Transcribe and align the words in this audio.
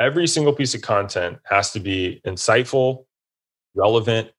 every 0.00 0.26
single 0.26 0.52
piece 0.52 0.74
of 0.74 0.82
content 0.82 1.38
has 1.44 1.70
to 1.72 1.80
be 1.80 2.20
insightful, 2.26 3.04
relevant, 3.74 4.30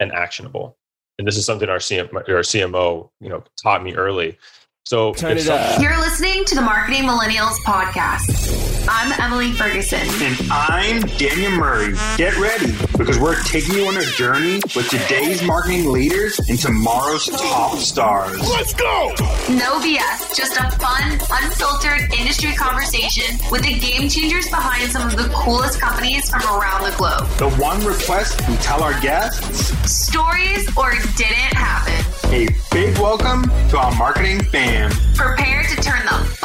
and 0.00 0.10
actionable. 0.12 0.78
And 1.18 1.28
this 1.28 1.36
is 1.36 1.44
something 1.44 1.68
our, 1.68 1.78
CM, 1.78 2.12
our 2.14 2.22
CMO, 2.22 3.10
you 3.20 3.28
know, 3.28 3.44
taught 3.62 3.84
me 3.84 3.94
early. 3.94 4.38
So 4.86 5.12
Turn 5.12 5.36
it 5.36 5.48
up. 5.48 5.80
You're 5.80 5.98
listening 5.98 6.29
to 6.46 6.54
the 6.54 6.62
Marketing 6.62 7.02
Millennials 7.02 7.56
podcast. 7.66 8.88
I'm 8.88 9.12
Emily 9.20 9.52
Ferguson. 9.52 10.00
And 10.22 10.50
I'm 10.50 11.00
Daniel 11.18 11.50
Murray. 11.52 11.94
Get 12.16 12.36
ready 12.38 12.72
because 12.96 13.18
we're 13.18 13.40
taking 13.42 13.74
you 13.74 13.86
on 13.86 13.96
a 13.98 14.04
journey 14.04 14.54
with 14.74 14.88
today's 14.88 15.42
marketing 15.42 15.90
leaders 15.92 16.38
and 16.48 16.58
tomorrow's 16.58 17.26
top 17.26 17.76
stars. 17.78 18.40
Let's 18.48 18.72
go! 18.72 19.12
No 19.50 19.80
BS, 19.80 20.34
just 20.34 20.56
a 20.58 20.70
fun, 20.78 21.12
unfiltered 21.30 22.12
industry 22.18 22.52
conversation 22.54 23.36
with 23.50 23.62
the 23.62 23.78
game 23.78 24.08
changers 24.08 24.48
behind 24.48 24.90
some 24.90 25.06
of 25.08 25.16
the 25.16 25.28
coolest 25.34 25.78
companies 25.80 26.30
from 26.30 26.42
around 26.42 26.90
the 26.90 26.96
globe. 26.96 27.28
The 27.38 27.50
one 27.62 27.84
request 27.84 28.40
we 28.48 28.56
tell 28.56 28.82
our 28.82 28.98
guests 29.00 29.68
stories 29.90 30.66
or 30.76 30.92
didn't 31.16 31.54
happen. 31.54 31.94
A 32.32 32.48
big 32.70 32.96
welcome 32.98 33.42
to 33.70 33.78
our 33.78 33.94
marketing 33.96 34.40
fam. 34.44 34.90
Prepare 35.14 35.64
to 35.64 35.76
turn 35.82 36.04
the 36.06 36.12
f- 36.14 36.39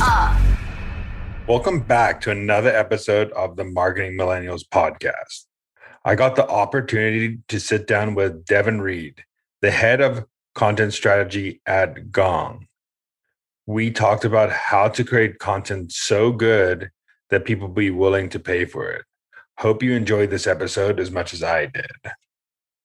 up. 0.00 0.36
Welcome 1.46 1.80
back 1.80 2.20
to 2.22 2.30
another 2.30 2.70
episode 2.70 3.30
of 3.32 3.56
the 3.56 3.64
Marketing 3.64 4.16
Millennials 4.18 4.62
podcast. 4.68 5.46
I 6.04 6.14
got 6.14 6.36
the 6.36 6.48
opportunity 6.48 7.38
to 7.48 7.60
sit 7.60 7.86
down 7.86 8.14
with 8.14 8.44
Devin 8.44 8.80
Reed, 8.80 9.24
the 9.62 9.70
head 9.70 10.00
of 10.00 10.24
content 10.54 10.92
strategy 10.92 11.60
at 11.66 12.10
Gong. 12.10 12.66
We 13.66 13.90
talked 13.90 14.24
about 14.24 14.50
how 14.50 14.88
to 14.88 15.04
create 15.04 15.38
content 15.38 15.92
so 15.92 16.32
good 16.32 16.90
that 17.30 17.44
people 17.44 17.68
be 17.68 17.90
willing 17.90 18.28
to 18.30 18.38
pay 18.38 18.64
for 18.64 18.90
it. 18.90 19.04
Hope 19.58 19.82
you 19.82 19.92
enjoyed 19.94 20.30
this 20.30 20.46
episode 20.46 21.00
as 21.00 21.10
much 21.10 21.32
as 21.32 21.42
I 21.42 21.66
did. 21.66 21.90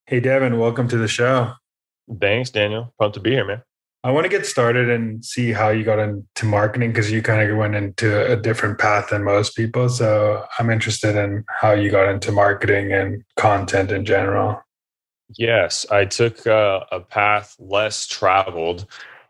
Hey, 0.06 0.20
Devin, 0.20 0.58
welcome 0.58 0.88
to 0.88 0.98
the 0.98 1.08
show. 1.08 1.54
Thanks, 2.20 2.50
Daniel. 2.50 2.94
Pumped 3.00 3.16
to 3.16 3.20
be 3.20 3.32
here, 3.32 3.46
man. 3.46 3.64
I 4.04 4.10
want 4.10 4.26
to 4.26 4.30
get 4.30 4.48
started 4.48 4.90
and 4.90 5.24
see 5.24 5.52
how 5.52 5.70
you 5.70 5.84
got 5.84 6.00
into 6.00 6.46
marketing 6.46 6.90
because 6.90 7.12
you 7.12 7.22
kind 7.22 7.48
of 7.48 7.56
went 7.56 7.76
into 7.76 8.32
a 8.32 8.36
different 8.36 8.80
path 8.80 9.10
than 9.10 9.24
most 9.24 9.56
people. 9.56 9.90
So 9.90 10.44
I'm 10.58 10.72
interested 10.72 11.16
in 11.16 11.46
how 11.48 11.74
you 11.74 11.92
got 11.92 12.10
into 12.10 12.32
marketing 12.32 12.92
and 12.94 13.24
content 13.38 13.92
in 13.92 14.04
general. 14.04 14.60
Yes, 15.38 15.86
I 15.92 16.06
took 16.06 16.48
uh, 16.48 16.82
a 16.92 17.00
path 17.00 17.56
less 17.60 18.08
traveled, 18.08 18.88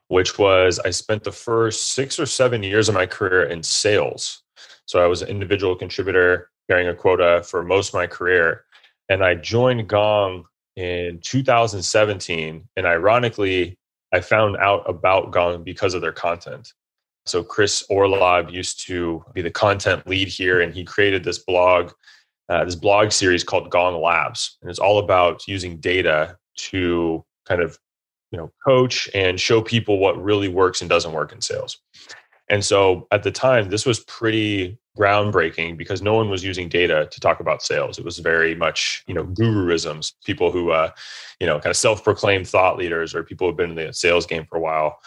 which 0.07 0.39
was 0.39 0.79
I 0.79 0.91
spent 0.91 1.25
the 1.25 1.33
first 1.33 1.91
six 1.91 2.17
or 2.17 2.25
seven 2.25 2.63
years 2.63 2.87
of 2.87 2.95
my 2.95 3.05
career 3.05 3.43
in 3.43 3.63
sales. 3.63 4.41
So 4.85 5.03
I 5.03 5.07
was 5.07 5.21
an 5.21 5.27
individual 5.27 5.75
contributor 5.75 6.49
carrying 6.69 6.87
a 6.87 6.95
quota 6.95 7.43
for 7.45 7.61
most 7.61 7.89
of 7.89 7.95
my 7.95 8.07
career. 8.07 8.63
And 9.09 9.21
I 9.21 9.35
joined 9.35 9.89
Gong 9.89 10.45
in 10.77 11.19
2017. 11.21 12.69
And 12.77 12.85
ironically, 12.85 13.77
I 14.11 14.19
found 14.19 14.57
out 14.57 14.87
about 14.89 15.31
Gong 15.31 15.63
because 15.63 15.93
of 15.93 16.01
their 16.01 16.11
content. 16.11 16.73
So 17.25 17.43
Chris 17.43 17.85
Orlob 17.89 18.51
used 18.51 18.85
to 18.87 19.23
be 19.33 19.41
the 19.41 19.51
content 19.51 20.07
lead 20.07 20.27
here, 20.27 20.61
and 20.61 20.73
he 20.73 20.83
created 20.83 21.23
this 21.23 21.39
blog, 21.39 21.91
uh, 22.49 22.65
this 22.65 22.75
blog 22.75 23.11
series 23.11 23.43
called 23.43 23.69
Gong 23.69 24.01
Labs, 24.01 24.57
and 24.61 24.69
it's 24.69 24.79
all 24.79 24.99
about 24.99 25.47
using 25.47 25.77
data 25.77 26.37
to 26.57 27.23
kind 27.47 27.61
of, 27.61 27.77
you 28.31 28.37
know, 28.37 28.51
coach 28.65 29.09
and 29.13 29.39
show 29.39 29.61
people 29.61 29.99
what 29.99 30.21
really 30.21 30.47
works 30.47 30.81
and 30.81 30.89
doesn't 30.89 31.13
work 31.13 31.31
in 31.31 31.41
sales. 31.41 31.77
And 32.51 32.65
so 32.65 33.07
at 33.11 33.23
the 33.23 33.31
time, 33.31 33.69
this 33.69 33.85
was 33.85 34.01
pretty 34.01 34.77
groundbreaking 34.99 35.77
because 35.77 36.01
no 36.01 36.13
one 36.13 36.29
was 36.29 36.43
using 36.43 36.67
data 36.67 37.07
to 37.09 37.19
talk 37.21 37.39
about 37.39 37.63
sales. 37.63 37.97
It 37.97 38.03
was 38.03 38.19
very 38.19 38.55
much, 38.55 39.05
you 39.07 39.13
know, 39.13 39.23
guruisms, 39.23 40.11
people 40.25 40.51
who, 40.51 40.71
uh, 40.71 40.91
you 41.39 41.47
know, 41.47 41.53
kind 41.55 41.71
of 41.71 41.77
self-proclaimed 41.77 42.45
thought 42.45 42.77
leaders 42.77 43.15
or 43.15 43.23
people 43.23 43.47
who've 43.47 43.55
been 43.55 43.69
in 43.69 43.87
the 43.87 43.93
sales 43.93 44.25
game 44.25 44.45
for 44.45 44.57
a 44.57 44.59
while 44.59 44.99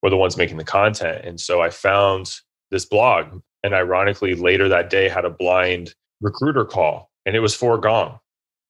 were 0.00 0.10
the 0.10 0.16
ones 0.16 0.36
making 0.36 0.58
the 0.58 0.64
content. 0.64 1.24
And 1.24 1.40
so 1.40 1.60
I 1.60 1.70
found 1.70 2.36
this 2.70 2.84
blog 2.84 3.40
and 3.64 3.74
ironically 3.74 4.36
later 4.36 4.68
that 4.68 4.88
day 4.88 5.08
had 5.08 5.24
a 5.24 5.30
blind 5.30 5.96
recruiter 6.20 6.64
call 6.64 7.10
and 7.26 7.34
it 7.34 7.40
was 7.40 7.54
for 7.54 7.78
Gong. 7.78 8.20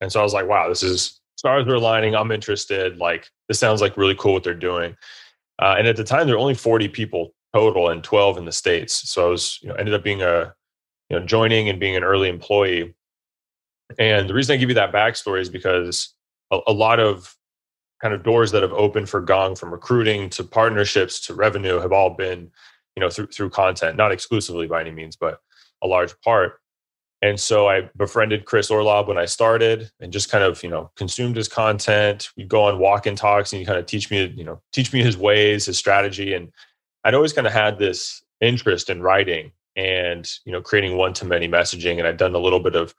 And 0.01 0.11
so 0.11 0.21
I 0.21 0.23
was 0.23 0.33
like, 0.33 0.49
wow, 0.49 0.71
this 0.71 0.83
is 0.83 1.21
stars 1.37 1.67
are 1.69 1.75
aligning. 1.75 2.15
I'm 2.15 2.33
interested. 2.33 2.97
Like 2.97 3.29
this 3.49 3.59
sounds 3.59 3.83
like 3.83 3.99
really 3.99 4.15
cool 4.15 4.33
what 4.33 4.43
they're 4.43 4.55
doing. 4.55 4.97
Uh, 5.59 5.75
and 5.77 5.87
at 5.87 5.97
the 5.97 6.05
time, 6.05 6.27
there 6.27 6.37
were 6.37 6.41
only 6.41 6.55
40 6.55 6.89
people 6.89 7.35
total 7.55 7.89
and 7.89 8.03
12 8.03 8.39
in 8.39 8.45
the 8.45 8.53
states. 8.53 9.09
So 9.11 9.27
I 9.27 9.31
was, 9.31 9.59
you 9.63 9.69
know, 9.69 9.75
ended 9.75 9.95
up 9.95 10.03
being 10.03 10.23
a 10.23 10.55
you 11.13 11.19
know, 11.21 11.27
joining 11.27 11.69
and 11.69 11.79
being 11.79 11.95
an 11.95 12.05
early 12.05 12.31
employee. 12.31 12.95
And 13.99 14.31
the 14.31 14.35
reason 14.35 14.55
I 14.55 14.57
give 14.57 14.71
you 14.71 14.75
that 14.77 14.93
backstory 14.93 15.43
is 15.43 15.51
because 15.51 16.15
a, 16.51 16.61
a 16.69 16.73
lot 16.73 17.01
of 17.01 17.37
kind 18.01 18.15
of 18.15 18.23
doors 18.23 18.51
that 18.53 18.62
have 18.62 18.73
opened 18.73 19.11
for 19.11 19.21
Gong 19.21 19.55
from 19.55 19.71
recruiting 19.71 20.31
to 20.31 20.43
partnerships 20.43 21.21
to 21.27 21.35
revenue 21.35 21.79
have 21.81 21.93
all 21.93 22.11
been, 22.11 22.51
you 22.97 23.01
know, 23.01 23.11
through 23.11 23.27
through 23.27 23.51
content, 23.51 23.99
not 23.99 24.11
exclusively 24.11 24.67
by 24.67 24.81
any 24.81 24.91
means, 24.91 25.15
but 25.15 25.41
a 25.83 25.87
large 25.87 26.19
part. 26.23 26.61
And 27.21 27.39
so 27.39 27.69
I 27.69 27.91
befriended 27.95 28.47
Chris 28.47 28.71
Orlob 28.71 29.07
when 29.07 29.19
I 29.19 29.27
started 29.27 29.91
and 30.01 30.12
just 30.12 30.31
kind 30.31 30.43
of, 30.43 30.62
you 30.62 30.71
know, 30.71 30.91
consumed 30.97 31.37
his 31.37 31.47
content. 31.47 32.31
We'd 32.39 32.49
go 32.49 32.65
on 32.65 32.79
walk 32.79 33.05
and 33.05 33.19
talks 33.19 33.53
and 33.53 33.61
he 33.61 33.67
kind 33.67 33.79
of 33.79 33.85
teach 33.85 34.11
me, 34.11 34.33
you 34.35 34.45
know, 34.45 34.62
teach 34.73 34.95
me 34.95 35.03
his 35.03 35.19
ways, 35.19 35.67
his 35.67 35.79
strategy. 35.79 36.33
And 36.33 36.51
I'd 37.05 37.15
always 37.15 37.33
kind 37.33 37.47
of 37.47 37.53
had 37.53 37.79
this 37.79 38.23
interest 38.41 38.91
in 38.91 39.03
writing 39.03 39.53
and 39.77 40.31
you 40.45 40.53
know 40.53 40.61
creating 40.61 40.97
one 40.97 41.15
to 41.15 41.25
many 41.25 41.49
messaging 41.49 41.99
and 41.99 42.07
I'd 42.07 42.17
done 42.17 42.35
a 42.35 42.39
little 42.39 42.61
bit 42.61 42.75
of 42.75 42.95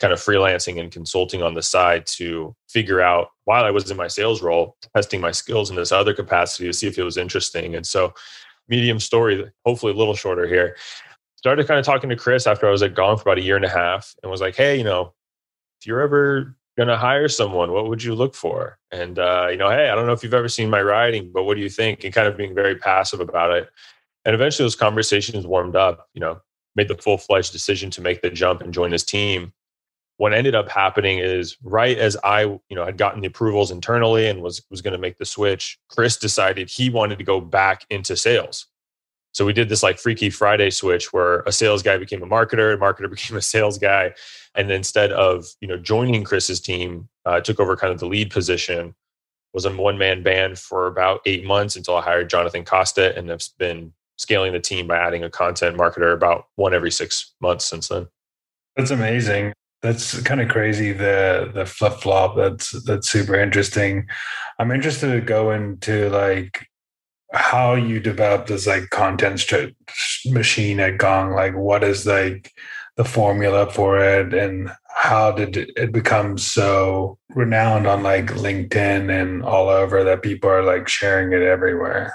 kind 0.00 0.12
of 0.12 0.20
freelancing 0.20 0.78
and 0.78 0.92
consulting 0.92 1.42
on 1.42 1.54
the 1.54 1.62
side 1.62 2.06
to 2.06 2.54
figure 2.68 3.00
out 3.00 3.30
while 3.44 3.64
i 3.64 3.70
was 3.70 3.90
in 3.90 3.96
my 3.96 4.06
sales 4.06 4.42
role 4.42 4.76
testing 4.94 5.20
my 5.20 5.32
skills 5.32 5.70
in 5.70 5.76
this 5.76 5.90
other 5.90 6.14
capacity 6.14 6.66
to 6.66 6.72
see 6.72 6.86
if 6.86 6.98
it 6.98 7.02
was 7.02 7.16
interesting. 7.16 7.74
And 7.74 7.86
so 7.86 8.12
medium 8.68 9.00
story 9.00 9.50
hopefully 9.64 9.92
a 9.92 9.96
little 9.96 10.14
shorter 10.14 10.46
here 10.46 10.76
started 11.36 11.66
kind 11.66 11.80
of 11.80 11.86
talking 11.86 12.10
to 12.10 12.16
chris 12.16 12.46
after 12.46 12.68
i 12.68 12.70
was 12.70 12.82
at 12.82 12.94
Gong 12.94 13.16
for 13.16 13.22
about 13.22 13.38
a 13.38 13.42
year 13.42 13.56
and 13.56 13.64
a 13.64 13.68
half 13.68 14.14
and 14.22 14.30
was 14.30 14.42
like 14.42 14.54
hey 14.54 14.76
you 14.76 14.84
know 14.84 15.14
if 15.80 15.86
you're 15.86 16.00
ever 16.00 16.54
going 16.78 16.88
to 16.88 16.96
hire 16.96 17.28
someone 17.28 17.72
what 17.72 17.88
would 17.88 18.02
you 18.02 18.14
look 18.14 18.34
for 18.34 18.78
and 18.90 19.18
uh, 19.18 19.48
you 19.50 19.58
know 19.58 19.68
hey 19.68 19.90
i 19.90 19.94
don't 19.94 20.06
know 20.06 20.12
if 20.12 20.22
you've 20.22 20.32
ever 20.32 20.48
seen 20.48 20.70
my 20.70 20.80
writing 20.80 21.30
but 21.34 21.44
what 21.44 21.56
do 21.56 21.60
you 21.60 21.68
think 21.68 22.04
and 22.04 22.14
kind 22.14 22.26
of 22.26 22.36
being 22.36 22.54
very 22.54 22.76
passive 22.76 23.20
about 23.20 23.50
it 23.50 23.68
and 24.28 24.34
eventually 24.34 24.64
those 24.64 24.76
conversations 24.76 25.46
warmed 25.46 25.74
up, 25.74 26.06
you 26.12 26.20
know, 26.20 26.38
made 26.76 26.88
the 26.88 26.96
full 26.98 27.16
fledged 27.16 27.50
decision 27.50 27.90
to 27.92 28.02
make 28.02 28.20
the 28.20 28.28
jump 28.28 28.60
and 28.60 28.74
join 28.74 28.92
his 28.92 29.02
team. 29.02 29.54
What 30.18 30.34
ended 30.34 30.54
up 30.54 30.68
happening 30.68 31.18
is 31.18 31.56
right 31.62 31.96
as 31.96 32.14
I, 32.22 32.42
you 32.42 32.60
know, 32.72 32.84
had 32.84 32.98
gotten 32.98 33.22
the 33.22 33.28
approvals 33.28 33.70
internally 33.70 34.26
and 34.26 34.42
was 34.42 34.62
was 34.70 34.82
going 34.82 34.92
to 34.92 34.98
make 34.98 35.16
the 35.16 35.24
switch, 35.24 35.78
Chris 35.88 36.18
decided 36.18 36.68
he 36.68 36.90
wanted 36.90 37.16
to 37.16 37.24
go 37.24 37.40
back 37.40 37.86
into 37.88 38.16
sales. 38.16 38.66
So 39.32 39.44
we 39.44 39.52
did 39.52 39.68
this 39.68 39.82
like 39.82 39.98
Freaky 39.98 40.30
Friday 40.30 40.70
switch 40.70 41.12
where 41.12 41.40
a 41.40 41.52
sales 41.52 41.82
guy 41.82 41.96
became 41.96 42.22
a 42.22 42.26
marketer, 42.26 42.74
a 42.74 42.76
marketer 42.76 43.10
became 43.14 43.36
a 43.36 43.42
sales 43.42 43.78
guy, 43.78 44.12
and 44.54 44.70
instead 44.70 45.12
of 45.12 45.46
you 45.60 45.68
know 45.68 45.76
joining 45.76 46.24
Chris's 46.24 46.60
team, 46.60 47.08
uh, 47.24 47.40
took 47.40 47.60
over 47.60 47.76
kind 47.76 47.92
of 47.92 48.00
the 48.00 48.06
lead 48.06 48.30
position. 48.30 48.94
Was 49.54 49.64
a 49.64 49.74
one 49.74 49.96
man 49.96 50.22
band 50.22 50.58
for 50.58 50.86
about 50.86 51.20
eight 51.24 51.44
months 51.44 51.74
until 51.74 51.96
I 51.96 52.02
hired 52.02 52.28
Jonathan 52.28 52.64
Costa, 52.64 53.16
and 53.16 53.28
have 53.30 53.42
been 53.58 53.92
scaling 54.18 54.52
the 54.52 54.60
team 54.60 54.86
by 54.86 54.98
adding 54.98 55.24
a 55.24 55.30
content 55.30 55.76
marketer 55.76 56.12
about 56.12 56.48
one 56.56 56.74
every 56.74 56.90
six 56.90 57.34
months 57.40 57.64
since 57.64 57.88
then. 57.88 58.08
That's 58.76 58.90
amazing. 58.90 59.52
That's 59.80 60.20
kind 60.22 60.40
of 60.40 60.48
crazy. 60.48 60.92
The 60.92 61.50
the 61.54 61.64
flip 61.64 61.94
flop. 61.94 62.36
That's 62.36 62.70
that's 62.84 63.08
super 63.08 63.36
interesting. 63.36 64.08
I'm 64.58 64.72
interested 64.72 65.12
to 65.12 65.20
go 65.20 65.52
into 65.52 66.10
like 66.10 66.66
how 67.32 67.74
you 67.74 68.00
develop 68.00 68.46
this 68.46 68.66
like 68.66 68.90
content 68.90 69.40
st- 69.40 69.76
machine 70.26 70.80
at 70.80 70.98
Gong. 70.98 71.32
Like, 71.32 71.54
what 71.54 71.84
is 71.84 72.06
like 72.06 72.52
the 72.96 73.04
formula 73.04 73.70
for 73.70 73.98
it, 73.98 74.34
and 74.34 74.70
how 74.88 75.32
did 75.32 75.56
it 75.76 75.92
become 75.92 76.38
so 76.38 77.18
renowned 77.30 77.86
on 77.86 78.02
like 78.02 78.26
LinkedIn 78.26 79.10
and 79.10 79.42
all 79.42 79.68
over 79.68 80.04
that 80.04 80.22
people 80.22 80.50
are 80.50 80.62
like 80.62 80.88
sharing 80.88 81.32
it 81.32 81.42
everywhere? 81.42 82.12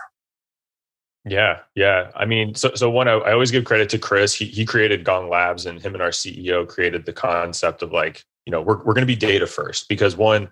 Yeah, 1.25 1.59
yeah. 1.75 2.11
I 2.15 2.25
mean, 2.25 2.53
so 2.55 2.71
so 2.75 2.89
one, 2.89 3.07
I, 3.07 3.13
I, 3.13 3.31
always 3.31 3.51
give 3.51 3.63
credit 3.63 3.89
to 3.89 3.99
Chris. 3.99 4.33
He 4.33 4.45
he 4.45 4.65
created 4.65 5.05
Gong 5.05 5.29
Labs, 5.29 5.65
and 5.65 5.81
him 5.81 5.93
and 5.93 6.03
our 6.03 6.09
CEO 6.09 6.67
created 6.67 7.05
the 7.05 7.13
concept 7.13 7.81
of 7.81 7.93
like, 7.93 8.25
you 8.45 8.51
know, 8.51 8.61
we're 8.61 8.77
we're 8.83 8.93
going 8.93 9.03
to 9.03 9.05
be 9.05 9.15
data 9.15 9.47
first 9.47 9.87
because 9.87 10.17
one, 10.17 10.51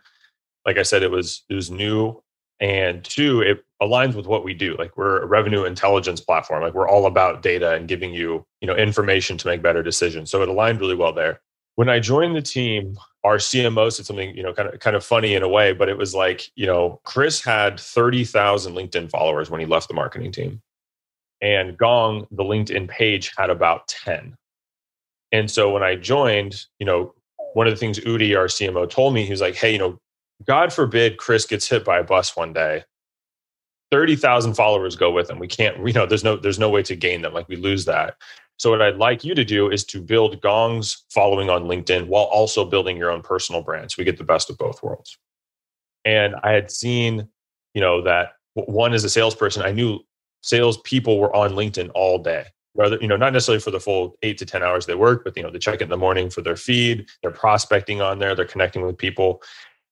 like 0.66 0.78
I 0.78 0.84
said, 0.84 1.04
it 1.04 1.12
was 1.12 1.44
it 1.50 1.56
was 1.56 1.70
new, 1.70 2.24
and 2.62 3.04
two, 3.04 3.42
it 3.42 3.66
aligns 3.82 4.16
with 4.16 4.28
what 4.28 4.44
we 4.44 4.54
do. 4.54 4.76
Like 4.78 4.96
we're 4.96 5.22
a 5.22 5.26
revenue 5.26 5.64
intelligence 5.64 6.22
platform. 6.22 6.62
Like 6.62 6.74
we're 6.74 6.90
all 6.90 7.06
about 7.06 7.42
data 7.42 7.74
and 7.74 7.88
giving 7.88 8.14
you 8.14 8.46
you 8.62 8.68
know 8.68 8.76
information 8.76 9.38
to 9.38 9.48
make 9.48 9.62
better 9.62 9.84
decisions. 9.84 10.30
So 10.30 10.42
it 10.42 10.50
aligned 10.50 10.80
really 10.80 10.96
well 10.96 11.14
there. 11.14 11.42
When 11.76 11.90
I 11.90 12.00
joined 12.00 12.36
the 12.36 12.42
team, 12.42 12.98
our 13.24 13.38
CMO 13.38 13.92
said 13.92 14.06
something, 14.06 14.36
you 14.36 14.44
know, 14.44 14.54
kind 14.54 14.70
of 14.70 14.80
kind 14.80 14.96
of 14.96 15.04
funny 15.04 15.36
in 15.36 15.44
a 15.44 15.48
way, 15.48 15.74
but 15.74 15.90
it 15.90 15.98
was 15.98 16.14
like, 16.14 16.52
you 16.56 16.66
know, 16.66 17.00
Chris 17.04 17.44
had 17.44 17.80
30,000 17.80 18.74
LinkedIn 18.74 19.10
followers 19.10 19.50
when 19.50 19.60
he 19.60 19.66
left 19.66 19.88
the 19.88 19.94
marketing 19.94 20.32
team. 20.32 20.62
And 21.42 21.78
Gong, 21.78 22.28
the 22.30 22.44
LinkedIn 22.44 22.88
page, 22.88 23.32
had 23.38 23.50
about 23.50 23.88
10. 23.88 24.36
And 25.32 25.50
so 25.50 25.72
when 25.72 25.82
I 25.82 25.96
joined, 25.96 26.66
you 26.78 26.86
know, 26.86 27.14
one 27.54 27.68
of 27.68 27.74
the 27.74 27.78
things 27.78 28.00
Udi, 28.00 28.38
our 28.38 28.46
CMO, 28.46 28.90
told 28.90 29.14
me, 29.14 29.26
he 29.26 29.32
was 29.32 29.42
like, 29.42 29.56
hey, 29.56 29.74
you 29.74 29.80
know, 29.80 29.98
God 30.46 30.72
forbid 30.74 31.18
Chris 31.18 31.46
gets 31.46 31.68
hit 31.68 31.86
by 31.86 32.00
a 32.00 32.04
bus 32.04 32.36
one 32.36 32.54
day. 32.54 32.84
30,000 33.92 34.54
followers 34.54 34.96
go 34.96 35.12
with 35.12 35.28
them. 35.28 35.38
We 35.38 35.48
can't, 35.48 35.86
you 35.86 35.94
know, 35.94 36.06
there's 36.06 36.24
no, 36.24 36.38
there's 36.38 36.60
no 36.60 36.70
way 36.70 36.82
to 36.84 36.96
gain 36.96 37.22
them. 37.22 37.34
Like 37.34 37.50
we 37.50 37.58
lose 37.58 37.86
that. 37.86 38.16
So 38.58 38.70
what 38.70 38.82
I'd 38.82 38.98
like 38.98 39.24
you 39.24 39.34
to 39.34 39.44
do 39.44 39.70
is 39.70 39.84
to 39.86 40.02
build 40.02 40.40
Gong's 40.42 41.06
following 41.10 41.50
on 41.50 41.64
LinkedIn 41.64 42.08
while 42.08 42.26
also 42.26 42.64
building 42.64 42.96
your 42.96 43.12
own 43.12 43.22
personal 43.22 43.62
brand. 43.64 43.92
So 43.92 43.96
we 43.98 44.06
get 44.06 44.18
the 44.18 44.24
best 44.24 44.50
of 44.50 44.58
both 44.58 44.84
worlds. 44.84 45.18
And 46.06 46.36
I 46.44 46.52
had 46.52 46.72
seen, 46.72 47.28
you 47.74 47.82
know, 47.82 48.04
that 48.04 48.34
one 48.54 48.94
as 48.94 49.04
a 49.04 49.10
salesperson, 49.10 49.64
I 49.64 49.72
knew 49.72 50.00
salespeople 50.42 51.20
were 51.20 51.36
on 51.36 51.52
LinkedIn 51.52 51.92
all 51.96 52.20
day. 52.20 52.46
Rather, 52.76 52.98
you 53.02 53.08
know, 53.08 53.18
not 53.18 53.34
necessarily 53.34 53.60
for 53.60 53.72
the 53.72 53.80
full 53.80 54.16
eight 54.22 54.38
to 54.38 54.46
10 54.46 54.64
hours 54.64 54.86
they 54.86 54.96
work, 54.96 55.24
but 55.24 55.36
you 55.36 55.44
know, 55.44 55.50
they 55.50 55.60
check 55.60 55.82
in 55.82 55.90
the 55.90 55.98
morning 55.98 56.30
for 56.30 56.42
their 56.42 56.56
feed, 56.56 57.08
they're 57.22 57.32
prospecting 57.32 58.02
on 58.02 58.20
there, 58.20 58.34
they're 58.34 58.46
connecting 58.46 58.84
with 58.84 58.98
people. 58.98 59.42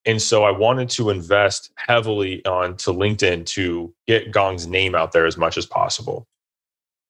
And 0.05 0.21
so 0.21 0.43
I 0.43 0.51
wanted 0.51 0.89
to 0.91 1.09
invest 1.09 1.71
heavily 1.75 2.43
onto 2.45 2.91
LinkedIn 2.91 3.45
to 3.47 3.93
get 4.07 4.31
Gong's 4.31 4.65
name 4.65 4.95
out 4.95 5.11
there 5.11 5.25
as 5.25 5.37
much 5.37 5.57
as 5.57 5.65
possible. 5.65 6.27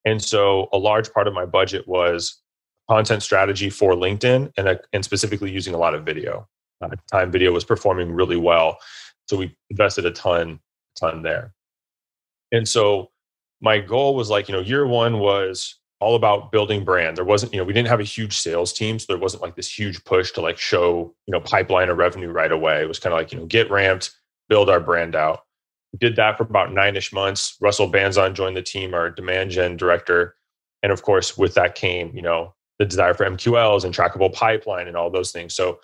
And 0.06 0.22
so 0.24 0.70
a 0.74 0.78
large 0.78 1.12
part 1.14 1.28
of 1.28 1.34
my 1.34 1.46
budget 1.46 1.88
was 1.88 2.42
content 2.90 3.22
strategy 3.22 3.70
for 3.70 3.94
LinkedIn 3.94 4.52
and, 4.58 4.68
a, 4.68 4.80
and 4.92 5.06
specifically 5.06 5.52
using 5.52 5.74
a 5.74 5.78
lot 5.78 5.94
of 5.94 6.04
video. 6.04 6.48
Uh, 6.82 6.90
time, 7.12 7.32
video 7.32 7.52
was 7.52 7.64
performing 7.64 8.12
really 8.12 8.38
well. 8.38 8.80
So 9.28 9.38
we 9.38 9.56
invested 9.70 10.06
a 10.06 10.12
ton, 10.12 10.60
ton 11.00 11.22
there. 11.22 11.54
And 12.52 12.68
so 12.68 13.12
my 13.62 13.80
goal 13.80 14.16
was 14.16 14.30
like, 14.30 14.48
you 14.48 14.56
know, 14.56 14.62
year 14.62 14.88
one 14.88 15.20
was 15.20 15.76
all 16.00 16.16
about 16.16 16.52
building 16.52 16.86
brand. 16.86 17.18
There 17.18 17.26
wasn't, 17.26 17.54
you 17.54 17.60
know, 17.60 17.66
we 17.66 17.74
didn't 17.74 17.90
have 17.90 18.00
a 18.00 18.04
huge 18.04 18.38
sales 18.38 18.72
team. 18.72 19.00
So 19.00 19.06
there 19.10 19.18
wasn't 19.18 19.44
like 19.44 19.56
this 19.56 19.78
huge 19.78 20.04
push 20.06 20.32
to 20.32 20.42
like 20.42 20.58
show, 20.58 21.14
you 21.26 21.32
know, 21.32 21.42
pipeline 21.42 21.90
or 21.90 21.96
revenue 21.96 22.30
right 22.30 22.52
away. 22.52 22.82
It 22.82 22.88
was 22.88 23.00
kind 23.00 23.14
of 23.14 23.20
like, 23.20 23.32
you 23.34 23.40
know, 23.40 23.46
get 23.46 23.70
ramped, 23.70 24.12
build 24.48 24.70
our 24.70 24.80
brand 24.80 25.16
out. 25.16 25.44
We 25.92 26.00
did 26.00 26.16
that 26.16 26.38
for 26.38 26.44
about 26.44 26.72
nine 26.72 26.96
ish 26.96 27.12
months. 27.12 27.58
Russell 27.60 27.92
Banzon 27.92 28.34
joined 28.34 28.56
the 28.56 28.62
team, 28.62 28.94
our 28.94 29.10
demand 29.10 29.52
gen 29.52 29.76
director. 29.76 30.36
And 30.84 30.92
of 30.92 31.02
course, 31.02 31.38
with 31.38 31.54
that 31.56 31.76
came, 31.76 32.16
you 32.16 32.22
know, 32.22 32.54
the 32.78 32.86
desire 32.86 33.14
for 33.14 33.26
MQLs 33.26 33.84
and 33.84 33.94
trackable 33.94 34.34
pipeline 34.34 34.88
and 34.88 34.96
all 34.96 35.10
those 35.10 35.32
things. 35.32 35.54
So 35.54 35.80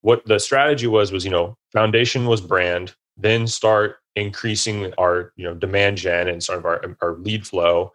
what 0.00 0.24
the 0.26 0.40
strategy 0.40 0.88
was 0.88 1.12
was, 1.12 1.24
you 1.24 1.30
know, 1.30 1.56
foundation 1.72 2.26
was 2.26 2.40
brand, 2.40 2.94
then 3.16 3.46
start 3.46 3.98
increasing 4.16 4.92
our, 4.98 5.32
you 5.36 5.44
know, 5.44 5.54
demand 5.54 5.98
gen 5.98 6.28
and 6.28 6.42
sort 6.42 6.58
of 6.58 6.64
our, 6.66 6.96
our 7.00 7.14
lead 7.18 7.46
flow 7.46 7.92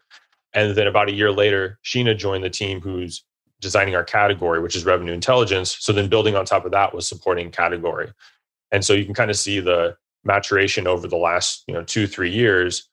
and 0.57 0.75
then 0.75 0.88
about 0.88 1.07
a 1.07 1.13
year 1.13 1.31
later, 1.31 1.77
Sheena 1.86 2.18
joined 2.18 2.44
the 2.44 2.50
team 2.50 2.81
who's 2.81 3.24
designing 3.62 3.95
our 3.95 4.04
category, 4.04 4.59
which 4.59 4.75
is 4.75 4.86
revenue 4.86 5.13
intelligence. 5.13 5.77
So 5.80 5.94
then 5.94 6.09
building 6.09 6.36
on 6.36 6.45
top 6.45 6.65
of 6.65 6.71
that 6.71 6.95
was 6.95 7.07
supporting 7.07 7.51
category. 7.51 8.12
And 8.71 8.83
so 8.83 8.94
you 8.94 9.06
can 9.06 9.13
kind 9.13 9.30
of 9.30 9.38
see 9.38 9.59
the 9.59 9.95
maturation 10.24 10.88
over 10.88 11.07
the 11.07 11.15
last, 11.15 11.63
you 11.68 11.75
know, 11.75 11.83
two, 11.83 12.07
three 12.07 12.31
years. 12.31 12.89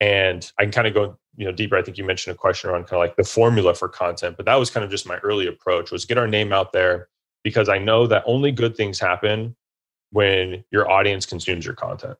And 0.00 0.48
I 0.56 0.62
can 0.62 0.70
kind 0.70 0.86
of 0.86 0.94
go, 0.94 1.18
you 1.34 1.46
know, 1.46 1.50
deeper. 1.50 1.76
I 1.76 1.82
think 1.82 1.98
you 1.98 2.04
mentioned 2.04 2.32
a 2.32 2.38
question 2.38 2.70
around 2.70 2.84
kind 2.84 2.92
of 2.92 3.00
like 3.00 3.16
the 3.16 3.24
formula 3.24 3.74
for 3.74 3.88
content, 3.88 4.36
but 4.36 4.46
that 4.46 4.54
was 4.54 4.70
kind 4.70 4.84
of 4.84 4.90
just 4.90 5.04
my 5.04 5.18
early 5.18 5.48
approach 5.48 5.90
was 5.90 6.04
get 6.04 6.16
our 6.16 6.28
name 6.28 6.52
out 6.52 6.72
there 6.72 7.08
because 7.42 7.68
I 7.68 7.78
know 7.78 8.06
that 8.06 8.22
only 8.24 8.52
good 8.52 8.76
things 8.76 9.00
happen 9.00 9.56
when 10.12 10.62
your 10.70 10.88
audience 10.88 11.26
consumes 11.26 11.66
your 11.66 11.74
content. 11.74 12.16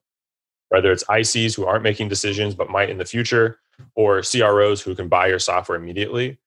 Whether 0.70 0.90
it's 0.90 1.05
ICs 1.05 1.55
who 1.55 1.67
aren't 1.67 1.84
making 1.84 2.08
decisions 2.08 2.55
but 2.55 2.70
might 2.70 2.90
in 2.90 2.99
the 2.99 3.05
future, 3.05 3.61
or 3.94 4.22
CROs 4.22 4.81
who 4.81 4.94
can 4.94 5.08
buy 5.08 5.26
your 5.26 5.38
software 5.38 5.78
immediately. 5.78 6.38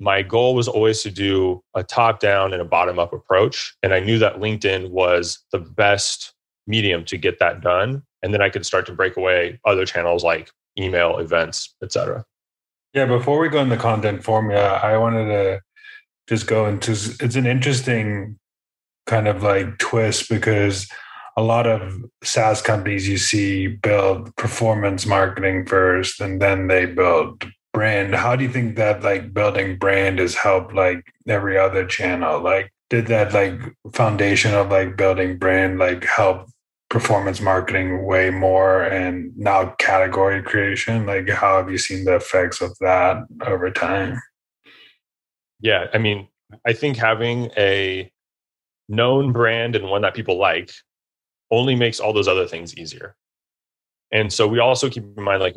My 0.00 0.22
goal 0.22 0.54
was 0.54 0.68
always 0.68 1.02
to 1.02 1.10
do 1.10 1.62
a 1.74 1.82
top 1.82 2.20
down 2.20 2.52
and 2.52 2.62
a 2.62 2.64
bottom 2.64 2.98
up 2.98 3.12
approach. 3.12 3.74
And 3.82 3.92
I 3.92 4.00
knew 4.00 4.18
that 4.20 4.36
LinkedIn 4.36 4.90
was 4.90 5.44
the 5.50 5.58
best 5.58 6.34
medium 6.66 7.04
to 7.06 7.16
get 7.16 7.38
that 7.40 7.60
done. 7.60 8.02
And 8.22 8.32
then 8.32 8.42
I 8.42 8.48
could 8.48 8.64
start 8.64 8.86
to 8.86 8.92
break 8.92 9.16
away 9.16 9.58
other 9.64 9.84
channels 9.84 10.22
like 10.22 10.50
email, 10.78 11.18
events, 11.18 11.74
etc. 11.82 12.24
Yeah, 12.94 13.06
before 13.06 13.38
we 13.38 13.48
go 13.48 13.60
in 13.60 13.68
the 13.68 13.76
content 13.76 14.22
formula, 14.22 14.80
I 14.82 14.96
wanted 14.98 15.26
to 15.26 15.60
just 16.28 16.46
go 16.46 16.66
into 16.66 16.92
it's 16.92 17.36
an 17.36 17.46
interesting 17.46 18.38
kind 19.06 19.26
of 19.26 19.42
like 19.42 19.78
twist 19.78 20.28
because 20.28 20.86
a 21.38 21.42
lot 21.42 21.68
of 21.68 22.04
SaaS 22.24 22.60
companies 22.60 23.08
you 23.08 23.16
see 23.16 23.68
build 23.68 24.34
performance 24.34 25.06
marketing 25.06 25.66
first 25.66 26.20
and 26.20 26.42
then 26.42 26.66
they 26.66 26.84
build 26.84 27.44
brand. 27.72 28.12
How 28.16 28.34
do 28.34 28.42
you 28.42 28.50
think 28.50 28.74
that 28.74 29.04
like 29.04 29.32
building 29.32 29.78
brand 29.78 30.18
has 30.18 30.34
helped 30.34 30.74
like 30.74 31.04
every 31.28 31.56
other 31.56 31.86
channel? 31.86 32.40
Like 32.40 32.72
did 32.90 33.06
that 33.06 33.32
like 33.32 33.54
foundation 33.92 34.52
of 34.52 34.70
like 34.70 34.96
building 34.96 35.38
brand 35.38 35.78
like 35.78 36.02
help 36.02 36.48
performance 36.90 37.40
marketing 37.40 38.04
way 38.04 38.30
more 38.30 38.82
and 38.82 39.30
now 39.36 39.76
category 39.78 40.42
creation? 40.42 41.06
Like 41.06 41.28
how 41.28 41.58
have 41.58 41.70
you 41.70 41.78
seen 41.78 42.04
the 42.04 42.16
effects 42.16 42.60
of 42.60 42.76
that 42.80 43.18
over 43.46 43.70
time? 43.70 44.18
Yeah, 45.60 45.86
I 45.94 45.98
mean, 45.98 46.26
I 46.66 46.72
think 46.72 46.96
having 46.96 47.52
a 47.56 48.10
known 48.88 49.32
brand 49.32 49.76
and 49.76 49.88
one 49.88 50.02
that 50.02 50.14
people 50.14 50.36
like 50.36 50.72
only 51.50 51.74
makes 51.74 52.00
all 52.00 52.12
those 52.12 52.28
other 52.28 52.46
things 52.46 52.76
easier. 52.76 53.16
And 54.12 54.32
so 54.32 54.46
we 54.46 54.58
also 54.58 54.88
keep 54.88 55.04
in 55.04 55.22
mind 55.22 55.42
like 55.42 55.56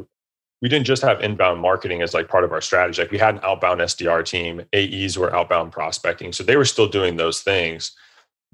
we 0.61 0.69
didn't 0.69 0.85
just 0.85 1.01
have 1.01 1.21
inbound 1.21 1.59
marketing 1.59 2.01
as 2.01 2.13
like 2.13 2.27
part 2.27 2.43
of 2.43 2.51
our 2.51 2.61
strategy. 2.61 3.01
Like 3.01 3.11
we 3.11 3.17
had 3.17 3.35
an 3.35 3.41
outbound 3.43 3.81
SDR 3.81 4.23
team, 4.23 4.63
AEs 4.73 5.17
were 5.17 5.35
outbound 5.35 5.71
prospecting. 5.71 6.31
So 6.31 6.43
they 6.43 6.55
were 6.55 6.65
still 6.65 6.87
doing 6.87 7.17
those 7.17 7.41
things. 7.41 7.93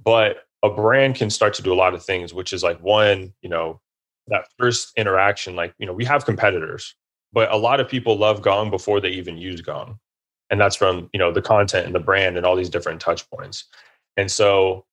But 0.03 0.45
a 0.63 0.69
brand 0.69 1.15
can 1.15 1.29
start 1.29 1.53
to 1.55 1.61
do 1.61 1.73
a 1.73 1.75
lot 1.75 1.93
of 1.93 2.03
things, 2.03 2.33
which 2.33 2.53
is 2.53 2.63
like 2.63 2.81
one, 2.81 3.33
you 3.41 3.49
know, 3.49 3.81
that 4.27 4.47
first 4.57 4.91
interaction, 4.97 5.55
like, 5.55 5.73
you 5.77 5.85
know, 5.85 5.93
we 5.93 6.05
have 6.05 6.25
competitors, 6.25 6.95
but 7.33 7.51
a 7.51 7.57
lot 7.57 7.79
of 7.79 7.89
people 7.89 8.17
love 8.17 8.41
Gong 8.41 8.69
before 8.69 8.99
they 8.99 9.09
even 9.09 9.37
use 9.37 9.61
Gong. 9.61 9.99
And 10.49 10.59
that's 10.59 10.75
from, 10.75 11.09
you 11.13 11.19
know, 11.19 11.31
the 11.31 11.41
content 11.41 11.85
and 11.85 11.95
the 11.95 11.99
brand 11.99 12.37
and 12.37 12.45
all 12.45 12.55
these 12.55 12.69
different 12.69 13.01
touch 13.01 13.29
points. 13.29 13.65
And 14.15 14.31
so 14.31 14.85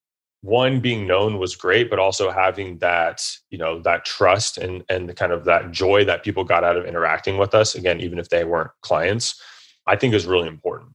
one 0.44 0.79
being 0.79 1.06
known 1.06 1.38
was 1.38 1.56
great 1.56 1.88
but 1.88 1.99
also 1.99 2.31
having 2.31 2.76
that 2.76 3.26
you 3.50 3.56
know 3.56 3.81
that 3.81 4.05
trust 4.05 4.58
and 4.58 4.85
and 4.91 5.08
the 5.08 5.14
kind 5.14 5.32
of 5.32 5.46
that 5.46 5.70
joy 5.70 6.05
that 6.05 6.23
people 6.23 6.44
got 6.44 6.62
out 6.62 6.76
of 6.76 6.85
interacting 6.85 7.38
with 7.38 7.55
us 7.55 7.75
again 7.75 7.99
even 7.99 8.19
if 8.19 8.29
they 8.29 8.44
weren't 8.44 8.70
clients 8.82 9.41
i 9.87 9.96
think 9.96 10.12
is 10.12 10.26
really 10.26 10.49
important. 10.49 10.91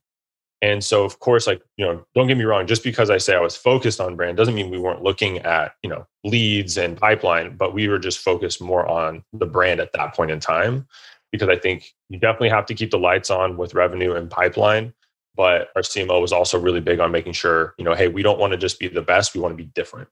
And 0.62 0.84
so 0.84 1.04
of 1.04 1.20
course 1.20 1.48
like 1.48 1.62
you 1.78 1.86
know 1.86 2.06
don't 2.14 2.28
get 2.28 2.38
me 2.38 2.44
wrong 2.44 2.68
just 2.68 2.84
because 2.84 3.10
i 3.10 3.18
say 3.18 3.34
i 3.34 3.40
was 3.40 3.56
focused 3.56 4.00
on 4.00 4.16
brand 4.16 4.38
doesn't 4.38 4.54
mean 4.54 4.70
we 4.70 4.78
weren't 4.78 5.04
looking 5.04 5.40
at 5.40 5.74
you 5.84 5.90
know 5.90 6.06
leads 6.24 6.78
and 6.78 6.98
pipeline 6.98 7.56
but 7.56 7.74
we 7.74 7.88
were 7.88 7.98
just 7.98 8.20
focused 8.20 8.62
more 8.62 8.86
on 8.88 9.24
the 9.34 9.46
brand 9.46 9.80
at 9.80 9.94
that 9.94 10.14
point 10.14 10.32
in 10.32 10.40
time 10.40 10.86
because 11.32 11.48
i 11.48 11.56
think 11.56 11.96
you 12.10 12.20
definitely 12.20 12.50
have 12.50 12.66
to 12.66 12.74
keep 12.74 12.92
the 12.92 13.00
lights 13.00 13.30
on 13.30 13.56
with 13.56 13.74
revenue 13.74 14.16
and 14.16 14.30
pipeline 14.30 14.94
but 15.40 15.70
our 15.74 15.82
CMO 15.82 16.20
was 16.20 16.34
also 16.34 16.60
really 16.60 16.82
big 16.82 17.00
on 17.00 17.14
making 17.14 17.32
sure, 17.32 17.74
you 17.78 17.86
know, 17.86 17.96
hey, 17.96 18.10
we 18.10 18.22
don't 18.22 18.42
want 18.42 18.52
to 18.52 18.58
just 18.58 18.78
be 18.78 18.90
the 18.90 19.02
best, 19.02 19.34
we 19.34 19.40
want 19.40 19.54
to 19.54 19.56
be 19.56 19.72
different. 19.74 20.10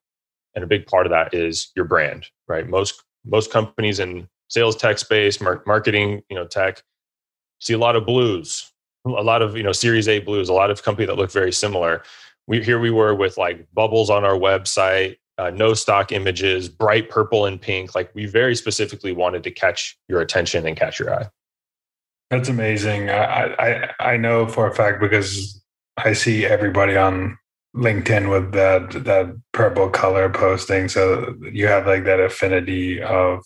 And 0.55 0.63
a 0.63 0.67
big 0.67 0.87
part 0.87 1.05
of 1.05 1.09
that 1.09 1.33
is 1.33 1.69
your 1.75 1.83
brand, 1.83 2.27
right? 2.47 2.65
Most 2.65 3.03
most 3.25 3.51
companies 3.51 3.99
in 3.99 4.29
sales 4.47 4.77
tech 4.77 4.97
space, 4.97 5.41
marketing, 5.41 6.23
you 6.29 6.37
know, 6.37 6.47
tech, 6.47 6.81
see 7.59 7.73
a 7.73 7.77
lot 7.77 7.97
of 7.97 8.05
blues, 8.05 8.71
a 9.05 9.09
lot 9.09 9.41
of, 9.41 9.57
you 9.57 9.63
know, 9.63 9.73
series 9.73 10.07
A 10.07 10.19
blues, 10.19 10.47
a 10.47 10.53
lot 10.53 10.71
of 10.71 10.81
companies 10.81 11.09
that 11.09 11.17
look 11.17 11.33
very 11.33 11.51
similar. 11.51 12.03
We 12.47 12.63
here 12.63 12.79
we 12.79 12.89
were 12.89 13.13
with 13.13 13.37
like 13.37 13.67
bubbles 13.73 14.09
on 14.09 14.23
our 14.23 14.39
website, 14.39 15.17
uh, 15.37 15.49
no 15.49 15.73
stock 15.73 16.13
images, 16.13 16.69
bright 16.69 17.09
purple 17.09 17.47
and 17.47 17.59
pink. 17.61 17.95
Like 17.95 18.15
we 18.15 18.27
very 18.27 18.55
specifically 18.55 19.11
wanted 19.11 19.43
to 19.43 19.51
catch 19.51 19.97
your 20.07 20.21
attention 20.21 20.65
and 20.65 20.77
catch 20.77 20.99
your 20.99 21.13
eye. 21.13 21.27
That's 22.29 22.49
amazing. 22.49 23.09
I, 23.09 23.53
I 23.57 23.93
I 23.99 24.17
know 24.17 24.47
for 24.47 24.67
a 24.67 24.75
fact 24.75 24.99
because 24.99 25.61
I 25.97 26.13
see 26.13 26.45
everybody 26.45 26.97
on 26.97 27.37
LinkedIn 27.75 28.29
with 28.29 28.53
that 28.53 29.05
that 29.05 29.35
purple 29.53 29.89
color 29.89 30.29
posting. 30.29 30.89
So 30.89 31.35
you 31.51 31.67
have 31.67 31.85
like 31.85 32.03
that 32.05 32.19
affinity 32.19 33.01
of 33.01 33.45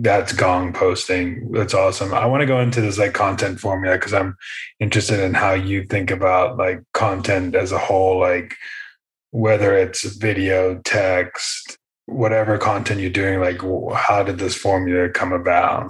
that's 0.00 0.32
gong 0.32 0.72
posting. 0.72 1.50
That's 1.52 1.72
awesome. 1.72 2.12
I 2.12 2.26
want 2.26 2.40
to 2.40 2.46
go 2.46 2.60
into 2.60 2.80
this 2.80 2.98
like 2.98 3.14
content 3.14 3.60
formula 3.60 3.96
because 3.96 4.12
I'm 4.12 4.36
interested 4.80 5.20
in 5.20 5.34
how 5.34 5.52
you 5.52 5.84
think 5.84 6.10
about 6.10 6.58
like 6.58 6.82
content 6.92 7.54
as 7.54 7.72
a 7.72 7.78
whole, 7.78 8.18
like 8.20 8.56
whether 9.30 9.74
it's 9.76 10.02
video, 10.16 10.80
text, 10.84 11.78
whatever 12.06 12.58
content 12.58 13.00
you're 13.00 13.10
doing, 13.10 13.40
like 13.40 13.60
how 13.94 14.22
did 14.22 14.38
this 14.38 14.56
formula 14.56 15.08
come 15.08 15.32
about? 15.32 15.88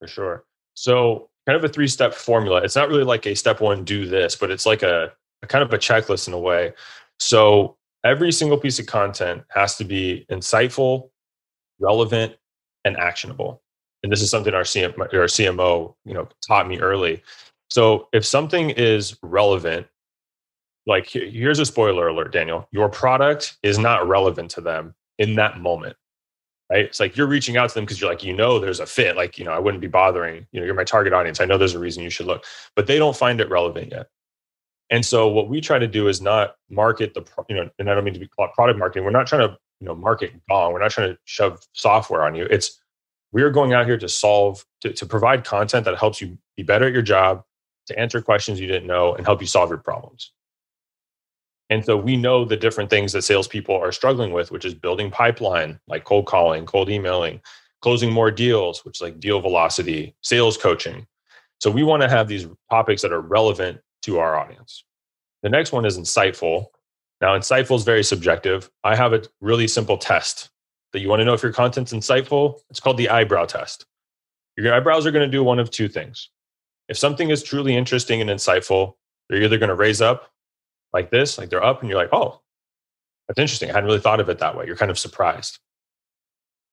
For 0.00 0.08
sure. 0.08 0.44
So, 0.76 1.28
kind 1.46 1.56
of 1.56 1.64
a 1.64 1.68
three 1.68 1.88
step 1.88 2.14
formula. 2.14 2.62
It's 2.62 2.76
not 2.76 2.88
really 2.88 3.04
like 3.04 3.26
a 3.26 3.34
step 3.34 3.60
one, 3.60 3.84
do 3.84 4.06
this, 4.06 4.36
but 4.36 4.50
it's 4.50 4.66
like 4.66 4.82
a, 4.82 5.12
a 5.42 5.46
kind 5.46 5.62
of 5.64 5.72
a 5.72 5.78
checklist 5.78 6.28
in 6.28 6.34
a 6.34 6.38
way. 6.38 6.72
So, 7.18 7.76
every 8.04 8.30
single 8.30 8.58
piece 8.58 8.78
of 8.78 8.86
content 8.86 9.42
has 9.48 9.76
to 9.76 9.84
be 9.84 10.26
insightful, 10.30 11.10
relevant, 11.80 12.36
and 12.84 12.96
actionable. 12.96 13.62
And 14.02 14.12
this 14.12 14.22
is 14.22 14.30
something 14.30 14.54
our, 14.54 14.60
our 14.60 14.64
CMO, 14.64 15.94
you 16.04 16.14
know, 16.14 16.28
taught 16.46 16.68
me 16.68 16.78
early. 16.78 17.22
So 17.68 18.08
if 18.12 18.24
something 18.24 18.70
is 18.70 19.16
relevant, 19.22 19.86
like 20.86 21.08
here's 21.08 21.58
a 21.58 21.66
spoiler 21.66 22.08
alert, 22.08 22.32
Daniel. 22.32 22.68
Your 22.70 22.88
product 22.88 23.58
is 23.64 23.78
not 23.78 24.06
relevant 24.06 24.50
to 24.52 24.60
them 24.60 24.94
in 25.18 25.34
that 25.34 25.58
moment. 25.58 25.96
Right. 26.68 26.84
It's 26.84 26.98
like 26.98 27.16
you're 27.16 27.28
reaching 27.28 27.56
out 27.56 27.68
to 27.68 27.74
them 27.76 27.84
because 27.84 28.00
you're 28.00 28.10
like, 28.10 28.24
you 28.24 28.32
know, 28.32 28.58
there's 28.58 28.80
a 28.80 28.86
fit. 28.86 29.14
Like, 29.14 29.38
you 29.38 29.44
know, 29.44 29.52
I 29.52 29.58
wouldn't 29.60 29.80
be 29.80 29.86
bothering, 29.86 30.48
you 30.50 30.58
know, 30.58 30.66
you're 30.66 30.74
my 30.74 30.82
target 30.82 31.12
audience. 31.12 31.40
I 31.40 31.44
know 31.44 31.56
there's 31.56 31.74
a 31.74 31.78
reason 31.78 32.02
you 32.02 32.10
should 32.10 32.26
look, 32.26 32.44
but 32.74 32.88
they 32.88 32.98
don't 32.98 33.16
find 33.16 33.40
it 33.40 33.48
relevant 33.48 33.92
yet. 33.92 34.08
And 34.90 35.04
so 35.06 35.28
what 35.28 35.48
we 35.48 35.60
try 35.60 35.78
to 35.78 35.86
do 35.86 36.08
is 36.08 36.20
not 36.20 36.56
market 36.68 37.14
the, 37.14 37.24
you 37.48 37.54
know, 37.54 37.70
and 37.78 37.88
I 37.88 37.94
don't 37.94 38.02
mean 38.02 38.14
to 38.14 38.20
be 38.20 38.28
product 38.28 38.78
marketing. 38.78 39.04
We're 39.04 39.10
not 39.10 39.28
trying 39.28 39.48
to, 39.48 39.56
you 39.80 39.86
know, 39.86 39.94
market 39.94 40.32
Gong. 40.48 40.72
We're 40.72 40.80
not 40.80 40.90
trying 40.90 41.12
to 41.12 41.18
shove 41.24 41.60
software 41.72 42.24
on 42.24 42.34
you. 42.34 42.46
It's 42.50 42.80
we're 43.32 43.50
going 43.50 43.72
out 43.72 43.86
here 43.86 43.98
to 43.98 44.08
solve, 44.08 44.64
to, 44.80 44.92
to 44.92 45.06
provide 45.06 45.44
content 45.44 45.84
that 45.84 45.98
helps 45.98 46.20
you 46.20 46.38
be 46.56 46.62
better 46.62 46.86
at 46.86 46.92
your 46.92 47.02
job, 47.02 47.44
to 47.86 47.98
answer 47.98 48.20
questions 48.22 48.58
you 48.58 48.66
didn't 48.66 48.86
know, 48.86 49.14
and 49.14 49.24
help 49.24 49.40
you 49.40 49.46
solve 49.46 49.68
your 49.68 49.78
problems. 49.78 50.32
And 51.68 51.84
so 51.84 51.96
we 51.96 52.16
know 52.16 52.44
the 52.44 52.56
different 52.56 52.90
things 52.90 53.12
that 53.12 53.22
salespeople 53.22 53.74
are 53.74 53.92
struggling 53.92 54.32
with, 54.32 54.50
which 54.50 54.64
is 54.64 54.74
building 54.74 55.10
pipeline, 55.10 55.80
like 55.88 56.04
cold 56.04 56.26
calling, 56.26 56.64
cold 56.64 56.88
emailing, 56.88 57.40
closing 57.82 58.12
more 58.12 58.30
deals, 58.30 58.84
which 58.84 58.98
is 58.98 59.00
like 59.00 59.18
deal 59.18 59.40
velocity, 59.40 60.14
sales 60.22 60.56
coaching. 60.56 61.06
So 61.58 61.70
we 61.70 61.82
want 61.82 62.02
to 62.02 62.08
have 62.08 62.28
these 62.28 62.46
topics 62.70 63.02
that 63.02 63.12
are 63.12 63.20
relevant 63.20 63.80
to 64.02 64.18
our 64.18 64.36
audience. 64.36 64.84
The 65.42 65.48
next 65.48 65.72
one 65.72 65.84
is 65.84 65.98
insightful. 65.98 66.66
Now, 67.20 67.36
insightful 67.36 67.76
is 67.76 67.84
very 67.84 68.04
subjective. 68.04 68.70
I 68.84 68.94
have 68.94 69.12
a 69.12 69.22
really 69.40 69.66
simple 69.66 69.98
test 69.98 70.50
that 70.92 71.00
you 71.00 71.08
want 71.08 71.20
to 71.20 71.24
know 71.24 71.34
if 71.34 71.42
your 71.42 71.52
content's 71.52 71.92
insightful. 71.92 72.60
It's 72.70 72.80
called 72.80 72.96
the 72.96 73.08
eyebrow 73.08 73.46
test. 73.46 73.86
Your 74.56 74.72
eyebrows 74.74 75.06
are 75.06 75.10
going 75.10 75.28
to 75.28 75.30
do 75.30 75.42
one 75.42 75.58
of 75.58 75.70
two 75.70 75.88
things. 75.88 76.30
If 76.88 76.96
something 76.96 77.30
is 77.30 77.42
truly 77.42 77.74
interesting 77.74 78.20
and 78.20 78.30
insightful, 78.30 78.94
they're 79.28 79.42
either 79.42 79.58
going 79.58 79.70
to 79.70 79.74
raise 79.74 80.00
up 80.00 80.32
like 80.92 81.10
this, 81.10 81.38
like 81.38 81.50
they're 81.50 81.64
up, 81.64 81.80
and 81.80 81.90
you're 81.90 81.98
like, 81.98 82.12
oh, 82.12 82.40
that's 83.28 83.38
interesting. 83.38 83.70
I 83.70 83.74
hadn't 83.74 83.86
really 83.88 84.00
thought 84.00 84.20
of 84.20 84.28
it 84.28 84.38
that 84.38 84.56
way. 84.56 84.66
You're 84.66 84.76
kind 84.76 84.90
of 84.90 84.98
surprised. 84.98 85.58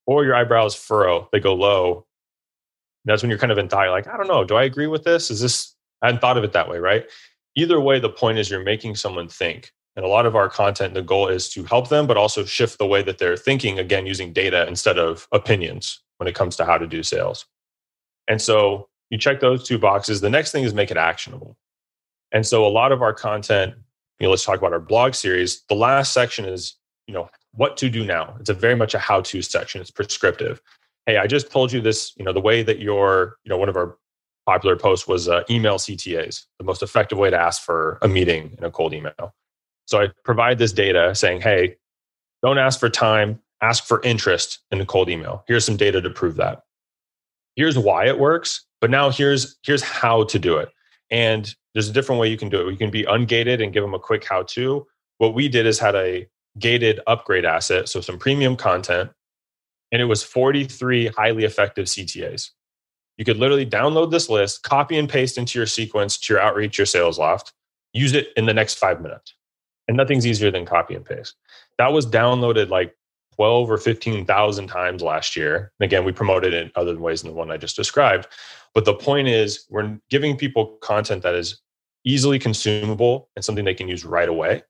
Or 0.06 0.24
your 0.24 0.36
eyebrows 0.36 0.76
furrow, 0.76 1.30
they 1.32 1.40
go 1.40 1.54
low. 1.54 2.06
That's 3.06 3.22
when 3.22 3.30
you're 3.30 3.40
kind 3.40 3.52
of 3.52 3.58
in 3.58 3.70
thought, 3.70 3.90
like, 3.90 4.08
I 4.08 4.18
don't 4.18 4.28
know, 4.28 4.44
do 4.44 4.56
I 4.56 4.64
agree 4.64 4.88
with 4.88 5.04
this? 5.04 5.30
Is 5.30 5.42
this, 5.42 5.76
I 6.02 6.08
hadn't 6.08 6.22
thought 6.22 6.38
of 6.38 6.44
it 6.44 6.54
that 6.54 6.70
way, 6.70 6.80
right? 6.80 7.06
Either 7.56 7.80
way, 7.80 8.00
the 8.00 8.10
point 8.10 8.38
is 8.38 8.50
you're 8.50 8.64
making 8.64 8.96
someone 8.96 9.28
think. 9.28 9.72
And 9.96 10.06
a 10.06 10.08
lot 10.08 10.26
of 10.26 10.36
our 10.36 10.50
content, 10.50 10.94
the 10.94 11.02
goal 11.02 11.28
is 11.28 11.50
to 11.50 11.64
help 11.66 11.90
them, 11.90 12.08
but 12.08 12.18
also 12.18 12.46
shift 12.46 12.80
the 12.80 12.88
way 12.88 13.04
that 13.04 13.18
they're 13.20 13.38
thinking, 13.38 13.78
again, 13.78 14.08
using 14.08 14.34
data 14.34 14.68
instead 14.68 14.98
of 14.98 15.28
opinions 15.32 16.02
when 16.18 16.28
it 16.28 16.36
comes 16.36 16.56
to 16.56 16.66
how 16.66 16.78
to 16.78 16.88
do 16.88 17.04
sales. 17.04 17.46
And 18.28 18.42
so 18.42 18.90
you 19.10 19.18
check 19.18 19.40
those 19.40 19.68
two 19.68 19.78
boxes. 19.78 20.22
The 20.22 20.30
next 20.30 20.52
thing 20.52 20.64
is 20.64 20.74
make 20.74 20.90
it 20.90 20.98
actionable. 20.98 21.58
And 22.32 22.46
so 22.46 22.66
a 22.66 22.70
lot 22.70 22.92
of 22.92 23.02
our 23.02 23.14
content 23.14 23.76
you 24.20 24.28
know, 24.28 24.32
let's 24.32 24.46
talk 24.46 24.58
about 24.58 24.74
our 24.74 24.80
blog 24.80 25.16
series. 25.16 25.64
The 25.70 25.76
last 25.76 26.14
section 26.14 26.46
is, 26.46 26.76
you 27.08 27.14
know, 27.14 27.30
what 27.54 27.78
to 27.78 27.90
do 27.90 28.06
now. 28.06 28.36
It's 28.40 28.50
a 28.50 28.54
very 28.54 28.76
much 28.76 28.94
a 28.94 29.00
how-to 29.00 29.42
section. 29.42 29.82
It's 29.82 29.92
prescriptive. 29.92 30.62
Hey, 31.06 31.18
I 31.18 31.28
just 31.28 31.52
told 31.52 31.72
you 31.72 31.82
this. 31.82 32.14
You 32.18 32.26
know, 32.26 32.34
the 32.34 32.40
way 32.40 32.64
that 32.64 32.80
your, 32.80 33.38
you 33.44 33.50
know, 33.50 33.58
one 33.58 33.70
of 33.70 33.76
our 33.76 33.98
popular 34.46 34.76
posts 34.76 35.08
was 35.08 35.28
uh, 35.28 35.44
email 35.50 35.78
CTAs, 35.78 36.46
the 36.58 36.66
most 36.66 36.84
effective 36.84 37.18
way 37.18 37.30
to 37.30 37.38
ask 37.38 37.62
for 37.62 37.98
a 38.02 38.08
meeting 38.08 38.56
in 38.58 38.64
a 38.64 38.72
cold 38.72 38.94
email. 38.94 39.34
So 39.86 40.02
I 40.02 40.10
provide 40.24 40.58
this 40.58 40.72
data 40.72 41.14
saying, 41.16 41.42
hey, 41.42 41.76
don't 42.42 42.58
ask 42.58 42.80
for 42.80 42.90
time, 42.90 43.40
ask 43.62 43.86
for 43.86 44.02
interest 44.04 44.60
in 44.72 44.82
a 44.82 44.86
cold 44.86 45.10
email. 45.10 45.44
Here's 45.48 45.66
some 45.66 45.78
data 45.78 46.02
to 46.02 46.10
prove 46.10 46.36
that. 46.38 46.64
Here's 47.56 47.78
why 47.78 48.08
it 48.08 48.20
works, 48.20 48.66
but 48.82 48.90
now 48.90 49.10
here's 49.10 49.58
here's 49.64 49.84
how 49.84 50.24
to 50.26 50.40
do 50.40 50.58
it. 50.58 50.70
And 51.10 51.54
there's 51.74 51.90
a 51.90 51.94
different 51.94 52.20
way 52.20 52.30
you 52.30 52.38
can 52.38 52.50
do 52.50 52.68
it. 52.68 52.72
You 52.72 52.78
can 52.78 52.92
be 52.92 53.04
ungated 53.04 53.64
and 53.64 53.74
give 53.74 53.84
them 53.84 53.94
a 53.94 54.00
quick 54.00 54.26
how 54.26 54.44
to. 54.44 54.88
What 55.18 55.34
we 55.34 55.48
did 55.48 55.66
is 55.66 55.80
had 55.80 55.96
a 55.96 56.28
gated 56.60 57.00
upgrade 57.08 57.46
asset, 57.46 57.90
so 57.90 58.02
some 58.02 58.18
premium 58.18 58.56
content, 58.56 59.12
and 59.92 60.02
it 60.02 60.06
was 60.06 60.24
43 60.24 61.08
highly 61.08 61.44
effective 61.44 61.86
CTAs. 61.86 62.52
You 63.18 63.26
could 63.26 63.38
literally 63.38 63.66
download 63.66 64.12
this 64.12 64.30
list, 64.30 64.64
copy 64.64 64.98
and 64.98 65.08
paste 65.08 65.38
into 65.38 65.60
your 65.60 65.68
sequence 65.68 66.18
to 66.18 66.34
your 66.34 66.42
outreach, 66.42 66.78
your 66.78 66.88
Salesloft, 66.88 67.52
use 67.94 68.14
it 68.14 68.30
in 68.36 68.46
the 68.46 68.54
next 68.54 68.80
five 68.80 69.02
minutes. 69.02 69.36
And 69.88 69.98
nothing's 69.98 70.26
easier 70.26 70.50
than 70.50 70.66
copy 70.66 70.96
and 70.96 71.06
paste. 71.06 71.36
That 71.78 71.94
was 71.94 72.08
downloaded 72.08 72.70
like 72.70 72.96
12 73.36 73.70
or 73.70 73.78
15,000 73.78 74.68
times 74.68 75.02
last 75.02 75.36
year. 75.36 75.72
And 75.80 75.86
again, 75.86 76.06
we 76.06 76.12
promoted 76.12 76.54
it 76.54 76.64
in 76.64 76.72
other 76.76 76.98
ways 76.98 77.22
than 77.22 77.32
the 77.32 77.38
one 77.38 77.52
I 77.52 77.58
just 77.58 77.76
described. 77.76 78.28
But 78.74 78.86
the 78.86 78.94
point 78.94 79.28
is, 79.28 79.66
we're 79.70 80.00
giving 80.10 80.36
people 80.36 80.78
content 80.82 81.24
that 81.24 81.36
is 81.36 81.62
easily 82.06 82.40
consumable 82.40 83.30
and 83.36 83.46
something 83.46 83.66
they 83.66 83.74
can 83.74 83.88
use 83.88 84.04
right 84.04 84.28
away 84.28 84.64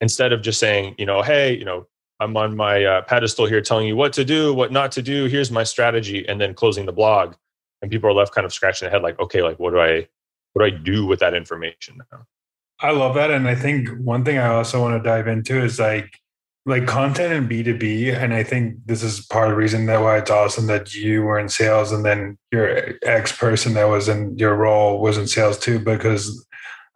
instead 0.00 0.32
of 0.32 0.42
just 0.42 0.58
saying, 0.58 0.94
you 0.98 1.06
know, 1.06 1.22
hey, 1.22 1.56
you 1.56 1.64
know, 1.64 1.86
I'm 2.20 2.36
on 2.36 2.56
my 2.56 2.84
uh, 2.84 3.02
pedestal 3.02 3.46
here 3.46 3.60
telling 3.60 3.86
you 3.88 3.96
what 3.96 4.12
to 4.14 4.24
do, 4.24 4.54
what 4.54 4.70
not 4.70 4.92
to 4.92 5.02
do. 5.02 5.26
Here's 5.26 5.50
my 5.50 5.64
strategy, 5.64 6.26
and 6.28 6.40
then 6.40 6.54
closing 6.54 6.86
the 6.86 6.92
blog, 6.92 7.34
and 7.80 7.90
people 7.90 8.08
are 8.08 8.14
left 8.14 8.34
kind 8.34 8.44
of 8.44 8.52
scratching 8.52 8.86
their 8.86 8.92
head, 8.92 9.02
like, 9.02 9.18
okay, 9.18 9.42
like 9.42 9.58
what 9.58 9.72
do 9.72 9.80
I, 9.80 10.06
what 10.52 10.64
do 10.64 10.74
I 10.74 10.78
do 10.78 11.04
with 11.04 11.18
that 11.18 11.34
information 11.34 12.00
now? 12.12 12.26
I 12.80 12.92
love 12.92 13.14
that, 13.16 13.30
and 13.30 13.48
I 13.48 13.56
think 13.56 13.88
one 13.98 14.24
thing 14.24 14.38
I 14.38 14.48
also 14.48 14.80
want 14.80 15.02
to 15.02 15.08
dive 15.08 15.26
into 15.26 15.60
is 15.62 15.80
like 15.80 16.21
like 16.64 16.86
content 16.86 17.32
in 17.32 17.48
B2B. 17.48 18.14
And 18.16 18.32
I 18.32 18.42
think 18.42 18.76
this 18.86 19.02
is 19.02 19.26
part 19.26 19.48
of 19.48 19.52
the 19.52 19.56
reason 19.56 19.86
that 19.86 20.00
why 20.00 20.18
it's 20.18 20.30
awesome 20.30 20.66
that 20.68 20.94
you 20.94 21.22
were 21.22 21.38
in 21.38 21.48
sales 21.48 21.90
and 21.90 22.04
then 22.04 22.38
your 22.52 22.94
ex 23.02 23.36
person 23.36 23.74
that 23.74 23.84
was 23.84 24.08
in 24.08 24.38
your 24.38 24.54
role 24.54 25.00
was 25.00 25.18
in 25.18 25.26
sales 25.26 25.58
too, 25.58 25.78
because 25.78 26.46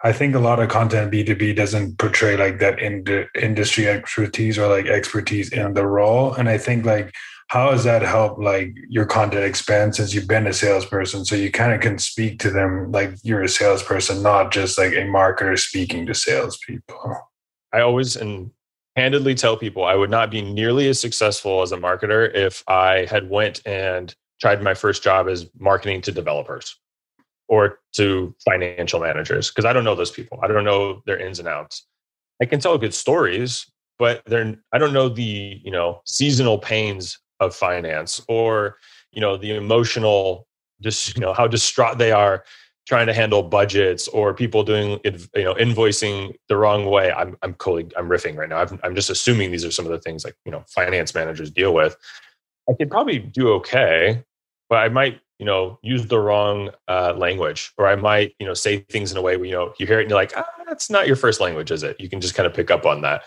I 0.04 0.12
think 0.12 0.34
a 0.34 0.40
lot 0.40 0.60
of 0.60 0.68
content 0.68 1.10
B2B 1.10 1.56
doesn't 1.56 1.98
portray 1.98 2.36
like 2.36 2.60
that 2.60 2.78
in 2.78 3.04
industry 3.34 3.88
expertise 3.88 4.58
or 4.58 4.68
like 4.68 4.86
expertise 4.86 5.52
in 5.52 5.74
the 5.74 5.86
role. 5.86 6.34
And 6.34 6.48
I 6.48 6.58
think 6.58 6.84
like, 6.84 7.12
how 7.48 7.70
has 7.70 7.84
that 7.84 8.02
helped 8.02 8.40
like 8.40 8.72
your 8.88 9.06
content 9.06 9.44
expand 9.44 9.94
since 9.94 10.12
you've 10.12 10.28
been 10.28 10.46
a 10.46 10.52
salesperson? 10.52 11.24
So 11.24 11.34
you 11.34 11.50
kind 11.50 11.72
of 11.72 11.80
can 11.80 11.98
speak 11.98 12.38
to 12.40 12.50
them 12.50 12.92
like 12.92 13.14
you're 13.22 13.42
a 13.42 13.48
salesperson, 13.48 14.22
not 14.22 14.52
just 14.52 14.78
like 14.78 14.92
a 14.92 15.06
marketer 15.06 15.58
speaking 15.58 16.06
to 16.06 16.14
salespeople. 16.14 17.16
I 17.72 17.80
always 17.80 18.16
and 18.16 18.50
handedly 18.96 19.34
tell 19.34 19.56
people 19.56 19.84
I 19.84 19.94
would 19.94 20.10
not 20.10 20.30
be 20.30 20.40
nearly 20.40 20.88
as 20.88 20.98
successful 20.98 21.62
as 21.62 21.72
a 21.72 21.76
marketer 21.76 22.34
if 22.34 22.64
I 22.66 23.06
had 23.10 23.28
went 23.30 23.60
and 23.66 24.14
tried 24.40 24.62
my 24.62 24.74
first 24.74 25.02
job 25.02 25.28
as 25.28 25.46
marketing 25.58 26.00
to 26.02 26.12
developers 26.12 26.78
or 27.48 27.78
to 27.94 28.34
financial 28.44 29.00
managers 29.00 29.50
because 29.50 29.64
I 29.64 29.72
don't 29.72 29.84
know 29.84 29.94
those 29.94 30.10
people. 30.10 30.40
I 30.42 30.48
don't 30.48 30.64
know 30.64 31.02
their 31.06 31.18
ins 31.18 31.38
and 31.38 31.46
outs. 31.46 31.86
I 32.40 32.46
can 32.46 32.58
tell 32.58 32.76
good 32.78 32.94
stories, 32.94 33.70
but 33.98 34.22
they're 34.26 34.56
I 34.72 34.78
don't 34.78 34.92
know 34.92 35.08
the, 35.08 35.60
you 35.62 35.70
know, 35.70 36.00
seasonal 36.04 36.58
pains 36.58 37.18
of 37.40 37.54
finance 37.54 38.22
or, 38.28 38.76
you 39.12 39.20
know, 39.20 39.36
the 39.36 39.54
emotional 39.54 40.46
just, 40.82 41.16
you 41.16 41.20
know, 41.20 41.32
how 41.32 41.46
distraught 41.46 41.98
they 41.98 42.12
are 42.12 42.44
trying 42.86 43.06
to 43.06 43.12
handle 43.12 43.42
budgets 43.42 44.06
or 44.08 44.32
people 44.32 44.62
doing 44.62 45.00
you 45.04 45.44
know 45.44 45.54
invoicing 45.54 46.34
the 46.48 46.56
wrong 46.56 46.86
way 46.86 47.12
i'm 47.12 47.36
i'm 47.42 47.54
totally 47.54 47.88
i'm 47.96 48.08
riffing 48.08 48.36
right 48.36 48.48
now. 48.48 48.58
I 48.58 48.86
am 48.86 48.94
just 48.94 49.10
assuming 49.10 49.50
these 49.50 49.64
are 49.64 49.70
some 49.70 49.84
of 49.86 49.92
the 49.92 50.00
things 50.00 50.24
like 50.24 50.36
you 50.44 50.52
know 50.52 50.64
finance 50.68 51.14
managers 51.14 51.50
deal 51.50 51.74
with. 51.74 51.96
I 52.68 52.72
could 52.74 52.90
probably 52.90 53.18
do 53.18 53.48
okay 53.54 54.22
but 54.68 54.78
i 54.78 54.88
might 54.88 55.20
you 55.38 55.46
know 55.46 55.78
use 55.82 56.06
the 56.06 56.18
wrong 56.18 56.70
uh, 56.88 57.12
language 57.16 57.72
or 57.78 57.86
i 57.86 57.94
might 57.94 58.34
you 58.38 58.46
know 58.46 58.54
say 58.54 58.78
things 58.90 59.12
in 59.12 59.18
a 59.18 59.22
way 59.22 59.36
where 59.36 59.46
you 59.46 59.52
know 59.52 59.72
you 59.78 59.86
hear 59.86 59.98
it 60.00 60.02
and 60.02 60.10
you're 60.10 60.18
like 60.18 60.32
ah, 60.36 60.46
that's 60.66 60.90
not 60.90 61.06
your 61.06 61.16
first 61.16 61.40
language 61.40 61.70
is 61.70 61.82
it? 61.82 61.98
You 62.00 62.08
can 62.08 62.20
just 62.20 62.34
kind 62.34 62.46
of 62.46 62.52
pick 62.54 62.70
up 62.70 62.84
on 62.84 63.00
that. 63.02 63.24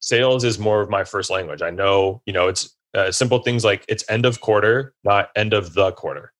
Sales 0.00 0.44
is 0.44 0.58
more 0.58 0.80
of 0.80 0.88
my 0.88 1.04
first 1.04 1.30
language. 1.30 1.62
I 1.62 1.70
know 1.70 2.22
you 2.26 2.32
know 2.32 2.48
it's 2.48 2.74
uh, 2.94 3.10
simple 3.10 3.40
things 3.40 3.64
like 3.64 3.84
it's 3.88 4.04
end 4.08 4.24
of 4.24 4.40
quarter 4.40 4.94
not 5.04 5.30
end 5.36 5.52
of 5.52 5.74
the 5.74 5.92
quarter 5.92 6.32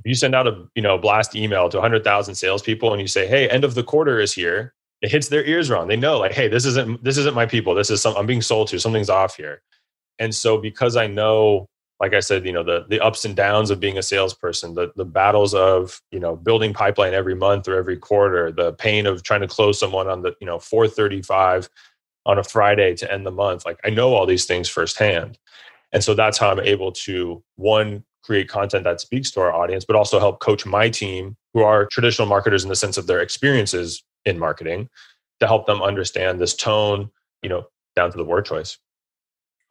if 0.00 0.08
you 0.08 0.14
send 0.14 0.34
out 0.34 0.48
a 0.48 0.66
you 0.74 0.82
know 0.82 0.98
blast 0.98 1.36
email 1.36 1.68
to 1.68 1.76
100,000 1.78 2.34
salespeople 2.34 2.92
and 2.92 3.00
you 3.00 3.08
say, 3.08 3.26
"Hey, 3.26 3.48
end 3.48 3.64
of 3.64 3.74
the 3.74 3.82
quarter 3.82 4.20
is 4.20 4.32
here," 4.32 4.74
it 5.02 5.10
hits 5.10 5.28
their 5.28 5.44
ears 5.44 5.70
wrong. 5.70 5.88
They 5.88 5.96
know, 5.96 6.18
like, 6.18 6.32
"Hey, 6.32 6.48
this 6.48 6.64
isn't 6.66 7.04
this 7.04 7.18
isn't 7.18 7.34
my 7.34 7.46
people. 7.46 7.74
This 7.74 7.90
is 7.90 8.00
some 8.02 8.16
I'm 8.16 8.26
being 8.26 8.42
sold 8.42 8.68
to. 8.68 8.80
Something's 8.80 9.10
off 9.10 9.36
here." 9.36 9.62
And 10.18 10.34
so, 10.34 10.58
because 10.58 10.96
I 10.96 11.06
know, 11.06 11.66
like 12.00 12.14
I 12.14 12.20
said, 12.20 12.46
you 12.46 12.52
know, 12.52 12.62
the 12.64 12.86
the 12.88 13.00
ups 13.00 13.24
and 13.24 13.36
downs 13.36 13.70
of 13.70 13.80
being 13.80 13.98
a 13.98 14.02
salesperson, 14.02 14.74
the 14.74 14.92
the 14.96 15.04
battles 15.04 15.54
of 15.54 16.00
you 16.12 16.20
know 16.20 16.36
building 16.36 16.72
pipeline 16.74 17.14
every 17.14 17.34
month 17.34 17.68
or 17.68 17.76
every 17.76 17.96
quarter, 17.98 18.52
the 18.52 18.72
pain 18.74 19.06
of 19.06 19.22
trying 19.22 19.42
to 19.42 19.48
close 19.48 19.78
someone 19.78 20.08
on 20.08 20.22
the 20.22 20.34
you 20.40 20.46
know 20.46 20.58
435 20.58 21.68
on 22.26 22.38
a 22.38 22.44
Friday 22.44 22.94
to 22.96 23.12
end 23.12 23.26
the 23.26 23.30
month. 23.30 23.64
Like 23.66 23.80
I 23.84 23.90
know 23.90 24.14
all 24.14 24.26
these 24.26 24.46
things 24.46 24.68
firsthand. 24.68 25.38
And 25.92 26.04
so 26.04 26.14
that's 26.14 26.38
how 26.38 26.50
I'm 26.50 26.60
able 26.60 26.92
to 26.92 27.42
one 27.56 28.04
create 28.22 28.48
content 28.48 28.84
that 28.84 29.00
speaks 29.00 29.30
to 29.32 29.40
our 29.40 29.52
audience, 29.52 29.84
but 29.84 29.96
also 29.96 30.18
help 30.18 30.40
coach 30.40 30.66
my 30.66 30.88
team, 30.88 31.36
who 31.54 31.62
are 31.62 31.86
traditional 31.86 32.28
marketers 32.28 32.62
in 32.62 32.68
the 32.68 32.76
sense 32.76 32.96
of 32.96 33.06
their 33.06 33.20
experiences 33.20 34.02
in 34.24 34.38
marketing, 34.38 34.88
to 35.40 35.46
help 35.46 35.66
them 35.66 35.82
understand 35.82 36.40
this 36.40 36.54
tone, 36.54 37.10
you 37.42 37.48
know, 37.48 37.66
down 37.96 38.10
to 38.10 38.16
the 38.16 38.24
word 38.24 38.44
choice. 38.44 38.78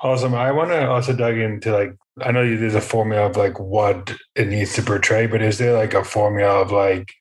Awesome. 0.02 0.34
I 0.34 0.52
want 0.52 0.70
to 0.70 0.90
also 0.90 1.14
dive 1.14 1.38
into 1.38 1.72
like 1.72 1.96
I 2.22 2.32
know 2.32 2.44
there's 2.56 2.76
a 2.76 2.82
formula 2.82 3.28
of 3.28 3.38
like 3.38 3.60
what 3.60 4.16
it 4.36 4.48
needs 4.48 4.74
to 4.76 4.82
portray, 4.82 5.28
but 5.28 5.42
is 5.42 5.58
there 5.58 5.74
like 5.74 5.94
a 5.94 6.04
formula 6.04 6.62
of 6.62 6.72
like 6.72 7.12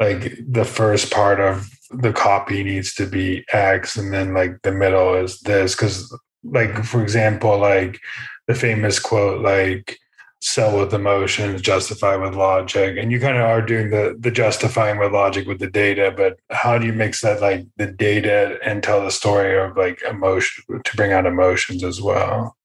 like 0.00 0.38
the 0.48 0.64
first 0.64 1.12
part 1.12 1.40
of 1.40 1.68
the 1.90 2.12
copy 2.12 2.62
needs 2.62 2.94
to 2.94 3.06
be 3.06 3.44
X 3.52 3.96
and 3.96 4.12
then 4.12 4.34
like 4.34 4.62
the 4.62 4.72
middle 4.72 5.14
is 5.14 5.40
this. 5.40 5.74
Cause 5.74 6.16
like 6.44 6.84
for 6.84 7.02
example, 7.02 7.58
like 7.58 8.00
the 8.46 8.54
famous 8.54 8.98
quote, 8.98 9.42
like 9.42 9.98
sell 10.40 10.78
with 10.78 10.94
emotions, 10.94 11.60
justify 11.60 12.16
with 12.16 12.34
logic. 12.34 12.96
And 12.96 13.10
you 13.10 13.20
kind 13.20 13.36
of 13.36 13.42
are 13.42 13.62
doing 13.62 13.90
the 13.90 14.16
the 14.18 14.30
justifying 14.30 14.98
with 14.98 15.12
logic 15.12 15.46
with 15.46 15.58
the 15.58 15.70
data, 15.70 16.12
but 16.16 16.38
how 16.50 16.78
do 16.78 16.86
you 16.86 16.92
mix 16.92 17.20
that 17.22 17.40
like 17.40 17.66
the 17.76 17.86
data 17.86 18.58
and 18.64 18.82
tell 18.82 19.02
the 19.02 19.10
story 19.10 19.58
of 19.58 19.76
like 19.76 20.00
emotion 20.02 20.82
to 20.84 20.96
bring 20.96 21.12
out 21.12 21.26
emotions 21.26 21.82
as 21.82 22.00
well? 22.00 22.56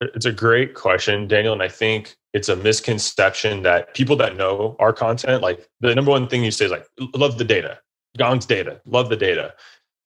It's 0.00 0.26
a 0.26 0.32
great 0.32 0.74
question, 0.74 1.26
Daniel. 1.28 1.52
And 1.52 1.62
I 1.62 1.68
think 1.68 2.16
it's 2.32 2.48
a 2.48 2.56
misconception 2.56 3.62
that 3.62 3.94
people 3.94 4.16
that 4.16 4.36
know 4.36 4.76
our 4.78 4.92
content, 4.92 5.42
like 5.42 5.68
the 5.80 5.94
number 5.94 6.10
one 6.10 6.28
thing 6.28 6.44
you 6.44 6.50
say 6.50 6.66
is 6.66 6.70
like, 6.70 6.86
love 7.14 7.38
the 7.38 7.44
data, 7.44 7.78
Gong's 8.18 8.46
data, 8.46 8.80
love 8.86 9.08
the 9.08 9.16
data. 9.16 9.54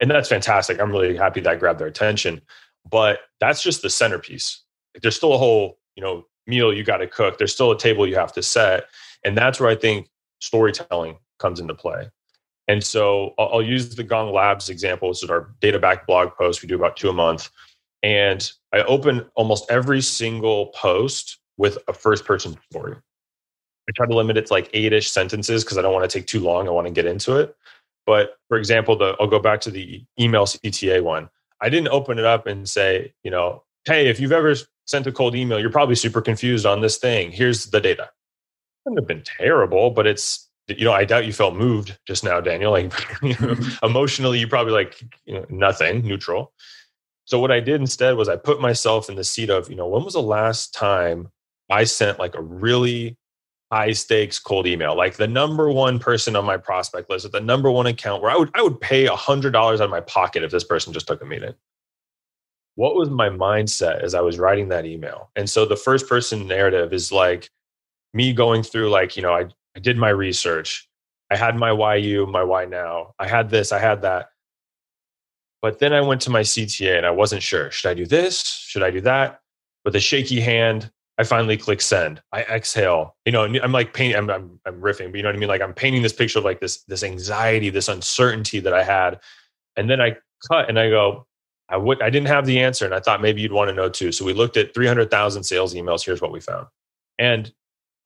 And 0.01 0.11
that's 0.11 0.29
fantastic. 0.29 0.81
I'm 0.81 0.93
really 0.93 1.17
happy 1.17 1.41
that 1.41 1.59
grabbed 1.59 1.81
their 1.81 1.89
attention. 1.89 2.41
But 2.89 3.21
that's 3.41 3.63
just 3.63 3.83
the 3.83 3.91
centerpiece. 3.91 4.63
There's 5.03 5.17
still 5.17 5.35
a 5.35 5.39
whole, 5.39 5.79
you 5.97 6.03
know, 6.03 6.27
meal 6.49 6.73
you 6.73 6.83
got 6.83 6.99
to 6.99 7.07
cook. 7.07 7.39
There's 7.39 7.53
still 7.53 7.71
a 7.71 7.79
table 7.79 8.07
you 8.07 8.17
have 8.17 8.33
to 8.33 8.43
set. 8.43 8.87
And 9.25 9.37
that's 9.37 9.61
where 9.61 9.71
I 9.71 9.77
think 9.77 10.09
storytelling 10.41 11.19
comes 11.39 11.61
into 11.61 11.75
play. 11.75 12.11
And 12.67 12.85
so 12.85 13.35
I'll, 13.39 13.63
use 13.63 13.95
the 13.95 14.03
Gong 14.03 14.33
Labs 14.33 14.69
example. 14.69 15.09
This 15.09 15.23
is 15.23 15.31
our 15.31 15.55
data 15.61 15.79
back 15.79 16.07
blog 16.07 16.35
post. 16.37 16.61
We 16.63 16.69
do 16.69 16.75
about 16.75 16.97
two 16.97 17.09
a 17.09 17.15
month. 17.15 17.49
And 18.03 18.51
I 18.75 18.83
open 18.83 19.25
almost 19.35 19.71
every 19.71 20.03
single 20.03 20.67
post 20.69 21.39
with 21.57 21.79
a 21.89 21.95
first 21.95 22.27
person 22.27 22.57
story. 22.71 22.95
I 23.89 23.93
try 23.97 24.07
to 24.07 24.15
limit 24.15 24.37
it 24.37 24.47
to 24.47 24.53
like 24.53 24.69
eight 24.75 24.93
ish 24.93 25.11
sentences 25.11 25.65
because 25.65 25.79
I 25.79 25.83
don't 25.83 25.95
want 25.95 26.09
to 26.09 26.19
take 26.19 26.27
too 26.27 26.41
long. 26.41 26.69
I 26.69 26.71
want 26.71 26.87
to 26.87 26.93
get 26.93 27.07
into 27.07 27.37
it. 27.37 27.57
But 28.05 28.37
for 28.49 28.59
example, 28.59 28.97
the 28.97 29.17
I'll 29.19 29.27
go 29.27 29.39
back 29.39 29.61
to 29.63 29.71
the 29.71 30.05
email 30.21 30.45
CTA 30.45 31.03
one. 31.03 31.31
I 31.61 31.71
didn't 31.71 31.89
open 31.89 32.19
it 32.19 32.25
up 32.25 32.47
and 32.47 32.69
say, 32.69 33.15
you 33.25 33.31
know, 33.31 33.65
hey, 33.89 34.09
if 34.09 34.21
you've 34.21 34.33
ever 34.33 34.55
sent 34.87 35.07
a 35.07 35.13
cold 35.13 35.35
email, 35.35 35.59
you're 35.59 35.71
probably 35.71 35.95
super 35.95 36.21
confused 36.21 36.67
on 36.67 36.81
this 36.81 36.99
thing. 36.99 37.33
Here's 37.33 37.67
the 37.67 37.81
data. 37.81 38.11
Wouldn't 38.85 39.01
have 39.01 39.09
been 39.09 39.25
terrible, 39.25 39.91
but 39.91 40.07
it's 40.07 40.49
you 40.69 40.85
know, 40.85 40.93
I 40.93 41.05
doubt 41.05 41.25
you 41.25 41.33
felt 41.33 41.57
moved 41.57 41.99
just 42.07 42.23
now, 42.23 42.41
Daniel. 42.41 42.73
Like 42.73 42.93
emotionally, 43.83 44.39
you 44.39 44.47
probably 44.47 44.73
like 44.73 45.03
you 45.25 45.35
know, 45.35 45.47
nothing, 45.49 46.07
neutral. 46.07 46.53
So 47.25 47.39
what 47.39 47.51
I 47.51 47.61
did 47.61 47.81
instead 47.81 48.17
was 48.17 48.29
I 48.29 48.37
put 48.37 48.61
myself 48.61 49.09
in 49.09 49.17
the 49.17 49.25
seat 49.25 49.51
of, 49.51 49.69
you 49.69 49.77
know, 49.77 49.87
when 49.87 50.05
was 50.05 50.15
the 50.15 50.23
last 50.23 50.73
time 50.73 51.29
I 51.71 51.85
sent 51.85 52.19
like 52.19 52.35
a 52.35 52.43
really 52.43 53.19
high 53.71 53.93
stakes 53.93 54.39
cold 54.39 54.67
email, 54.67 54.97
like 54.97 55.17
the 55.17 55.29
number 55.29 55.71
one 55.71 55.99
person 55.99 56.37
on 56.37 56.45
my 56.45 56.57
prospect 56.57 57.11
list 57.11 57.27
at 57.27 57.33
the 57.33 57.41
number 57.41 57.71
one 57.71 57.87
account 57.87 58.23
where 58.23 58.31
I 58.31 58.37
would 58.37 58.51
I 58.55 58.63
would 58.63 58.81
pay 58.81 59.07
a 59.07 59.17
hundred 59.17 59.53
dollars 59.53 59.81
out 59.81 59.85
of 59.85 59.91
my 59.91 60.01
pocket 60.01 60.43
if 60.43 60.51
this 60.51 60.65
person 60.65 60.93
just 60.93 61.07
took 61.07 61.21
a 61.23 61.27
meeting. 61.27 61.55
What 62.79 62.95
was 62.95 63.11
my 63.11 63.29
mindset 63.29 64.05
as 64.05 64.15
I 64.15 64.21
was 64.21 64.39
writing 64.39 64.69
that 64.69 64.87
email? 64.87 65.33
And 65.35 65.51
so 65.51 65.65
the 65.65 65.75
first 65.75 66.09
person 66.09 66.47
narrative 66.47 66.93
is 66.93 67.11
like 67.11 67.51
me 68.15 68.33
going 68.33 68.63
through 68.63 68.89
like, 68.89 69.17
you 69.17 69.23
know, 69.23 69.33
I, 69.33 69.47
I 69.75 69.81
did 69.81 69.97
my 69.97 70.11
research. 70.11 70.89
I 71.29 71.35
had 71.35 71.57
my 71.57 71.73
why 71.73 71.97
you, 71.97 72.25
my 72.25 72.45
why 72.45 72.67
now. 72.67 73.15
I 73.19 73.27
had 73.27 73.51
this, 73.51 73.73
I 73.73 73.81
had 73.81 74.03
that. 74.03 74.29
But 75.61 75.81
then 75.81 75.93
I 75.93 76.01
went 76.01 76.21
to 76.21 76.31
my 76.31 76.43
CTA 76.43 76.97
and 76.97 77.05
I 77.05 77.11
wasn't 77.11 77.43
sure. 77.43 77.69
Should 77.73 77.91
I 77.91 77.95
do 77.95 78.07
this? 78.07 78.45
Should 78.45 78.85
I 78.85 78.93
do 78.93 79.01
that? 79.01 79.41
With 79.85 79.97
a 79.97 80.01
shaky 80.01 80.39
hand, 80.39 80.89
I 81.19 81.25
finally 81.25 81.57
click 81.57 81.81
send. 81.81 82.23
I 82.31 82.43
exhale. 82.43 83.17
You 83.27 83.33
know, 83.33 83.43
I'm 83.43 83.73
like 83.73 83.93
painting. 83.93 84.17
I'm, 84.17 84.31
I'm, 84.31 84.61
I'm 84.67 84.81
riffing, 84.81 85.11
but 85.11 85.17
you 85.17 85.25
know 85.25 85.31
what 85.31 85.35
I 85.35 85.39
mean. 85.41 85.49
Like 85.49 85.63
I'm 85.63 85.75
painting 85.75 86.03
this 86.03 86.13
picture 86.13 86.39
of 86.39 86.45
like 86.45 86.61
this 86.61 86.85
this 86.85 87.03
anxiety, 87.03 87.71
this 87.71 87.89
uncertainty 87.89 88.61
that 88.61 88.73
I 88.73 88.85
had, 88.85 89.19
and 89.75 89.91
then 89.91 90.01
I 90.01 90.17
cut 90.49 90.69
and 90.69 90.79
I 90.79 90.91
go. 90.91 91.27
I 91.69 91.77
would. 91.77 92.01
I 92.03 92.11
didn't 92.11 92.29
have 92.29 92.47
the 92.47 92.61
answer, 92.61 92.85
and 92.85 92.95
I 92.95 93.01
thought 93.01 93.21
maybe 93.21 93.43
you'd 93.43 93.53
want 93.53 93.69
to 93.69 93.75
know 93.75 93.89
too. 93.89 94.13
So 94.13 94.25
we 94.25 94.33
looked 94.33 94.57
at 94.57 94.75
300,000 94.75 95.43
sales 95.43 95.75
emails. 95.75 96.05
Here's 96.05 96.23
what 96.23 96.33
we 96.33 96.41
found. 96.41 96.67
And 97.19 97.53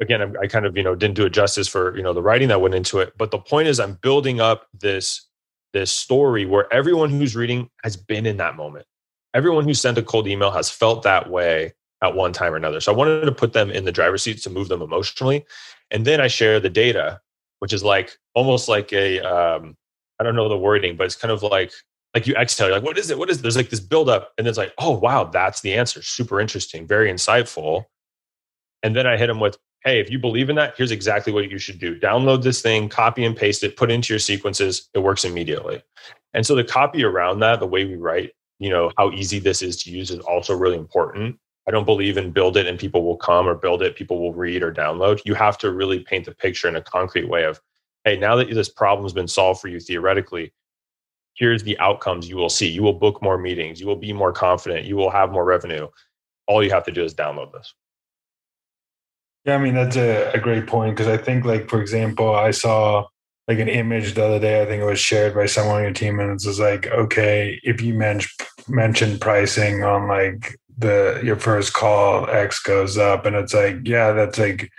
again, 0.00 0.36
I 0.40 0.46
kind 0.46 0.66
of 0.66 0.76
you 0.76 0.82
know 0.82 0.94
didn't 0.94 1.14
do 1.14 1.24
it 1.24 1.30
justice 1.30 1.68
for 1.68 1.96
you 1.96 2.02
know 2.02 2.12
the 2.12 2.22
writing 2.22 2.48
that 2.48 2.60
went 2.60 2.74
into 2.74 2.98
it. 2.98 3.12
But 3.16 3.30
the 3.30 3.38
point 3.38 3.68
is, 3.68 3.78
I'm 3.80 3.94
building 4.02 4.40
up 4.40 4.66
this 4.78 5.28
this 5.72 5.90
story 5.90 6.44
where 6.44 6.72
everyone 6.72 7.10
who's 7.10 7.34
reading 7.34 7.70
has 7.82 7.96
been 7.96 8.26
in 8.26 8.36
that 8.38 8.56
moment. 8.56 8.86
Everyone 9.34 9.64
who 9.64 9.74
sent 9.74 9.96
a 9.96 10.02
cold 10.02 10.28
email 10.28 10.50
has 10.50 10.68
felt 10.68 11.02
that 11.04 11.30
way 11.30 11.72
at 12.02 12.14
one 12.14 12.32
time 12.32 12.52
or 12.52 12.56
another. 12.56 12.80
So 12.80 12.92
I 12.92 12.96
wanted 12.96 13.24
to 13.24 13.32
put 13.32 13.52
them 13.52 13.70
in 13.70 13.84
the 13.84 13.92
driver's 13.92 14.22
seat 14.22 14.42
to 14.42 14.50
move 14.50 14.68
them 14.68 14.82
emotionally. 14.82 15.46
And 15.90 16.04
then 16.04 16.20
I 16.20 16.26
share 16.26 16.60
the 16.60 16.68
data, 16.68 17.20
which 17.60 17.72
is 17.72 17.82
like 17.82 18.18
almost 18.34 18.68
like 18.68 18.92
a 18.92 19.20
um, 19.20 19.76
I 20.20 20.24
don't 20.24 20.36
know 20.36 20.48
the 20.48 20.58
wording, 20.58 20.96
but 20.96 21.04
it's 21.04 21.16
kind 21.16 21.32
of 21.32 21.42
like 21.42 21.72
like 22.14 22.26
you 22.26 22.34
exhale, 22.34 22.68
you're 22.68 22.76
like, 22.76 22.84
what 22.84 22.98
is 22.98 23.10
it? 23.10 23.18
What 23.18 23.30
is 23.30 23.38
it? 23.38 23.42
There's 23.42 23.56
like 23.56 23.70
this 23.70 23.80
buildup, 23.80 24.32
and 24.38 24.46
it's 24.46 24.58
like, 24.58 24.72
oh 24.78 24.98
wow, 24.98 25.24
that's 25.24 25.60
the 25.60 25.74
answer. 25.74 26.02
Super 26.02 26.40
interesting, 26.40 26.86
very 26.86 27.10
insightful. 27.10 27.84
And 28.82 28.94
then 28.96 29.06
I 29.06 29.16
hit 29.16 29.28
them 29.28 29.40
with, 29.40 29.58
hey, 29.84 30.00
if 30.00 30.10
you 30.10 30.18
believe 30.18 30.50
in 30.50 30.56
that, 30.56 30.74
here's 30.76 30.90
exactly 30.90 31.32
what 31.32 31.50
you 31.50 31.58
should 31.58 31.78
do. 31.78 31.98
Download 31.98 32.42
this 32.42 32.60
thing, 32.60 32.88
copy 32.88 33.24
and 33.24 33.36
paste 33.36 33.62
it, 33.62 33.76
put 33.76 33.90
it 33.90 33.94
into 33.94 34.12
your 34.12 34.18
sequences. 34.18 34.88
It 34.94 34.98
works 35.00 35.24
immediately. 35.24 35.82
And 36.34 36.44
so 36.46 36.54
the 36.54 36.64
copy 36.64 37.04
around 37.04 37.40
that, 37.40 37.60
the 37.60 37.66
way 37.66 37.84
we 37.84 37.96
write, 37.96 38.32
you 38.58 38.70
know, 38.70 38.90
how 38.96 39.10
easy 39.10 39.38
this 39.38 39.62
is 39.62 39.76
to 39.84 39.90
use 39.90 40.10
is 40.10 40.20
also 40.20 40.56
really 40.56 40.76
important. 40.76 41.38
I 41.68 41.70
don't 41.70 41.84
believe 41.84 42.16
in 42.16 42.32
build 42.32 42.56
it 42.56 42.66
and 42.66 42.78
people 42.78 43.04
will 43.04 43.16
come 43.16 43.46
or 43.46 43.54
build 43.54 43.82
it, 43.82 43.96
people 43.96 44.20
will 44.20 44.34
read 44.34 44.62
or 44.62 44.72
download. 44.72 45.20
You 45.24 45.34
have 45.34 45.58
to 45.58 45.70
really 45.70 46.00
paint 46.00 46.24
the 46.24 46.34
picture 46.34 46.68
in 46.68 46.76
a 46.76 46.82
concrete 46.82 47.28
way 47.28 47.44
of, 47.44 47.60
hey, 48.04 48.16
now 48.16 48.34
that 48.36 48.52
this 48.52 48.68
problem's 48.68 49.12
been 49.12 49.28
solved 49.28 49.60
for 49.60 49.68
you 49.68 49.78
theoretically, 49.78 50.52
here's 51.34 51.62
the 51.62 51.78
outcomes 51.78 52.28
you 52.28 52.36
will 52.36 52.48
see. 52.48 52.68
You 52.68 52.82
will 52.82 52.92
book 52.92 53.22
more 53.22 53.38
meetings, 53.38 53.80
you 53.80 53.86
will 53.86 53.96
be 53.96 54.12
more 54.12 54.32
confident, 54.32 54.86
you 54.86 54.96
will 54.96 55.10
have 55.10 55.32
more 55.32 55.44
revenue. 55.44 55.88
All 56.46 56.62
you 56.62 56.70
have 56.70 56.84
to 56.84 56.92
do 56.92 57.04
is 57.04 57.14
download 57.14 57.52
this. 57.52 57.72
Yeah, 59.44 59.56
I 59.56 59.58
mean 59.58 59.74
that's 59.74 59.96
a, 59.96 60.30
a 60.32 60.38
great 60.38 60.66
point 60.66 60.96
because 60.96 61.08
I 61.08 61.16
think 61.16 61.44
like 61.44 61.68
for 61.68 61.80
example, 61.80 62.34
I 62.34 62.52
saw 62.52 63.06
like 63.48 63.58
an 63.58 63.68
image 63.68 64.14
the 64.14 64.24
other 64.24 64.38
day. 64.38 64.62
I 64.62 64.66
think 64.66 64.82
it 64.82 64.86
was 64.86 65.00
shared 65.00 65.34
by 65.34 65.46
someone 65.46 65.76
on 65.76 65.82
your 65.82 65.92
team, 65.92 66.20
and 66.20 66.30
it's 66.30 66.44
just 66.44 66.60
like, 66.60 66.86
okay, 66.86 67.58
if 67.64 67.80
you 67.82 67.94
men- 67.94 68.20
mention 68.68 69.18
pricing 69.18 69.82
on 69.82 70.06
like 70.06 70.58
the 70.78 71.20
your 71.24 71.36
first 71.36 71.72
call 71.72 72.28
X 72.30 72.60
goes 72.60 72.96
up, 72.96 73.26
and 73.26 73.34
it's 73.34 73.54
like, 73.54 73.78
yeah, 73.84 74.12
that's 74.12 74.38
like 74.38 74.70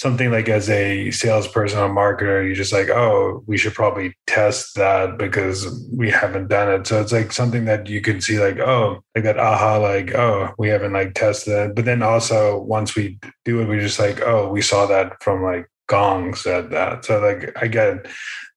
something 0.00 0.30
like 0.30 0.48
as 0.48 0.70
a 0.70 1.10
salesperson 1.10 1.78
or 1.78 1.90
marketer, 1.90 2.42
you're 2.42 2.54
just 2.54 2.72
like, 2.72 2.88
oh, 2.88 3.44
we 3.46 3.58
should 3.58 3.74
probably 3.74 4.16
test 4.26 4.74
that 4.74 5.18
because 5.18 5.86
we 5.92 6.10
haven't 6.10 6.48
done 6.48 6.72
it. 6.72 6.86
So 6.86 7.02
it's 7.02 7.12
like 7.12 7.32
something 7.32 7.66
that 7.66 7.86
you 7.86 8.00
can 8.00 8.18
see, 8.18 8.40
like, 8.40 8.58
oh, 8.60 9.04
like 9.14 9.24
that 9.24 9.38
aha, 9.38 9.76
like, 9.76 10.14
oh, 10.14 10.54
we 10.56 10.68
haven't 10.68 10.94
like 10.94 11.12
tested 11.12 11.52
it. 11.52 11.74
But 11.76 11.84
then 11.84 12.02
also 12.02 12.62
once 12.62 12.96
we 12.96 13.18
do 13.44 13.60
it, 13.60 13.68
we're 13.68 13.78
just 13.78 13.98
like, 13.98 14.22
oh, 14.22 14.48
we 14.48 14.62
saw 14.62 14.86
that 14.86 15.22
from 15.22 15.42
like 15.42 15.70
Gong 15.86 16.34
said 16.34 16.70
that. 16.70 17.04
So 17.04 17.20
like 17.20 17.54
I 17.62 17.66
get 17.68 18.06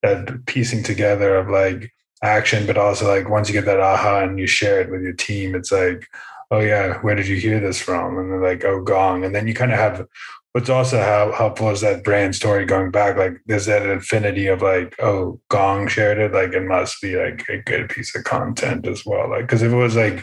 that 0.02 0.46
piecing 0.46 0.82
together 0.82 1.36
of 1.36 1.50
like 1.50 1.92
action, 2.22 2.66
but 2.66 2.78
also 2.78 3.06
like 3.06 3.28
once 3.28 3.50
you 3.50 3.52
get 3.52 3.66
that 3.66 3.80
aha 3.80 4.20
and 4.20 4.38
you 4.38 4.46
share 4.46 4.80
it 4.80 4.90
with 4.90 5.02
your 5.02 5.12
team, 5.12 5.54
it's 5.54 5.70
like, 5.70 6.08
oh 6.50 6.60
yeah, 6.60 6.98
where 7.00 7.14
did 7.14 7.26
you 7.26 7.36
hear 7.36 7.60
this 7.60 7.80
from? 7.80 8.16
And 8.16 8.30
they're 8.30 8.40
like, 8.40 8.64
oh, 8.64 8.80
Gong. 8.82 9.24
And 9.24 9.34
then 9.34 9.46
you 9.46 9.54
kind 9.54 9.72
of 9.72 9.78
have 9.78 10.06
what's 10.54 10.70
also 10.70 11.00
how 11.00 11.32
helpful 11.32 11.68
is 11.70 11.80
that 11.80 12.04
brand 12.04 12.34
story 12.34 12.64
going 12.64 12.92
back? 12.92 13.16
Like 13.16 13.40
there's 13.46 13.66
that 13.66 13.86
infinity 13.86 14.46
of 14.46 14.62
like, 14.62 14.94
oh, 15.02 15.40
Gong 15.50 15.88
shared 15.88 16.18
it, 16.18 16.32
like 16.32 16.52
it 16.52 16.62
must 16.62 17.02
be 17.02 17.16
like 17.16 17.44
a 17.48 17.58
good 17.58 17.88
piece 17.90 18.14
of 18.14 18.22
content 18.22 18.86
as 18.86 19.04
well. 19.04 19.28
Like 19.28 19.42
because 19.42 19.62
if 19.62 19.72
it 19.72 19.76
was 19.76 19.96
like 19.96 20.22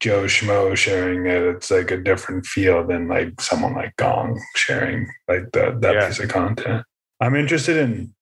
Joe 0.00 0.24
Schmo 0.24 0.76
sharing 0.76 1.26
it, 1.26 1.42
it's 1.42 1.70
like 1.70 1.92
a 1.92 1.96
different 1.96 2.44
feel 2.44 2.84
than 2.84 3.06
like 3.06 3.40
someone 3.40 3.74
like 3.74 3.94
Gong 3.96 4.40
sharing 4.56 5.06
like 5.28 5.52
that 5.52 5.80
that 5.80 5.94
yeah. 5.94 6.08
piece 6.08 6.18
of 6.18 6.28
content. 6.28 6.84
I'm 7.20 7.36
interested 7.36 7.76
in 7.76 8.12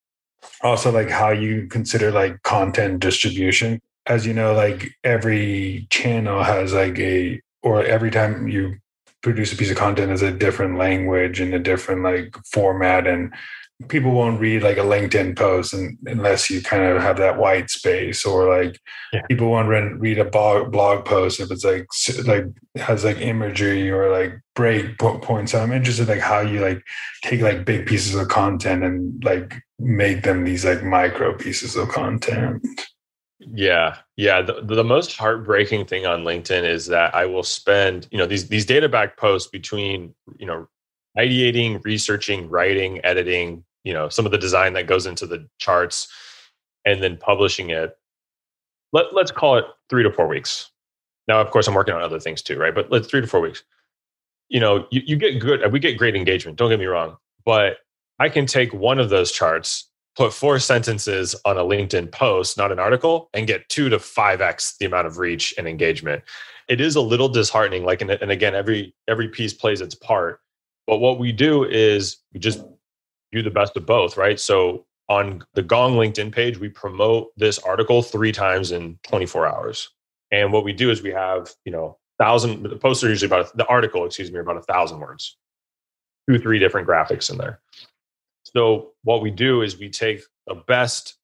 also 0.63 0.93
like 0.93 1.09
how 1.09 1.31
you 1.31 1.69
consider 1.69 2.11
like 2.11 2.43
content 2.43 3.01
distribution 3.01 3.81
as 4.07 4.27
you 4.27 4.35
know, 4.35 4.53
like 4.53 4.91
every 5.05 5.87
channel 5.89 6.43
has 6.43 6.75
like 6.75 6.99
a, 6.99 7.41
or 7.63 7.85
every 7.85 8.11
time 8.11 8.49
you 8.49 8.77
produce 9.23 9.53
a 9.53 9.57
piece 9.57 9.71
of 9.71 9.77
content 9.77 10.11
as 10.11 10.23
a 10.23 10.31
different 10.33 10.79
language 10.79 11.41
and 11.41 11.55
a 11.55 11.59
different 11.59 12.03
like 12.03 12.35
format 12.53 13.07
and 13.07 13.33
people 13.89 14.11
won't 14.11 14.41
read 14.41 14.63
like 14.63 14.77
a 14.77 14.83
linkedin 14.83 15.37
post 15.37 15.73
and, 15.73 15.97
unless 16.07 16.51
you 16.51 16.63
kind 16.63 16.85
of 16.85 17.01
have 17.01 17.17
that 17.17 17.39
white 17.39 17.71
space 17.71 18.25
or 18.25 18.49
like 18.49 18.79
yeah. 19.13 19.23
people 19.29 19.51
won't 19.51 19.69
read 19.69 20.19
a 20.19 20.25
blog, 20.25 20.71
blog 20.71 21.05
post 21.05 21.41
if 21.41 21.51
it's 21.51 21.65
like 21.65 21.87
like 22.25 22.45
has 22.77 23.05
like 23.05 23.21
imagery 23.21 23.91
or 23.91 24.11
like 24.11 24.39
break 24.55 24.99
points 24.99 25.53
so 25.53 25.63
i'm 25.63 25.73
interested 25.73 26.09
like 26.09 26.21
how 26.21 26.41
you 26.41 26.61
like 26.61 26.83
take 27.23 27.41
like 27.41 27.65
big 27.65 27.87
pieces 27.87 28.15
of 28.15 28.29
content 28.29 28.85
and 28.85 29.23
like 29.25 29.55
make 29.79 30.23
them 30.23 30.45
these 30.45 30.65
like 30.65 30.83
micro 30.83 31.35
pieces 31.35 31.77
of 31.77 31.89
content 31.89 32.63
yeah, 33.41 33.97
yeah. 34.17 34.43
The, 34.43 34.61
the 34.63 34.85
most 34.85 35.17
heartbreaking 35.17 35.87
thing 35.87 36.07
on 36.07 36.25
LinkedIn 36.25 36.65
is 36.65 36.87
that 36.87 37.15
I 37.15 37.27
will 37.27 37.43
spend, 37.43 38.07
you 38.11 38.19
know, 38.19 38.27
these 38.27 38.49
these 38.49 38.67
data 38.67 38.89
back 38.89 39.17
posts 39.17 39.51
between, 39.51 40.15
you 40.39 40.47
know, 40.47 40.69
ideating, 41.19 41.83
researching, 41.85 42.49
writing, 42.49 43.05
editing, 43.05 43.65
you 43.85 43.93
know 43.93 44.09
some 44.09 44.27
of 44.27 44.33
the 44.33 44.39
design 44.39 44.73
that 44.75 44.87
goes 44.87 45.07
into 45.07 45.27
the 45.27 45.47
charts 45.59 46.09
and 46.85 47.03
then 47.03 47.17
publishing 47.17 47.71
it. 47.71 47.97
Let, 48.93 49.15
let's 49.15 49.31
call 49.31 49.57
it 49.57 49.65
three 49.89 50.03
to 50.03 50.13
four 50.13 50.27
weeks. 50.27 50.71
Now 51.29 51.41
of 51.41 51.51
course 51.51 51.67
i'm 51.69 51.75
working 51.75 51.95
on 51.95 52.03
other 52.03 52.21
things 52.21 52.43
too 52.43 52.59
right? 52.59 52.75
But 52.75 52.91
let's 52.91 53.09
three 53.09 53.21
to 53.21 53.27
four 53.27 53.41
weeks. 53.41 53.63
You 54.49 54.61
know 54.61 54.87
you, 54.91 55.03
you 55.05 55.17
get 55.17 55.39
good 55.39 55.71
we 55.73 55.79
get 55.79 55.97
great 55.97 56.17
engagement 56.17 56.59
don't 56.59 56.71
get 56.71 56.81
me 56.81 56.87
wrong 56.87 57.17
but 57.45 57.77
i 58.19 58.29
can 58.29 58.47
take 58.47 58.75
one 58.75 58.99
of 58.99 59.09
those 59.09 59.31
charts 59.31 59.89
put 60.21 60.33
four 60.33 60.59
sentences 60.59 61.35
on 61.45 61.57
a 61.57 61.63
linkedin 61.63 62.11
post 62.11 62.57
not 62.57 62.73
an 62.73 62.79
article 62.79 63.31
and 63.35 63.47
get 63.47 63.69
two 63.69 63.89
to 63.89 63.99
five 63.99 64.41
x 64.41 64.77
the 64.79 64.87
amount 64.87 65.07
of 65.07 65.19
reach 65.19 65.55
and 65.57 65.67
engagement 65.67 66.23
it 66.69 66.81
is 66.81 66.95
a 66.95 67.01
little 67.01 67.29
disheartening 67.29 67.85
like 67.85 68.03
and, 68.03 68.11
and 68.11 68.31
again 68.31 68.55
every 68.55 68.95
every 69.09 69.29
piece 69.29 69.55
plays 69.55 69.81
its 69.81 69.95
part 69.95 70.41
but 70.91 70.99
what 70.99 71.21
we 71.21 71.31
do 71.31 71.65
is 71.65 72.19
we 72.35 72.41
just 72.41 72.65
do 73.33 73.43
the 73.43 73.51
best 73.51 73.77
of 73.77 73.87
both, 73.87 74.17
right? 74.17 74.39
So 74.41 74.87
on 75.09 75.45
the 75.55 75.63
Gong 75.63 75.95
LinkedIn 75.95 76.33
page, 76.33 76.59
we 76.59 76.69
promote 76.69 77.31
this 77.37 77.59
article 77.61 78.03
three 78.03 78.33
times 78.33 78.73
in 78.73 78.99
24 79.05 79.47
hours. 79.47 79.89
And 80.33 80.53
what 80.53 80.65
we 80.65 80.73
do 80.73 80.91
is 80.91 81.01
we 81.01 81.11
have, 81.11 81.53
you 81.65 81.73
know, 81.73 81.97
thousand 82.19 82.65
the 82.65 82.77
posts 82.77 83.03
are 83.03 83.09
usually 83.09 83.29
about 83.29 83.57
the 83.57 83.67
article, 83.67 84.05
excuse 84.05 84.31
me, 84.31 84.41
about 84.41 84.57
a 84.57 84.63
thousand 84.63 85.01
words, 85.01 85.37
two, 86.29 86.39
three 86.39 86.59
different 86.59 86.87
graphics 86.87 87.31
in 87.31 87.39
there. 87.39 87.61
So 88.43 88.93
what 89.05 89.23
we 89.23 89.31
do 89.31 89.63
is 89.63 89.79
we 89.79 89.89
take 89.89 90.23
the 90.47 90.55
best 90.55 91.17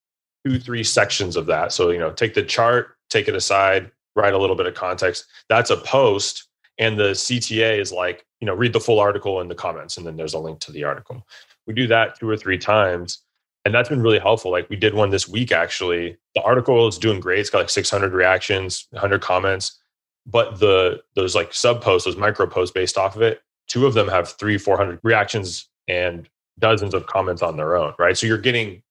two, 0.46 0.59
three 0.59 0.85
sections 0.85 1.37
of 1.37 1.46
that. 1.46 1.72
So, 1.72 1.90
you 1.90 1.98
know, 1.98 2.12
take 2.12 2.35
the 2.35 2.42
chart, 2.42 2.96
take 3.11 3.29
it 3.29 3.35
aside, 3.35 3.90
write 4.14 4.35
a 4.35 4.38
little 4.38 4.57
bit 4.57 4.66
of 4.66 4.74
context. 4.74 5.26
That's 5.48 5.70
a 5.70 5.76
post. 5.76 6.48
And 6.79 6.98
the 6.98 7.12
CTA 7.12 7.81
is 7.81 7.90
like, 7.90 8.24
you 8.40 8.46
know, 8.46 8.55
read 8.55 8.72
the 8.72 8.81
full 8.81 9.00
article 9.00 9.40
in 9.40 9.48
the 9.48 9.55
comments, 9.55 9.96
and 9.96 10.07
then 10.07 10.16
there's 10.16 10.35
a 10.35 10.38
link 10.38 10.61
to 10.61 10.72
the 10.72 10.85
article 10.85 11.26
we 11.66 11.74
do 11.74 11.87
that 11.87 12.18
two 12.18 12.29
or 12.29 12.37
three 12.37 12.59
times 12.59 13.22
and 13.64 13.74
that's 13.74 13.88
been 13.88 14.02
really 14.02 14.18
helpful 14.18 14.50
like 14.50 14.68
we 14.70 14.76
did 14.76 14.94
one 14.94 15.11
this 15.11 15.29
week 15.29 15.52
actually 15.52 16.16
the 16.35 16.42
article 16.42 16.87
is 16.88 16.98
doing 16.98 17.20
great 17.20 17.40
it's 17.40 17.50
got 17.50 17.59
like 17.59 17.70
600 17.70 18.12
reactions 18.12 18.87
100 18.90 19.20
comments 19.20 19.81
but 20.26 20.59
the 20.59 21.00
those 21.14 21.35
like 21.35 21.52
sub 21.52 21.83
posts 21.83 22.07
those 22.07 22.16
micro 22.16 22.46
posts 22.46 22.72
based 22.72 22.96
off 22.96 23.16
of 23.16 23.22
it 23.22 23.40
two 23.68 23.87
of 23.87 23.94
them 23.94 24.09
have 24.09 24.29
three 24.31 24.59
400 24.59 25.00
reactions 25.02 25.68
and 25.88 26.29
dozens 26.59 26.95
of 26.95 27.07
comments 27.07 27.42
on 27.42 27.57
their 27.57 27.77
own 27.77 27.92
right 27.99 28.16
so 28.16 28.27
you're 28.27 28.38
getting 28.38 28.83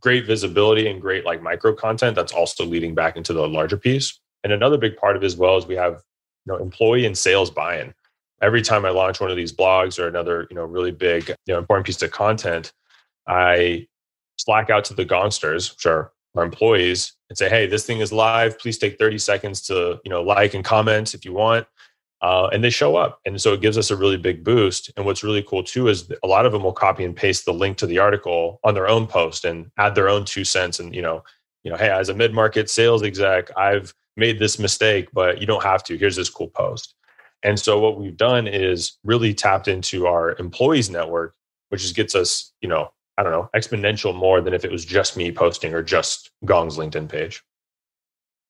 great 0.00 0.26
visibility 0.26 0.88
and 0.88 1.00
great 1.00 1.24
like 1.24 1.42
micro 1.42 1.74
content 1.74 2.16
that's 2.16 2.32
also 2.32 2.64
leading 2.64 2.94
back 2.94 3.16
into 3.16 3.32
the 3.32 3.46
larger 3.46 3.76
piece 3.76 4.18
and 4.44 4.52
another 4.52 4.78
big 4.78 4.96
part 4.96 5.16
of 5.16 5.22
it 5.22 5.26
as 5.26 5.36
well 5.36 5.56
is 5.56 5.66
we 5.66 5.76
have 5.76 6.02
you 6.46 6.52
know 6.52 6.58
employee 6.58 7.04
and 7.04 7.16
sales 7.16 7.50
buy-in 7.50 7.92
every 8.42 8.62
time 8.62 8.84
I 8.84 8.90
launch 8.90 9.20
one 9.20 9.30
of 9.30 9.36
these 9.36 9.52
blogs 9.52 9.98
or 9.98 10.08
another, 10.08 10.46
you 10.50 10.56
know, 10.56 10.64
really 10.64 10.92
big, 10.92 11.28
you 11.28 11.54
know, 11.54 11.58
important 11.58 11.86
piece 11.86 12.00
of 12.02 12.10
content, 12.10 12.72
I 13.26 13.86
slack 14.38 14.70
out 14.70 14.84
to 14.86 14.94
the 14.94 15.04
gongsters, 15.04 15.78
sure, 15.78 16.12
our 16.34 16.44
employees, 16.44 17.12
and 17.28 17.36
say, 17.36 17.48
"Hey, 17.48 17.66
this 17.66 17.84
thing 17.84 18.00
is 18.00 18.12
live. 18.12 18.58
Please 18.58 18.78
take 18.78 18.98
30 18.98 19.18
seconds 19.18 19.60
to, 19.62 20.00
you 20.04 20.10
know, 20.10 20.22
like 20.22 20.54
and 20.54 20.64
comment 20.64 21.14
if 21.14 21.24
you 21.24 21.32
want." 21.32 21.66
Uh, 22.22 22.48
and 22.52 22.62
they 22.62 22.68
show 22.68 22.96
up, 22.96 23.18
and 23.24 23.40
so 23.40 23.54
it 23.54 23.62
gives 23.62 23.78
us 23.78 23.90
a 23.90 23.96
really 23.96 24.18
big 24.18 24.44
boost. 24.44 24.90
And 24.96 25.06
what's 25.06 25.24
really 25.24 25.42
cool 25.42 25.64
too 25.64 25.88
is 25.88 26.12
a 26.22 26.26
lot 26.26 26.44
of 26.44 26.52
them 26.52 26.62
will 26.62 26.72
copy 26.72 27.04
and 27.04 27.16
paste 27.16 27.46
the 27.46 27.54
link 27.54 27.78
to 27.78 27.86
the 27.86 27.98
article 27.98 28.60
on 28.62 28.74
their 28.74 28.88
own 28.88 29.06
post 29.06 29.46
and 29.46 29.70
add 29.78 29.94
their 29.94 30.08
own 30.08 30.26
two 30.26 30.44
cents. 30.44 30.80
And 30.80 30.94
you 30.94 31.00
know, 31.00 31.24
you 31.64 31.70
know, 31.70 31.78
hey, 31.78 31.88
as 31.88 32.10
a 32.10 32.14
mid-market 32.14 32.68
sales 32.68 33.02
exec, 33.02 33.56
I've 33.56 33.94
made 34.16 34.38
this 34.38 34.58
mistake, 34.58 35.08
but 35.14 35.40
you 35.40 35.46
don't 35.46 35.62
have 35.62 35.82
to. 35.84 35.96
Here's 35.96 36.16
this 36.16 36.28
cool 36.28 36.48
post. 36.48 36.94
And 37.42 37.58
so 37.58 37.80
what 37.80 37.98
we've 37.98 38.16
done 38.16 38.46
is 38.46 38.98
really 39.02 39.32
tapped 39.32 39.66
into 39.66 40.06
our 40.06 40.36
employees 40.38 40.90
network, 40.90 41.34
which 41.70 41.80
just 41.80 41.96
gets 41.96 42.14
us, 42.14 42.52
you 42.60 42.68
know, 42.68 42.92
I 43.16 43.22
don't 43.22 43.32
know, 43.32 43.48
exponential 43.54 44.14
more 44.14 44.40
than 44.40 44.52
if 44.52 44.64
it 44.64 44.70
was 44.70 44.84
just 44.84 45.16
me 45.16 45.32
posting 45.32 45.72
or 45.72 45.82
just 45.82 46.30
Gong's 46.44 46.76
LinkedIn 46.76 47.08
page. 47.08 47.42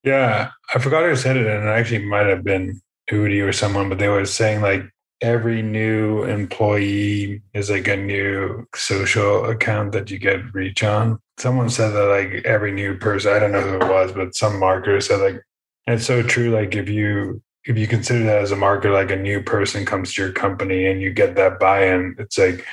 Yeah, 0.02 0.50
I 0.74 0.78
forgot 0.78 1.04
who 1.04 1.14
said 1.14 1.36
it, 1.36 1.46
and 1.46 1.68
it 1.68 1.68
actually 1.68 2.04
might 2.04 2.26
have 2.26 2.42
been 2.42 2.80
Or 3.12 3.52
someone, 3.52 3.88
but 3.88 3.98
they 3.98 4.08
were 4.08 4.24
saying 4.24 4.60
like 4.60 4.84
every 5.20 5.62
new 5.62 6.22
employee 6.24 7.42
is 7.54 7.68
like 7.68 7.88
a 7.88 7.96
new 7.96 8.66
social 8.74 9.46
account 9.46 9.92
that 9.92 10.10
you 10.10 10.18
get 10.18 10.54
reach 10.54 10.84
on. 10.84 11.18
Someone 11.36 11.70
said 11.70 11.90
that 11.90 12.04
like 12.04 12.44
every 12.44 12.70
new 12.72 12.96
person, 12.96 13.32
I 13.32 13.40
don't 13.40 13.52
know 13.52 13.62
who 13.62 13.76
it 13.76 13.88
was, 13.88 14.12
but 14.12 14.34
some 14.34 14.54
marketer 14.54 15.02
said 15.02 15.20
like 15.20 15.42
it's 15.86 16.06
so 16.06 16.22
true. 16.22 16.50
Like 16.50 16.76
if 16.76 16.88
you 16.88 17.42
if 17.64 17.76
you 17.76 17.86
consider 17.88 18.24
that 18.24 18.42
as 18.42 18.52
a 18.52 18.56
market, 18.56 18.90
like 18.90 19.10
a 19.10 19.16
new 19.16 19.42
person 19.42 19.84
comes 19.84 20.14
to 20.14 20.22
your 20.22 20.32
company 20.32 20.86
and 20.86 21.02
you 21.02 21.12
get 21.12 21.34
that 21.34 21.58
buy-in, 21.58 22.14
it's 22.18 22.38
like 22.38 22.64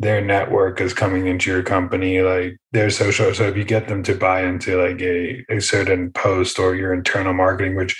their 0.00 0.20
network 0.20 0.80
is 0.80 0.94
coming 0.94 1.26
into 1.26 1.50
your 1.50 1.62
company, 1.62 2.20
like 2.20 2.56
their 2.72 2.90
social. 2.90 3.34
So 3.34 3.48
if 3.48 3.56
you 3.56 3.64
get 3.64 3.88
them 3.88 4.02
to 4.04 4.14
buy 4.14 4.44
into 4.44 4.80
like 4.80 5.00
a, 5.00 5.44
a 5.48 5.60
certain 5.60 6.12
post 6.12 6.58
or 6.58 6.76
your 6.76 6.92
internal 6.92 7.32
marketing, 7.32 7.74
which 7.74 7.96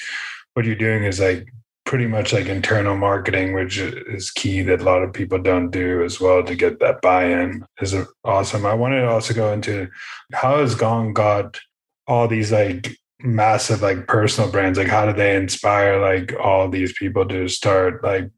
what 0.54 0.64
you're 0.64 0.76
doing 0.76 1.04
is 1.04 1.18
like 1.18 1.48
pretty 1.88 2.06
much 2.06 2.34
like 2.34 2.46
internal 2.46 2.98
marketing, 2.98 3.54
which 3.54 3.78
is 3.78 4.30
key 4.30 4.60
that 4.60 4.82
a 4.82 4.84
lot 4.84 5.02
of 5.02 5.10
people 5.10 5.38
don't 5.38 5.70
do 5.70 6.04
as 6.04 6.20
well 6.20 6.44
to 6.44 6.54
get 6.54 6.78
that 6.80 7.00
buy-in 7.00 7.64
is 7.80 7.96
awesome. 8.24 8.66
I 8.66 8.74
wanted 8.74 9.00
to 9.00 9.08
also 9.08 9.32
go 9.32 9.54
into 9.54 9.88
how 10.34 10.58
has 10.58 10.74
Gong 10.74 11.14
got 11.14 11.58
all 12.06 12.28
these 12.28 12.52
like 12.52 12.94
massive 13.22 13.80
like 13.80 14.06
personal 14.06 14.50
brands? 14.50 14.78
Like 14.78 14.88
how 14.88 15.06
do 15.06 15.14
they 15.14 15.34
inspire 15.34 15.98
like 15.98 16.34
all 16.38 16.68
these 16.68 16.92
people 16.92 17.26
to 17.28 17.48
start 17.48 18.04
like 18.04 18.30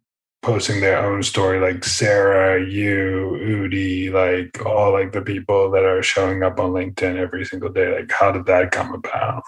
posting 0.43 0.81
their 0.81 1.05
own 1.05 1.25
story? 1.25 1.59
Like 1.59 1.83
sarah 1.83 2.65
you 2.65 3.37
udi 3.43 4.13
like 4.13 4.65
all 4.65 4.93
like 4.93 5.11
the 5.11 5.23
people 5.23 5.73
that 5.73 5.85
are 5.85 6.05
showing 6.05 6.45
up 6.45 6.61
on 6.61 6.71
linkedin 6.71 7.17
every 7.17 7.45
single 7.45 7.71
day. 7.71 7.97
Like 7.97 8.13
how 8.13 8.31
did 8.31 8.47
that 8.47 8.71
come 8.71 8.95
about 8.95 9.43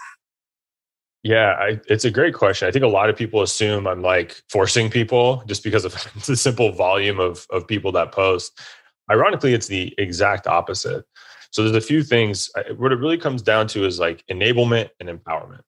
yeah 1.23 1.55
I, 1.59 1.79
it's 1.87 2.05
a 2.05 2.11
great 2.11 2.33
question 2.33 2.67
i 2.67 2.71
think 2.71 2.83
a 2.83 2.87
lot 2.87 3.09
of 3.09 3.15
people 3.15 3.41
assume 3.41 3.87
i'm 3.87 4.01
like 4.01 4.41
forcing 4.49 4.89
people 4.89 5.43
just 5.47 5.63
because 5.63 5.85
of 5.85 5.93
the 6.25 6.35
simple 6.35 6.71
volume 6.71 7.19
of 7.19 7.47
of 7.49 7.67
people 7.67 7.91
that 7.93 8.11
post 8.11 8.59
ironically 9.11 9.53
it's 9.53 9.67
the 9.67 9.93
exact 9.97 10.47
opposite 10.47 11.05
so 11.53 11.61
there's 11.61 11.75
a 11.75 11.87
few 11.87 12.01
things. 12.01 12.49
What 12.77 12.91
it 12.91 12.95
really 12.95 13.19
comes 13.19 13.43
down 13.43 13.67
to 13.67 13.85
is 13.85 13.99
like 13.99 14.25
enablement 14.25 14.89
and 14.99 15.07
empowerment. 15.07 15.61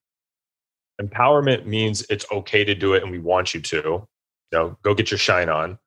Empowerment 1.00 1.64
means 1.64 2.04
it's 2.10 2.26
okay 2.32 2.64
to 2.64 2.74
do 2.74 2.94
it 2.94 3.04
and 3.04 3.12
we 3.12 3.20
want 3.20 3.54
you 3.54 3.60
to. 3.60 3.78
You 3.78 4.08
know, 4.52 4.78
go 4.82 4.94
get 4.94 5.12
your 5.12 5.18
shine 5.18 5.48
on. 5.48 5.78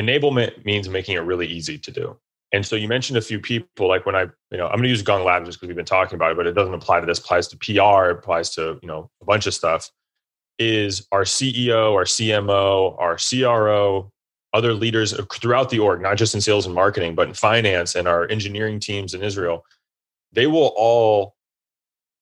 Enablement 0.00 0.64
means 0.64 0.88
making 0.88 1.14
it 1.14 1.20
really 1.20 1.46
easy 1.46 1.78
to 1.78 1.90
do. 1.92 2.18
And 2.56 2.64
so 2.64 2.74
you 2.74 2.88
mentioned 2.88 3.18
a 3.18 3.22
few 3.22 3.38
people, 3.38 3.86
like 3.86 4.06
when 4.06 4.16
I, 4.16 4.22
you 4.50 4.56
know, 4.56 4.64
I'm 4.64 4.76
going 4.76 4.84
to 4.84 4.88
use 4.88 5.02
Gong 5.02 5.24
Labs 5.24 5.46
just 5.46 5.58
because 5.58 5.68
we've 5.68 5.76
been 5.76 5.84
talking 5.84 6.14
about 6.14 6.32
it, 6.32 6.38
but 6.38 6.46
it 6.46 6.54
doesn't 6.54 6.72
apply 6.72 7.00
to 7.00 7.06
this. 7.06 7.18
Applies 7.18 7.48
to 7.48 7.56
PR, 7.58 8.08
it 8.08 8.18
applies 8.18 8.48
to 8.54 8.78
you 8.80 8.88
know 8.88 9.10
a 9.20 9.26
bunch 9.26 9.46
of 9.46 9.52
stuff. 9.52 9.90
Is 10.58 11.06
our 11.12 11.24
CEO, 11.24 11.92
our 11.92 12.04
CMO, 12.04 12.98
our 12.98 13.18
CRO, 13.18 14.10
other 14.54 14.72
leaders 14.72 15.14
throughout 15.34 15.68
the 15.68 15.80
org, 15.80 16.00
not 16.00 16.16
just 16.16 16.34
in 16.34 16.40
sales 16.40 16.64
and 16.64 16.74
marketing, 16.74 17.14
but 17.14 17.28
in 17.28 17.34
finance 17.34 17.94
and 17.94 18.08
our 18.08 18.26
engineering 18.30 18.80
teams 18.80 19.12
in 19.12 19.22
Israel, 19.22 19.66
they 20.32 20.46
will 20.46 20.72
all 20.78 21.34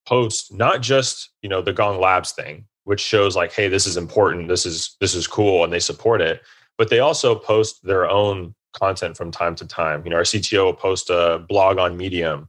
post 0.05 0.53
not 0.53 0.83
just 0.83 1.31
you 1.43 1.49
know 1.49 1.63
the 1.63 1.73
Gong 1.73 2.01
Labs 2.01 2.33
thing, 2.33 2.67
which 2.83 3.01
shows 3.01 3.37
like, 3.37 3.53
hey, 3.53 3.69
this 3.69 3.87
is 3.87 3.97
important, 3.97 4.49
this 4.49 4.67
is 4.67 4.97
this 5.01 5.15
is 5.15 5.29
cool, 5.29 5.63
and 5.63 5.73
they 5.73 5.79
support 5.79 6.21
it, 6.21 6.43
but 6.77 6.91
they 6.91 6.99
also 6.99 7.37
post 7.37 7.85
their 7.85 8.11
own 8.11 8.53
content 8.75 9.17
from 9.17 9.31
time 9.31 9.55
to 9.57 9.67
time. 9.67 10.03
You 10.05 10.11
know, 10.11 10.17
our 10.17 10.23
CTO 10.23 10.65
will 10.65 10.75
post 10.75 11.11
a 11.11 11.45
blog 11.49 11.79
on 11.79 11.97
Medium. 11.97 12.49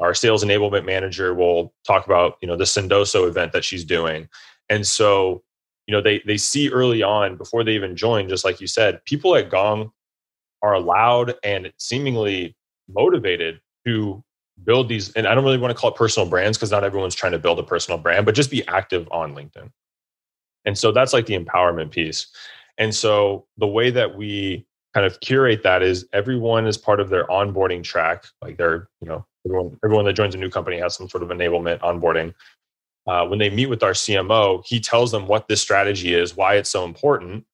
Our 0.00 0.14
sales 0.14 0.44
enablement 0.44 0.86
manager 0.86 1.34
will 1.34 1.72
talk 1.86 2.06
about 2.06 2.36
you 2.40 2.48
know 2.48 2.56
the 2.56 2.64
Sendoso 2.64 3.28
event 3.28 3.52
that 3.52 3.64
she's 3.64 3.84
doing, 3.84 4.28
and 4.68 4.86
so 4.86 5.42
you 5.86 5.92
know 5.92 6.00
they 6.00 6.22
they 6.26 6.36
see 6.36 6.68
early 6.70 7.02
on 7.02 7.36
before 7.36 7.64
they 7.64 7.74
even 7.74 7.96
join 7.96 8.28
just 8.28 8.44
like 8.44 8.60
you 8.60 8.66
said 8.66 9.04
people 9.04 9.36
at 9.36 9.50
gong 9.50 9.90
are 10.62 10.74
allowed 10.74 11.34
and 11.44 11.72
seemingly 11.78 12.56
motivated 12.88 13.60
to 13.86 14.22
build 14.64 14.88
these 14.88 15.12
and 15.12 15.26
i 15.26 15.34
don't 15.34 15.44
really 15.44 15.58
want 15.58 15.70
to 15.70 15.78
call 15.78 15.90
it 15.90 15.96
personal 15.96 16.28
brands 16.28 16.56
because 16.56 16.70
not 16.70 16.84
everyone's 16.84 17.14
trying 17.14 17.32
to 17.32 17.38
build 17.38 17.58
a 17.58 17.62
personal 17.62 17.98
brand 17.98 18.24
but 18.24 18.34
just 18.34 18.50
be 18.50 18.66
active 18.68 19.06
on 19.10 19.34
linkedin 19.34 19.70
and 20.64 20.78
so 20.78 20.92
that's 20.92 21.12
like 21.12 21.26
the 21.26 21.38
empowerment 21.38 21.90
piece 21.90 22.28
and 22.78 22.94
so 22.94 23.46
the 23.58 23.66
way 23.66 23.90
that 23.90 24.16
we 24.16 24.66
kind 24.94 25.04
of 25.04 25.20
curate 25.20 25.62
that 25.62 25.82
is 25.82 26.06
everyone 26.12 26.66
is 26.66 26.78
part 26.78 27.00
of 27.00 27.10
their 27.10 27.24
onboarding 27.26 27.82
track 27.82 28.24
like 28.40 28.56
they're 28.56 28.88
you 29.00 29.08
know 29.08 29.26
everyone 29.46 29.78
everyone 29.84 30.04
that 30.04 30.14
joins 30.14 30.34
a 30.34 30.38
new 30.38 30.48
company 30.48 30.78
has 30.78 30.94
some 30.94 31.08
sort 31.08 31.22
of 31.22 31.28
enablement 31.30 31.78
onboarding 31.80 32.32
uh, 33.06 33.26
when 33.26 33.38
they 33.38 33.50
meet 33.50 33.66
with 33.66 33.82
our 33.82 33.92
CMO, 33.92 34.64
he 34.64 34.80
tells 34.80 35.12
them 35.12 35.26
what 35.26 35.48
this 35.48 35.60
strategy 35.60 36.14
is, 36.14 36.36
why 36.36 36.54
it's 36.54 36.70
so 36.70 36.84
important, 36.84 37.44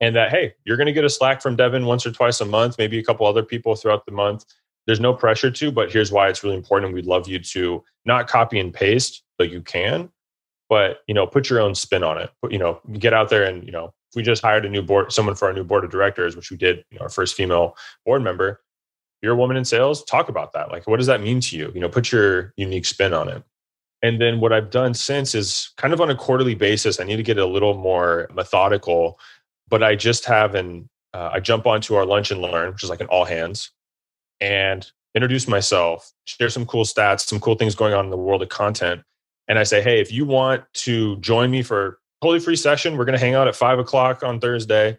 and 0.00 0.16
that, 0.16 0.30
hey, 0.30 0.54
you're 0.64 0.76
going 0.76 0.86
to 0.86 0.92
get 0.92 1.04
a 1.04 1.10
Slack 1.10 1.42
from 1.42 1.56
Devin 1.56 1.84
once 1.84 2.06
or 2.06 2.10
twice 2.10 2.40
a 2.40 2.44
month, 2.44 2.76
maybe 2.78 2.98
a 2.98 3.04
couple 3.04 3.26
other 3.26 3.42
people 3.42 3.74
throughout 3.74 4.06
the 4.06 4.12
month. 4.12 4.44
There's 4.86 5.00
no 5.00 5.14
pressure 5.14 5.50
to, 5.50 5.70
but 5.70 5.92
here's 5.92 6.10
why 6.10 6.28
it's 6.28 6.42
really 6.42 6.56
important. 6.56 6.94
We'd 6.94 7.06
love 7.06 7.28
you 7.28 7.38
to 7.38 7.84
not 8.04 8.28
copy 8.28 8.58
and 8.58 8.72
paste, 8.72 9.22
but 9.38 9.50
you 9.50 9.60
can, 9.60 10.10
but 10.68 10.98
you 11.06 11.14
know, 11.14 11.26
put 11.26 11.48
your 11.48 11.60
own 11.60 11.74
spin 11.74 12.02
on 12.02 12.18
it. 12.18 12.30
Put, 12.42 12.52
you 12.52 12.58
know, 12.58 12.80
get 12.98 13.14
out 13.14 13.28
there 13.28 13.44
and 13.44 13.64
you 13.64 13.72
know, 13.72 13.94
we 14.14 14.22
just 14.22 14.42
hired 14.42 14.64
a 14.64 14.68
new 14.68 14.82
board, 14.82 15.12
someone 15.12 15.34
for 15.34 15.46
our 15.46 15.52
new 15.52 15.64
board 15.64 15.84
of 15.84 15.90
directors, 15.90 16.36
which 16.36 16.50
we 16.50 16.56
did, 16.56 16.84
you 16.90 16.98
know, 16.98 17.04
our 17.04 17.08
first 17.08 17.34
female 17.34 17.76
board 18.04 18.22
member, 18.22 18.60
you're 19.22 19.32
a 19.32 19.36
woman 19.36 19.56
in 19.56 19.64
sales, 19.64 20.04
talk 20.04 20.28
about 20.28 20.52
that. 20.52 20.70
Like, 20.70 20.86
what 20.86 20.98
does 20.98 21.06
that 21.06 21.22
mean 21.22 21.40
to 21.40 21.56
you? 21.56 21.72
You 21.74 21.80
know, 21.80 21.88
put 21.88 22.12
your 22.12 22.52
unique 22.56 22.84
spin 22.84 23.14
on 23.14 23.28
it. 23.28 23.42
And 24.02 24.20
then 24.20 24.40
what 24.40 24.52
I've 24.52 24.70
done 24.70 24.92
since 24.92 25.34
is 25.34 25.72
kind 25.78 25.94
of 25.94 26.00
on 26.00 26.10
a 26.10 26.14
quarterly 26.14 26.54
basis. 26.54 27.00
I 27.00 27.04
need 27.04 27.16
to 27.16 27.22
get 27.22 27.38
a 27.38 27.46
little 27.46 27.74
more 27.74 28.28
methodical, 28.34 29.18
but 29.68 29.82
I 29.82 29.96
just 29.96 30.26
have 30.26 30.54
an 30.54 30.88
uh, 31.14 31.30
I 31.32 31.40
jump 31.40 31.64
onto 31.66 31.94
our 31.94 32.04
lunch 32.04 32.30
and 32.30 32.42
learn, 32.42 32.72
which 32.72 32.82
is 32.82 32.90
like 32.90 33.00
an 33.00 33.06
all 33.06 33.24
hands, 33.24 33.70
and 34.40 34.86
introduce 35.14 35.46
myself, 35.46 36.12
share 36.24 36.50
some 36.50 36.66
cool 36.66 36.84
stats, 36.84 37.20
some 37.20 37.38
cool 37.38 37.54
things 37.54 37.76
going 37.76 37.94
on 37.94 38.04
in 38.04 38.10
the 38.10 38.16
world 38.16 38.42
of 38.42 38.48
content, 38.48 39.02
and 39.48 39.58
I 39.58 39.62
say, 39.62 39.82
hey, 39.82 40.00
if 40.00 40.12
you 40.12 40.24
want 40.24 40.64
to 40.74 41.16
join 41.16 41.50
me 41.50 41.62
for 41.62 41.98
totally 42.24 42.40
free 42.40 42.56
session, 42.56 42.96
we're 42.96 43.04
going 43.04 43.18
to 43.18 43.22
hang 43.22 43.34
out 43.34 43.48
at 43.48 43.54
five 43.54 43.78
o'clock 43.78 44.22
on 44.22 44.40
Thursday. 44.40 44.98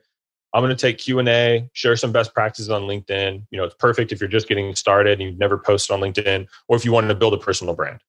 I'm 0.54 0.62
going 0.62 0.70
to 0.70 0.80
take 0.80 1.00
Q 1.00 1.18
and 1.18 1.28
A, 1.28 1.68
share 1.74 1.96
some 1.96 2.12
best 2.12 2.36
practices 2.36 2.70
on 2.70 2.84
LinkedIn. 2.84 3.44
You 3.50 3.58
know, 3.58 3.64
it's 3.64 3.74
perfect 3.80 4.12
if 4.12 4.22
you're 4.22 4.30
just 4.30 4.48
getting 4.48 4.76
started 4.76 5.20
and 5.20 5.32
you've 5.32 5.40
never 5.40 5.58
posted 5.58 5.96
on 5.96 6.02
LinkedIn, 6.02 6.46
or 6.68 6.78
if 6.78 6.86
you 6.86 6.92
wanted 6.92 7.08
to 7.08 7.16
build 7.16 7.34
a 7.34 7.38
personal 7.38 7.74
brand. 7.74 8.00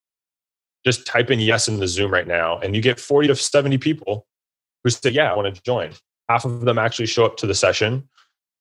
Just 0.85 1.07
type 1.07 1.31
in 1.31 1.41
yes 1.41 1.67
in 1.67 1.81
the 1.81 1.89
Zoom 1.89 2.13
right 2.13 2.27
now, 2.27 2.59
and 2.59 2.77
you 2.77 2.83
get 2.83 3.01
40 3.01 3.29
to 3.29 3.35
70 3.35 3.79
people 3.79 4.27
who 4.85 4.91
say, 4.91 5.11
"Yeah, 5.11 5.33
I 5.33 5.35
want 5.35 5.53
to 5.53 5.63
join." 5.63 5.93
Half 6.29 6.45
of 6.45 6.61
them 6.61 6.79
actually 6.79 7.07
show 7.07 7.25
up 7.25 7.39
to 7.39 7.47
the 7.47 7.55
session. 7.55 8.07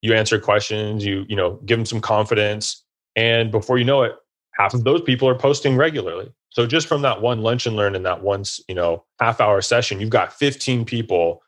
You 0.00 0.14
answer 0.14 0.40
questions. 0.40 1.04
You 1.04 1.26
you 1.28 1.36
know 1.36 1.60
give 1.66 1.78
them 1.78 1.86
some 1.86 2.00
confidence, 2.00 2.82
and 3.14 3.50
before 3.50 3.76
you 3.76 3.84
know 3.84 4.04
it, 4.04 4.14
half 4.58 4.74
of 4.74 4.84
those 4.84 5.02
people 5.02 5.28
are 5.28 5.34
posting 5.34 5.76
regularly. 5.76 6.32
So 6.50 6.66
just 6.66 6.86
from 6.86 7.02
that 7.02 7.20
one 7.20 7.42
lunch 7.42 7.66
and 7.66 7.76
learn 7.76 7.94
and 7.94 8.06
that 8.06 8.22
once 8.22 8.60
you 8.68 8.74
know 8.74 9.04
half 9.20 9.40
hour 9.40 9.60
session, 9.60 10.00
you've 10.00 10.10
got 10.10 10.32
15 10.32 10.84
people 10.84 11.42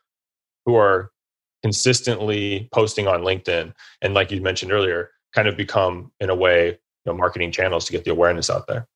who 0.65 0.75
are 0.75 1.11
consistently 1.63 2.69
posting 2.71 3.07
on 3.07 3.21
LinkedIn 3.21 3.73
and 4.01 4.13
like 4.13 4.31
you 4.31 4.41
mentioned 4.41 4.71
earlier, 4.71 5.11
kind 5.33 5.47
of 5.47 5.57
become 5.57 6.11
in 6.19 6.29
a 6.29 6.35
way, 6.35 6.67
you 6.67 6.77
know, 7.05 7.13
marketing 7.13 7.51
channels 7.51 7.85
to 7.85 7.91
get 7.91 8.05
the 8.05 8.11
awareness 8.11 8.49
out 8.49 8.67
there. 8.67 8.87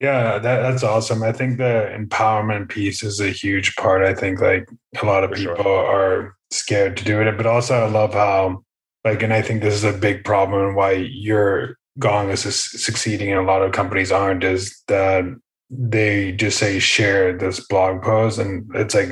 Yeah, 0.00 0.38
that, 0.38 0.60
that's 0.60 0.82
awesome. 0.82 1.22
I 1.22 1.32
think 1.32 1.56
the 1.56 1.90
empowerment 1.96 2.68
piece 2.68 3.02
is 3.02 3.20
a 3.20 3.30
huge 3.30 3.74
part. 3.76 4.02
I 4.02 4.14
think 4.14 4.40
like 4.40 4.68
a 5.00 5.06
lot 5.06 5.24
of 5.24 5.30
For 5.30 5.36
people 5.36 5.64
sure. 5.64 5.86
are 5.86 6.36
scared 6.50 6.96
to 6.98 7.04
do 7.04 7.20
it, 7.20 7.36
but 7.36 7.46
also 7.46 7.74
I 7.74 7.88
love 7.88 8.12
how 8.12 8.64
like, 9.04 9.22
and 9.22 9.32
I 9.32 9.42
think 9.42 9.62
this 9.62 9.74
is 9.74 9.84
a 9.84 9.92
big 9.92 10.24
problem 10.24 10.66
and 10.66 10.76
why 10.76 10.92
you're 10.92 11.78
Gong 11.98 12.30
is 12.30 12.42
succeeding 12.42 13.30
and 13.30 13.40
a 13.40 13.44
lot 13.44 13.62
of 13.62 13.72
companies 13.72 14.10
aren't 14.10 14.44
is 14.44 14.82
that 14.88 15.24
they 15.70 16.32
just 16.32 16.58
say 16.58 16.78
share 16.78 17.36
this 17.36 17.60
blog 17.66 18.02
post 18.02 18.38
and 18.38 18.68
it's 18.74 18.94
like 18.94 19.10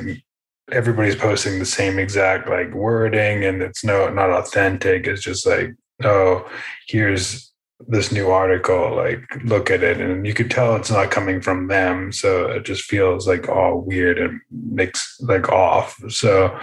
everybody's 0.71 1.15
posting 1.15 1.59
the 1.59 1.65
same 1.65 1.99
exact 1.99 2.49
like 2.49 2.73
wording 2.73 3.43
and 3.43 3.61
it's 3.61 3.83
no 3.83 4.09
not 4.09 4.29
authentic. 4.29 5.07
It's 5.07 5.21
just 5.21 5.45
like 5.45 5.73
oh 6.03 6.49
here's 6.87 7.51
this 7.87 8.11
new 8.11 8.29
article 8.29 8.95
like 8.95 9.23
look 9.43 9.71
at 9.71 9.83
it. 9.83 9.99
And 9.99 10.25
you 10.25 10.33
could 10.33 10.51
tell 10.51 10.75
it's 10.75 10.91
not 10.91 11.11
coming 11.11 11.41
from 11.41 11.67
them. 11.67 12.11
So 12.11 12.49
it 12.49 12.65
just 12.65 12.83
feels 12.83 13.27
like 13.27 13.47
all 13.47 13.79
weird 13.79 14.19
and 14.19 14.39
makes 14.51 15.17
like 15.21 15.49
off. 15.49 15.95
So 16.09 16.57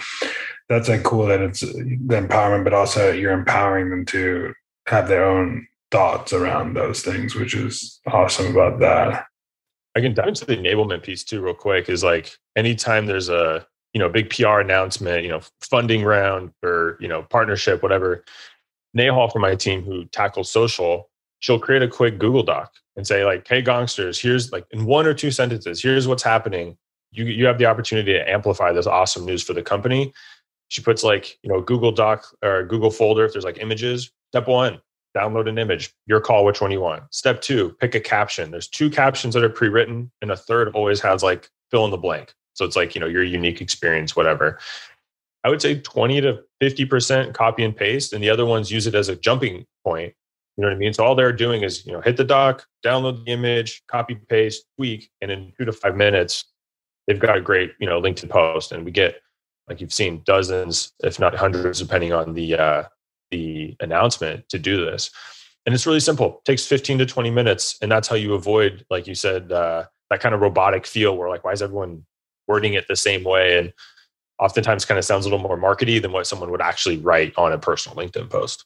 that's 0.69 0.89
like 0.89 1.03
cool 1.03 1.27
that 1.27 1.41
it's 1.41 1.61
the 1.61 2.21
empowerment 2.21 2.65
but 2.65 2.75
also 2.75 3.11
you're 3.11 3.33
empowering 3.33 3.91
them 3.91 4.05
to 4.07 4.53
have 4.87 5.09
their 5.09 5.25
own 5.25 5.67
thoughts 5.91 6.33
around 6.33 6.75
those 6.75 7.03
things 7.03 7.35
which 7.35 7.55
is 7.55 8.01
awesome 8.07 8.47
about 8.47 8.79
that 8.81 9.25
i 9.97 10.01
can 10.01 10.15
dive 10.15 10.29
into 10.29 10.45
the 10.45 10.57
enablement 10.57 11.03
piece 11.03 11.25
too 11.25 11.41
real 11.41 11.55
quick 11.55 11.89
is 11.89 12.05
like 12.05 12.33
anytime 12.57 13.07
there's 13.07 13.29
a 13.29 13.67
you 13.93 13.99
know 13.99 14.09
big 14.09 14.31
pr 14.31 14.61
announcement 14.61 15.25
you 15.25 15.29
know 15.29 15.41
funding 15.61 16.05
round 16.05 16.51
or 16.63 16.97
you 17.01 17.09
know 17.09 17.23
partnership 17.23 17.83
whatever 17.83 18.25
Nehal 18.97 19.33
from 19.33 19.43
my 19.43 19.55
team 19.55 19.83
who 19.83 20.05
tackles 20.07 20.51
social, 20.51 21.11
she'll 21.41 21.59
create 21.59 21.83
a 21.83 21.89
quick 21.89 22.19
Google 22.19 22.43
Doc 22.43 22.73
and 22.97 23.07
say 23.07 23.25
like, 23.25 23.47
"Hey, 23.47 23.63
Gongsters, 23.63 24.21
here's 24.21 24.53
like 24.53 24.67
in 24.71 24.85
one 24.85 25.07
or 25.07 25.15
two 25.15 25.31
sentences, 25.31 25.83
here's 25.83 26.09
what's 26.09 26.23
happening. 26.23 26.77
You 27.13 27.25
you 27.25 27.47
have 27.47 27.59
the 27.59 27.67
opportunity 27.67 28.13
to 28.13 28.29
amplify 28.29 28.73
this 28.73 28.87
awesome 28.87 29.25
news 29.25 29.43
for 29.43 29.53
the 29.53 29.63
company." 29.63 30.13
She 30.69 30.83
puts 30.83 31.03
like 31.03 31.39
you 31.43 31.53
know 31.53 31.61
Google 31.61 31.93
Doc 31.93 32.25
or 32.43 32.65
Google 32.65 32.91
folder 32.91 33.25
if 33.25 33.33
there's 33.33 33.45
like 33.45 33.59
images. 33.59 34.11
Step 34.33 34.47
one, 34.49 34.81
download 35.17 35.49
an 35.49 35.59
image. 35.59 35.93
Your 36.07 36.21
call, 36.21 36.45
which 36.45 36.61
one 36.61 36.71
you 36.71 36.81
want. 36.81 37.03
Step 37.13 37.41
two, 37.41 37.77
pick 37.81 37.95
a 37.95 38.01
caption. 38.01 38.51
There's 38.51 38.69
two 38.69 38.91
captions 38.91 39.35
that 39.35 39.45
are 39.45 39.49
pre-written, 39.49 40.11
and 40.23 40.31
a 40.31 40.37
third 40.37 40.69
always 40.75 41.01
has 41.01 41.23
like 41.23 41.49
fill 41.71 41.85
in 41.85 41.91
the 41.91 41.97
blank. 41.97 42.35
So 42.55 42.65
it's 42.65 42.77
like 42.77 42.95
you 42.95 43.01
know 43.01 43.07
your 43.07 43.23
unique 43.23 43.61
experience, 43.61 44.15
whatever. 44.15 44.59
I 45.43 45.49
would 45.49 45.63
say 45.63 45.77
20 45.81 46.21
to 46.21 46.41
50% 46.63 47.33
copy 47.33 47.65
and 47.65 47.75
paste, 47.75 48.13
and 48.13 48.23
the 48.23 48.31
other 48.31 48.45
ones 48.45 48.71
use 48.71 48.87
it 48.87 48.95
as 48.95 49.09
a 49.09 49.17
jumping 49.17 49.65
point. 49.85 50.15
You 50.57 50.63
know 50.63 50.69
what 50.69 50.75
I 50.75 50.79
mean? 50.79 50.93
So 50.93 51.05
all 51.05 51.15
they're 51.15 51.33
doing 51.33 51.63
is, 51.63 51.87
you 51.87 51.93
know, 51.93 52.03
hit 52.03 52.19
the 52.19 52.25
doc, 52.25 52.67
download 52.85 53.25
the 53.25 53.33
image, 53.33 53.83
copy, 53.87 54.17
paste, 54.29 54.67
tweak, 54.77 55.11
and 55.23 55.31
in 55.31 55.53
two 55.57 55.65
to 55.65 55.73
five 55.73 55.97
minutes, 55.97 56.45
they've 57.07 57.19
got 57.19 57.39
a 57.39 57.41
great, 57.41 57.73
you 57.81 57.87
know, 57.87 58.01
LinkedIn 58.01 58.29
post. 58.29 58.73
And 58.73 58.85
we 58.85 58.91
get, 58.91 59.23
like 59.69 59.81
you've 59.81 59.93
seen, 59.93 60.21
dozens, 60.25 60.93
if 61.03 61.19
not 61.19 61.35
hundreds, 61.35 61.79
depending 61.79 62.13
on 62.13 62.35
the 62.35 62.57
uh, 62.57 62.83
the 63.31 63.77
announcement 63.81 64.49
to 64.49 64.59
do 64.59 64.85
this. 64.85 65.11
And 65.67 65.75
it's 65.75 65.87
really 65.87 66.01
simple. 66.01 66.39
It 66.39 66.45
takes 66.45 66.67
15 66.67 66.99
to 66.99 67.07
20 67.07 67.31
minutes, 67.31 67.77
and 67.83 67.91
that's 67.91 68.09
how 68.09 68.17
you 68.17 68.35
avoid, 68.35 68.85
like 68.91 69.07
you 69.07 69.15
said, 69.15 69.53
uh, 69.53 69.85
that 70.11 70.21
kind 70.21 70.35
of 70.35 70.41
robotic 70.41 70.87
feel 70.87 71.17
where 71.17 71.29
like, 71.29 71.45
why 71.45 71.53
is 71.53 71.63
everyone 71.63 72.05
wording 72.49 72.75
it 72.75 72.89
the 72.89 72.97
same 72.97 73.25
way? 73.25 73.59
And 73.59 73.73
oftentimes 74.41 74.85
kind 74.85 74.99
of 74.99 75.05
sounds 75.05 75.27
a 75.27 75.29
little 75.29 75.47
more 75.47 75.59
markety 75.59 76.01
than 76.01 76.13
what 76.13 76.27
someone 76.27 76.51
would 76.51 76.63
actually 76.63 76.99
write 76.99 77.33
on 77.37 77.53
a 77.53 77.59
personal 77.59 77.97
LinkedIn 77.97 78.31
post. 78.31 78.65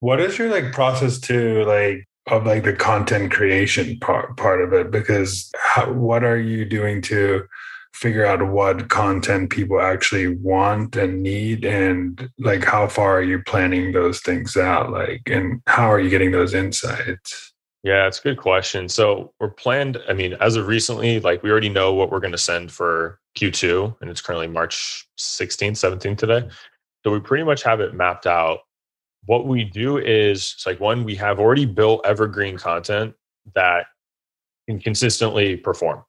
What 0.00 0.18
is 0.18 0.38
your 0.38 0.50
like 0.50 0.72
process 0.72 1.20
to 1.20 1.64
like 1.64 2.06
of 2.26 2.46
like 2.46 2.64
the 2.64 2.72
content 2.72 3.30
creation 3.30 3.98
part 4.00 4.36
part 4.36 4.62
of 4.62 4.72
it? 4.72 4.90
Because 4.90 5.50
how, 5.62 5.92
what 5.92 6.24
are 6.24 6.38
you 6.38 6.64
doing 6.64 7.02
to 7.02 7.46
figure 7.94 8.24
out 8.24 8.46
what 8.46 8.88
content 8.88 9.50
people 9.50 9.80
actually 9.80 10.28
want 10.36 10.96
and 10.96 11.22
need 11.22 11.64
and 11.64 12.30
like 12.38 12.64
how 12.64 12.86
far 12.86 13.18
are 13.18 13.22
you 13.22 13.42
planning 13.42 13.92
those 13.92 14.20
things 14.20 14.56
out 14.56 14.90
like 14.90 15.22
and 15.26 15.60
how 15.66 15.90
are 15.90 16.00
you 16.00 16.08
getting 16.08 16.30
those 16.30 16.54
insights? 16.54 17.52
Yeah 17.82 18.06
it's 18.06 18.18
a 18.18 18.22
good 18.22 18.38
question. 18.38 18.88
So 18.88 19.32
we're 19.40 19.50
planned 19.50 19.98
i 20.08 20.12
mean 20.12 20.34
as 20.40 20.56
of 20.56 20.66
recently 20.66 21.20
like 21.20 21.42
we 21.42 21.50
already 21.50 21.68
know 21.68 21.92
what 21.92 22.10
we're 22.10 22.20
going 22.20 22.32
to 22.32 22.38
send 22.38 22.72
for 22.72 23.18
q2 23.36 23.96
and 24.00 24.10
it's 24.10 24.20
currently 24.20 24.48
march 24.48 25.06
16th 25.18 25.72
17th 25.72 26.18
today. 26.18 26.40
Mm-hmm. 26.40 26.48
So 27.04 27.12
we 27.12 27.20
pretty 27.20 27.44
much 27.44 27.62
have 27.62 27.80
it 27.80 27.94
mapped 27.94 28.26
out. 28.26 28.60
What 29.26 29.46
we 29.46 29.64
do 29.64 29.98
is 29.98 30.54
it's 30.56 30.66
like 30.66 30.80
one 30.80 31.04
we 31.04 31.14
have 31.16 31.38
already 31.38 31.66
built 31.66 32.04
evergreen 32.06 32.56
content 32.56 33.14
that 33.54 33.86
can 34.68 34.80
consistently 34.80 35.56
perform 35.56 36.04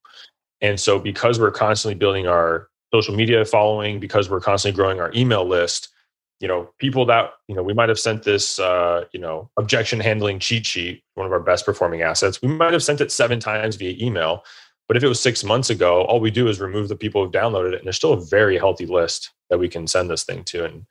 and 0.61 0.79
so 0.79 0.99
because 0.99 1.39
we're 1.39 1.51
constantly 1.51 1.95
building 1.95 2.27
our 2.27 2.67
social 2.93 3.15
media 3.15 3.43
following 3.45 3.99
because 3.99 4.29
we're 4.29 4.39
constantly 4.39 4.75
growing 4.75 4.99
our 4.99 5.11
email 5.15 5.45
list 5.45 5.89
you 6.41 6.47
know 6.47 6.69
people 6.79 7.05
that 7.05 7.31
you 7.47 7.55
know 7.55 7.63
we 7.63 7.73
might 7.73 7.87
have 7.87 7.99
sent 7.99 8.23
this 8.23 8.59
uh, 8.59 9.05
you 9.13 9.19
know 9.19 9.49
objection 9.57 9.99
handling 9.99 10.39
cheat 10.39 10.65
sheet 10.65 11.03
one 11.13 11.25
of 11.25 11.31
our 11.31 11.39
best 11.39 11.65
performing 11.65 12.01
assets 12.01 12.41
we 12.41 12.49
might 12.49 12.73
have 12.73 12.83
sent 12.83 12.99
it 12.99 13.11
seven 13.11 13.39
times 13.39 13.77
via 13.77 13.95
email. 14.05 14.43
But 14.87 14.97
if 14.97 15.03
it 15.05 15.07
was 15.07 15.21
six 15.21 15.41
months 15.45 15.69
ago 15.69 16.01
all 16.03 16.19
we 16.19 16.31
do 16.31 16.49
is 16.49 16.59
remove 16.59 16.89
the 16.89 16.97
people 16.97 17.23
who've 17.23 17.31
downloaded 17.31 17.73
it 17.73 17.75
and 17.75 17.85
there's 17.85 17.95
still 17.95 18.13
a 18.13 18.25
very 18.25 18.57
healthy 18.57 18.85
list 18.85 19.31
that 19.49 19.59
we 19.59 19.69
can 19.69 19.87
send 19.87 20.09
this 20.09 20.23
thing 20.23 20.43
to 20.45 20.65
and 20.65 20.85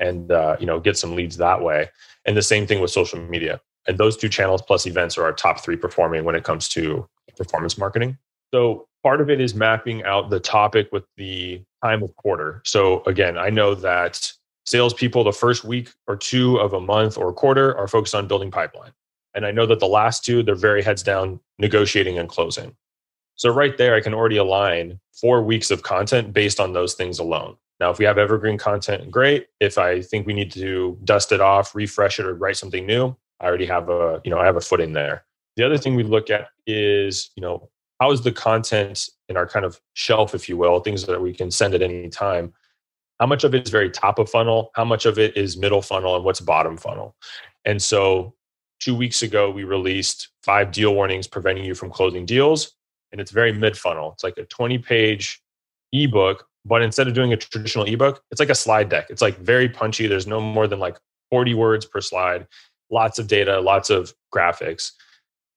and 0.00 0.32
uh, 0.32 0.56
you 0.58 0.66
know 0.66 0.80
get 0.80 0.98
some 0.98 1.14
leads 1.14 1.36
that 1.36 1.62
way. 1.62 1.88
And 2.24 2.36
the 2.36 2.42
same 2.42 2.66
thing 2.66 2.80
with 2.80 2.90
social 2.90 3.20
media. 3.20 3.60
And 3.86 3.98
those 3.98 4.16
two 4.16 4.30
channels 4.30 4.62
plus 4.62 4.86
events 4.86 5.18
are 5.18 5.24
our 5.24 5.32
top 5.32 5.60
three 5.60 5.76
performing 5.76 6.24
when 6.24 6.34
it 6.34 6.42
comes 6.42 6.68
to 6.70 7.06
performance 7.36 7.76
marketing. 7.76 8.16
So 8.52 8.88
part 9.04 9.20
of 9.20 9.30
it 9.30 9.40
is 9.40 9.54
mapping 9.54 10.02
out 10.02 10.30
the 10.30 10.40
topic 10.40 10.88
with 10.90 11.04
the 11.16 11.62
time 11.84 12.02
of 12.02 12.14
quarter 12.16 12.60
so 12.64 13.04
again 13.04 13.38
i 13.38 13.48
know 13.48 13.74
that 13.74 14.32
salespeople 14.66 15.22
the 15.22 15.32
first 15.32 15.64
week 15.64 15.90
or 16.08 16.16
two 16.16 16.56
of 16.56 16.72
a 16.72 16.80
month 16.80 17.16
or 17.16 17.28
a 17.28 17.32
quarter 17.32 17.76
are 17.76 17.86
focused 17.86 18.14
on 18.14 18.26
building 18.26 18.50
pipeline 18.50 18.92
and 19.34 19.46
i 19.46 19.52
know 19.52 19.66
that 19.66 19.78
the 19.78 19.86
last 19.86 20.24
two 20.24 20.42
they're 20.42 20.56
very 20.56 20.82
heads 20.82 21.02
down 21.02 21.38
negotiating 21.60 22.18
and 22.18 22.28
closing 22.28 22.74
so 23.36 23.52
right 23.52 23.78
there 23.78 23.94
i 23.94 24.00
can 24.00 24.14
already 24.14 24.38
align 24.38 24.98
four 25.12 25.42
weeks 25.42 25.70
of 25.70 25.82
content 25.82 26.32
based 26.32 26.58
on 26.58 26.72
those 26.72 26.94
things 26.94 27.20
alone 27.20 27.56
now, 27.80 27.90
if 27.90 27.98
we 27.98 28.04
have 28.04 28.18
evergreen 28.18 28.56
content, 28.56 29.10
great. 29.10 29.48
If 29.60 29.78
I 29.78 30.00
think 30.00 30.26
we 30.26 30.32
need 30.32 30.52
to 30.52 30.98
dust 31.04 31.32
it 31.32 31.40
off, 31.40 31.74
refresh 31.74 32.18
it, 32.18 32.26
or 32.26 32.34
write 32.34 32.56
something 32.56 32.86
new, 32.86 33.16
I 33.40 33.46
already 33.46 33.66
have 33.66 33.88
a, 33.88 34.20
you 34.24 34.30
know, 34.30 34.38
I 34.38 34.46
have 34.46 34.56
a 34.56 34.60
foot 34.60 34.80
in 34.80 34.92
there. 34.92 35.24
The 35.56 35.64
other 35.64 35.78
thing 35.78 35.94
we 35.94 36.02
look 36.02 36.30
at 36.30 36.48
is, 36.66 37.30
you 37.36 37.40
know, 37.40 37.68
how 38.00 38.10
is 38.10 38.22
the 38.22 38.32
content 38.32 39.08
in 39.28 39.36
our 39.36 39.46
kind 39.46 39.64
of 39.64 39.80
shelf, 39.94 40.34
if 40.34 40.48
you 40.48 40.56
will, 40.56 40.80
things 40.80 41.06
that 41.06 41.20
we 41.20 41.32
can 41.32 41.50
send 41.50 41.74
at 41.74 41.82
any 41.82 42.08
time. 42.08 42.52
How 43.20 43.26
much 43.26 43.44
of 43.44 43.54
it 43.54 43.64
is 43.64 43.70
very 43.70 43.90
top 43.90 44.18
of 44.18 44.28
funnel? 44.28 44.70
How 44.74 44.84
much 44.84 45.06
of 45.06 45.18
it 45.18 45.36
is 45.36 45.56
middle 45.56 45.82
funnel 45.82 46.16
and 46.16 46.24
what's 46.24 46.40
bottom 46.40 46.76
funnel? 46.76 47.14
And 47.64 47.80
so 47.80 48.34
two 48.80 48.94
weeks 48.94 49.22
ago, 49.22 49.50
we 49.50 49.64
released 49.64 50.28
five 50.42 50.72
deal 50.72 50.94
warnings 50.94 51.26
preventing 51.26 51.64
you 51.64 51.74
from 51.74 51.90
closing 51.90 52.26
deals. 52.26 52.72
And 53.12 53.20
it's 53.20 53.30
very 53.30 53.52
mid 53.52 53.78
funnel. 53.78 54.12
It's 54.12 54.24
like 54.24 54.36
a 54.36 54.44
20 54.44 54.78
page 54.78 55.40
ebook 55.92 56.46
but 56.64 56.82
instead 56.82 57.08
of 57.08 57.14
doing 57.14 57.32
a 57.32 57.36
traditional 57.36 57.84
ebook, 57.84 58.22
it's 58.30 58.40
like 58.40 58.50
a 58.50 58.54
slide 58.54 58.88
deck. 58.88 59.06
It's 59.10 59.22
like 59.22 59.38
very 59.38 59.68
punchy. 59.68 60.06
There's 60.06 60.26
no 60.26 60.40
more 60.40 60.66
than 60.66 60.78
like 60.78 60.96
40 61.30 61.54
words 61.54 61.84
per 61.84 62.00
slide. 62.00 62.46
lots 62.90 63.18
of 63.18 63.26
data, 63.26 63.60
lots 63.60 63.90
of 63.90 64.14
graphics, 64.32 64.92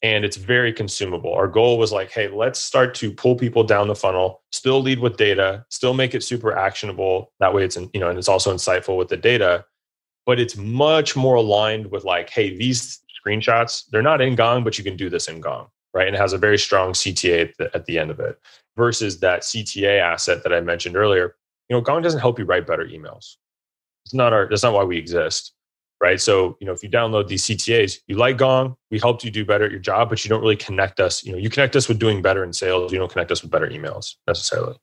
and 0.02 0.24
it's 0.24 0.38
very 0.38 0.72
consumable. 0.72 1.34
Our 1.34 1.48
goal 1.48 1.78
was 1.78 1.92
like, 1.92 2.12
hey, 2.12 2.28
let's 2.28 2.60
start 2.60 2.94
to 2.96 3.12
pull 3.12 3.36
people 3.36 3.64
down 3.64 3.88
the 3.88 3.96
funnel, 3.96 4.44
still 4.52 4.82
lead 4.82 5.00
with 5.00 5.18
data, 5.18 5.66
still 5.70 5.94
make 5.94 6.14
it 6.14 6.24
super 6.24 6.56
actionable. 6.56 7.32
That 7.40 7.54
way 7.54 7.64
it's, 7.64 7.78
in, 7.78 7.90
you 7.94 8.00
know, 8.00 8.10
and 8.10 8.18
it's 8.18 8.30
also 8.30 8.54
insightful 8.54 8.98
with 8.98 9.08
the 9.08 9.18
data, 9.18 9.66
but 10.26 10.40
it's 10.40 10.56
much 10.56 11.16
more 11.16 11.36
aligned 11.36 11.90
with 11.90 12.04
like, 12.04 12.30
hey, 12.30 12.56
these 12.56 13.02
screenshots, 13.26 13.86
they're 13.92 14.04
not 14.04 14.22
in 14.22 14.36
Gong, 14.36 14.64
but 14.64 14.78
you 14.78 14.84
can 14.84 14.96
do 14.96 15.10
this 15.10 15.28
in 15.28 15.42
Gong, 15.42 15.68
right? 15.94 16.06
And 16.06 16.16
it 16.16 16.20
has 16.20 16.34
a 16.34 16.38
very 16.38 16.60
strong 16.60 16.94
CTA 16.94 17.50
at 17.50 17.58
the, 17.58 17.76
at 17.76 17.86
the 17.86 17.98
end 17.98 18.12
of 18.12 18.20
it 18.20 18.40
versus 18.76 19.20
that 19.22 19.42
CTA 19.42 20.00
asset 20.00 20.44
that 20.44 20.54
I 20.54 20.62
mentioned 20.62 20.96
earlier. 20.96 21.36
You 21.70 21.76
know, 21.76 21.82
Gong 21.82 22.04
doesn't 22.04 22.20
help 22.20 22.38
you 22.38 22.46
write 22.46 22.68
better 22.68 22.86
emails. 22.86 23.38
It's 24.06 24.14
not 24.14 24.32
our, 24.32 24.48
that's 24.48 24.64
not 24.64 24.74
why 24.74 24.84
we 24.84 24.98
exist 24.98 25.54
right? 26.02 26.22
So, 26.22 26.58
you 26.60 26.68
know, 26.68 26.74
if 26.74 26.84
you 26.84 26.90
download 26.90 27.28
these 27.28 27.46
CTAs, 27.46 28.00
you 28.08 28.18
like 28.18 28.38
Gong, 28.38 28.76
we 28.92 29.00
helped 29.00 29.24
you 29.24 29.32
do 29.32 29.44
better 29.46 29.66
at 29.66 29.72
your 29.72 29.80
job, 29.80 30.10
but 30.10 30.24
you 30.24 30.30
don't 30.30 30.42
really 30.42 30.56
connect 30.56 31.00
us. 31.00 31.24
You 31.24 31.32
know, 31.32 31.38
you 31.38 31.50
connect 31.50 31.76
us 31.76 31.88
with 31.88 32.00
doing 32.00 32.22
better 32.22 32.44
in 32.44 32.54
sales, 32.54 32.92
you 32.92 33.00
don't 33.00 33.12
connect 33.12 33.32
us 33.32 33.42
with 33.42 33.52
better 33.52 33.68
emails 33.68 34.16
necessarily. 34.28 34.78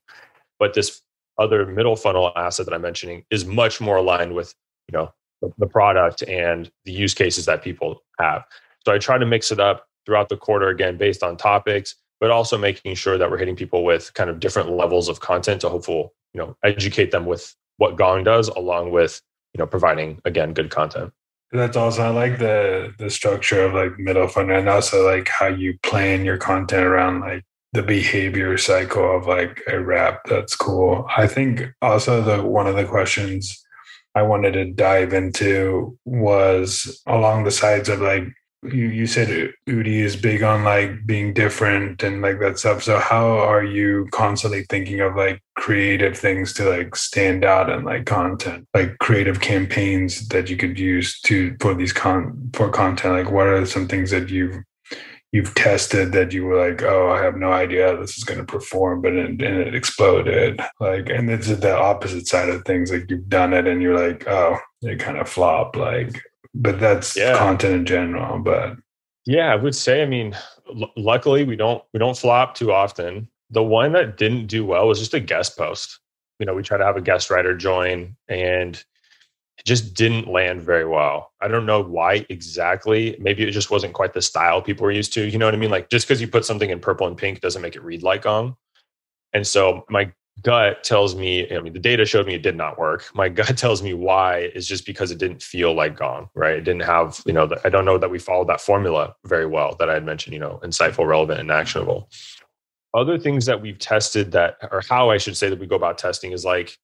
But 0.59 0.75
this 0.75 1.03
other 1.39 1.67
middle 1.67 1.97
funnel 1.97 2.33
asset 2.37 2.67
that 2.67 2.75
I'm 2.75 2.83
mentioning 2.83 3.25
is 3.31 3.45
much 3.45 3.81
more 3.81 3.97
aligned 3.97 4.35
with, 4.35 4.55
you 4.89 4.97
know, 4.99 5.13
the 5.59 5.67
product 5.67 6.23
and 6.23 6.71
the 6.85 6.93
use 6.93 7.15
cases 7.15 7.45
that 7.47 7.63
people 7.63 8.03
have. 8.19 8.45
So 8.87 8.93
I 8.93 8.99
try 8.99 9.19
to 9.19 9.27
mix 9.27 9.53
it 9.53 9.61
up 9.61 9.87
throughout 10.07 10.29
the 10.29 10.37
quarter 10.37 10.69
again 10.69 10.97
based 10.97 11.23
on 11.23 11.37
topics, 11.37 11.97
but 12.21 12.31
also 12.31 12.57
making 12.57 12.95
sure 12.95 13.19
that 13.19 13.31
we're 13.31 13.39
hitting 13.39 13.57
people 13.57 13.85
with 13.85 14.13
kind 14.15 14.31
of 14.31 14.41
different 14.41 14.71
levels 14.71 15.09
of 15.09 15.21
content 15.21 15.61
to 15.63 15.69
hopefully, 15.69 16.09
you 16.33 16.41
know, 16.41 16.57
educate 16.65 17.11
them 17.11 17.27
with 17.27 17.55
what 17.77 17.97
Gong 17.97 18.25
does 18.25 18.49
along 18.49 18.91
with 18.93 19.21
you 19.55 19.59
know 19.59 19.67
providing 19.67 20.21
again 20.25 20.53
good 20.53 20.71
content 20.71 21.13
that's 21.53 21.77
also 21.77 22.03
I 22.03 22.09
like 22.09 22.39
the 22.39 22.93
the 22.99 23.09
structure 23.09 23.63
of 23.63 23.75
like 23.75 23.99
middle 23.99 24.27
funnel 24.27 24.59
and 24.59 24.69
also 24.69 25.07
like 25.07 25.29
how 25.29 25.47
you 25.47 25.79
plan 25.83 26.25
your 26.25 26.37
content 26.37 26.85
around 26.85 27.21
like 27.21 27.45
the 27.73 27.83
behavior 27.83 28.57
cycle 28.57 29.17
of 29.17 29.27
like 29.27 29.61
a 29.67 29.81
rep. 29.81 30.23
That's 30.27 30.55
cool. 30.55 31.07
I 31.17 31.27
think 31.27 31.65
also 31.83 32.23
the 32.23 32.43
one 32.43 32.69
of 32.69 32.77
the 32.77 32.85
questions 32.85 33.61
I 34.15 34.23
wanted 34.23 34.53
to 34.53 34.71
dive 34.71 35.13
into 35.13 35.99
was 36.05 37.03
along 37.07 37.45
the 37.45 37.51
sides 37.51 37.89
of 37.89 38.01
like 38.01 38.25
you, 38.65 38.89
you 38.89 39.07
said 39.07 39.53
Udi 39.69 39.99
is 39.99 40.17
big 40.17 40.43
on 40.43 40.65
like 40.65 41.07
being 41.07 41.33
different 41.35 42.03
and 42.03 42.23
like 42.23 42.41
that 42.41 42.59
stuff. 42.59 42.83
So 42.83 42.99
how 42.99 43.39
are 43.39 43.65
you 43.65 44.09
constantly 44.13 44.65
thinking 44.69 45.01
of 45.01 45.17
like 45.17 45.41
creative 45.57 46.17
things 46.17 46.53
to 46.55 46.69
like 46.69 46.97
stand 46.97 47.45
out 47.45 47.71
and 47.71 47.85
like 47.85 48.07
content, 48.07 48.67
like 48.75 48.99
creative 48.99 49.41
campaigns 49.41 50.29
that 50.29 50.49
you 50.49 50.57
could 50.57 50.79
use 50.79 51.21
to 51.23 51.57
for 51.61 51.75
these 51.75 51.93
con 51.93 52.51
for 52.55 52.71
content? 52.71 53.15
Like 53.15 53.33
what 53.33 53.47
are 53.47 53.67
some 53.67 53.89
things 53.89 54.11
that 54.11 54.31
you've 54.31 54.57
you've 55.35 55.55
tested 55.57 56.13
that 56.13 56.33
you 56.33 56.45
were 56.45 56.71
like, 56.71 56.81
oh, 56.85 57.11
I 57.11 57.21
have 57.21 57.37
no 57.37 57.51
idea 57.51 57.89
how 57.89 57.97
this 57.97 58.17
is 58.17 58.23
going 58.23 58.39
to 58.39 58.47
perform, 58.47 59.03
but 59.03 59.15
it, 59.15 59.31
and 59.31 59.43
it 59.43 59.75
exploded. 59.75 60.61
Like, 60.79 61.11
and 61.11 61.29
it's 61.29 61.49
the 61.49 61.77
opposite 61.77 62.29
side 62.29 62.49
of 62.49 62.65
things. 62.65 62.93
Like 62.93 63.11
you've 63.11 63.29
done 63.29 63.53
it 63.53 63.67
and 63.67 63.83
you're 63.83 63.99
like, 63.99 64.29
oh, 64.29 64.59
it 64.83 65.01
kind 65.01 65.19
of 65.19 65.29
flopped. 65.29 65.75
Like 65.75 66.23
but 66.55 66.79
that's 66.79 67.17
yeah. 67.17 67.37
content 67.37 67.75
in 67.75 67.87
general. 67.87 68.39
But 68.39 68.77
yeah, 69.27 69.53
I 69.53 69.57
would 69.57 69.75
say, 69.75 70.03
I 70.03 70.07
mean, 70.07 70.37
l- 70.69 70.93
luckily 70.97 71.45
we 71.45 71.57
don't 71.57 71.83
we 71.93 71.99
don't 71.99 72.17
flop 72.17 72.55
too 72.55 72.73
often. 72.73 73.29
The 73.51 73.63
one 73.63 73.93
that 73.93 74.17
didn't 74.17 74.47
do 74.47 74.65
well 74.65 74.89
was 74.89 74.99
just 74.99 75.15
a 75.15 75.21
guest 75.21 75.57
post. 75.57 76.01
You 76.39 76.47
know, 76.47 76.55
we 76.55 76.63
try 76.63 76.79
to 76.79 76.85
have 76.85 76.97
a 76.97 77.01
guest 77.01 77.31
writer 77.31 77.57
join 77.57 78.17
and 78.29 78.77
it 79.59 79.65
just 79.65 79.95
didn't 79.95 80.27
land 80.27 80.63
very 80.63 80.85
well. 80.85 81.33
I 81.41 81.49
don't 81.49 81.67
know 81.67 81.81
why 81.83 82.27
exactly. 82.29 83.17
Maybe 83.21 83.45
it 83.45 83.53
just 83.53 83.71
wasn't 83.71 83.95
quite 83.95 84.13
the 84.13 84.23
style 84.23 84.61
people 84.61 84.85
were 84.85 84.91
used 84.91 85.13
to. 85.15 85.29
You 85.29 85.39
know 85.39 85.47
what 85.47 85.55
I 85.55 85.59
mean? 85.59 85.71
Like 85.71 85.91
just 85.91 86.07
because 86.07 86.21
you 86.21 86.27
put 86.29 86.45
something 86.45 86.71
in 86.71 86.81
purple 86.81 87.07
and 87.07 87.17
pink 87.17 87.41
doesn't 87.41 87.63
make 87.63 87.77
it 87.77 87.83
read 87.83 88.03
like 88.03 88.23
Gong. 88.23 88.57
And 89.33 89.47
so 89.47 89.85
my 89.89 90.13
gut 90.43 90.85
tells 90.85 91.15
me, 91.15 91.51
I 91.55 91.61
mean, 91.61 91.73
the 91.73 91.79
data 91.79 92.05
showed 92.05 92.27
me 92.27 92.35
it 92.35 92.43
did 92.43 92.57
not 92.57 92.79
work. 92.79 93.05
My 93.15 93.29
gut 93.29 93.57
tells 93.59 93.83
me 93.83 93.95
why 93.95 94.51
is 94.55 94.67
just 94.67 94.87
because 94.87 95.11
it 95.11 95.19
didn't 95.19 95.43
feel 95.43 95.75
like 95.75 95.97
Gong, 95.97 96.29
right? 96.35 96.57
It 96.57 96.65
didn't 96.65 96.83
have, 96.83 97.23
you 97.27 97.33
know, 97.33 97.47
the, 97.47 97.61
I 97.65 97.71
don't 97.71 97.85
know 97.85 97.99
that 97.99 98.11
we 98.11 98.19
followed 98.19 98.49
that 98.49 98.61
formula 98.61 99.15
very 99.25 99.47
well 99.47 99.77
that 99.79 99.89
I 99.89 99.95
had 99.95 100.05
mentioned, 100.05 100.35
you 100.35 100.41
know, 100.41 100.61
insightful, 100.63 101.07
relevant, 101.07 101.41
and 101.41 101.51
actionable. 101.51 102.11
Other 102.93 103.19
things 103.19 103.47
that 103.47 103.61
we've 103.61 103.79
tested 103.79 104.33
that, 104.33 104.57
or 104.71 104.83
how 104.89 105.11
I 105.11 105.19
should 105.19 105.37
say 105.37 105.49
that 105.49 105.59
we 105.59 105.67
go 105.67 105.77
about 105.77 105.99
testing 105.99 106.33
is 106.33 106.45
like, 106.45 106.79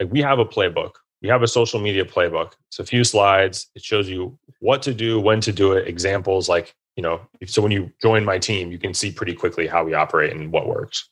like 0.00 0.12
we 0.12 0.20
have 0.20 0.38
a 0.38 0.44
playbook. 0.44 0.92
We 1.22 1.28
have 1.28 1.42
a 1.42 1.48
social 1.48 1.80
media 1.80 2.04
playbook. 2.04 2.52
It's 2.68 2.78
a 2.78 2.84
few 2.84 3.02
slides. 3.02 3.68
It 3.74 3.82
shows 3.82 4.08
you 4.08 4.38
what 4.60 4.82
to 4.82 4.92
do, 4.92 5.18
when 5.18 5.40
to 5.40 5.52
do 5.52 5.72
it, 5.72 5.88
examples 5.88 6.48
like, 6.48 6.74
you 6.96 7.02
know, 7.02 7.20
so 7.46 7.62
when 7.62 7.72
you 7.72 7.90
join 8.00 8.24
my 8.24 8.38
team, 8.38 8.70
you 8.70 8.78
can 8.78 8.94
see 8.94 9.10
pretty 9.10 9.34
quickly 9.34 9.66
how 9.66 9.82
we 9.82 9.94
operate 9.94 10.32
and 10.32 10.52
what 10.52 10.68
works 10.68 11.08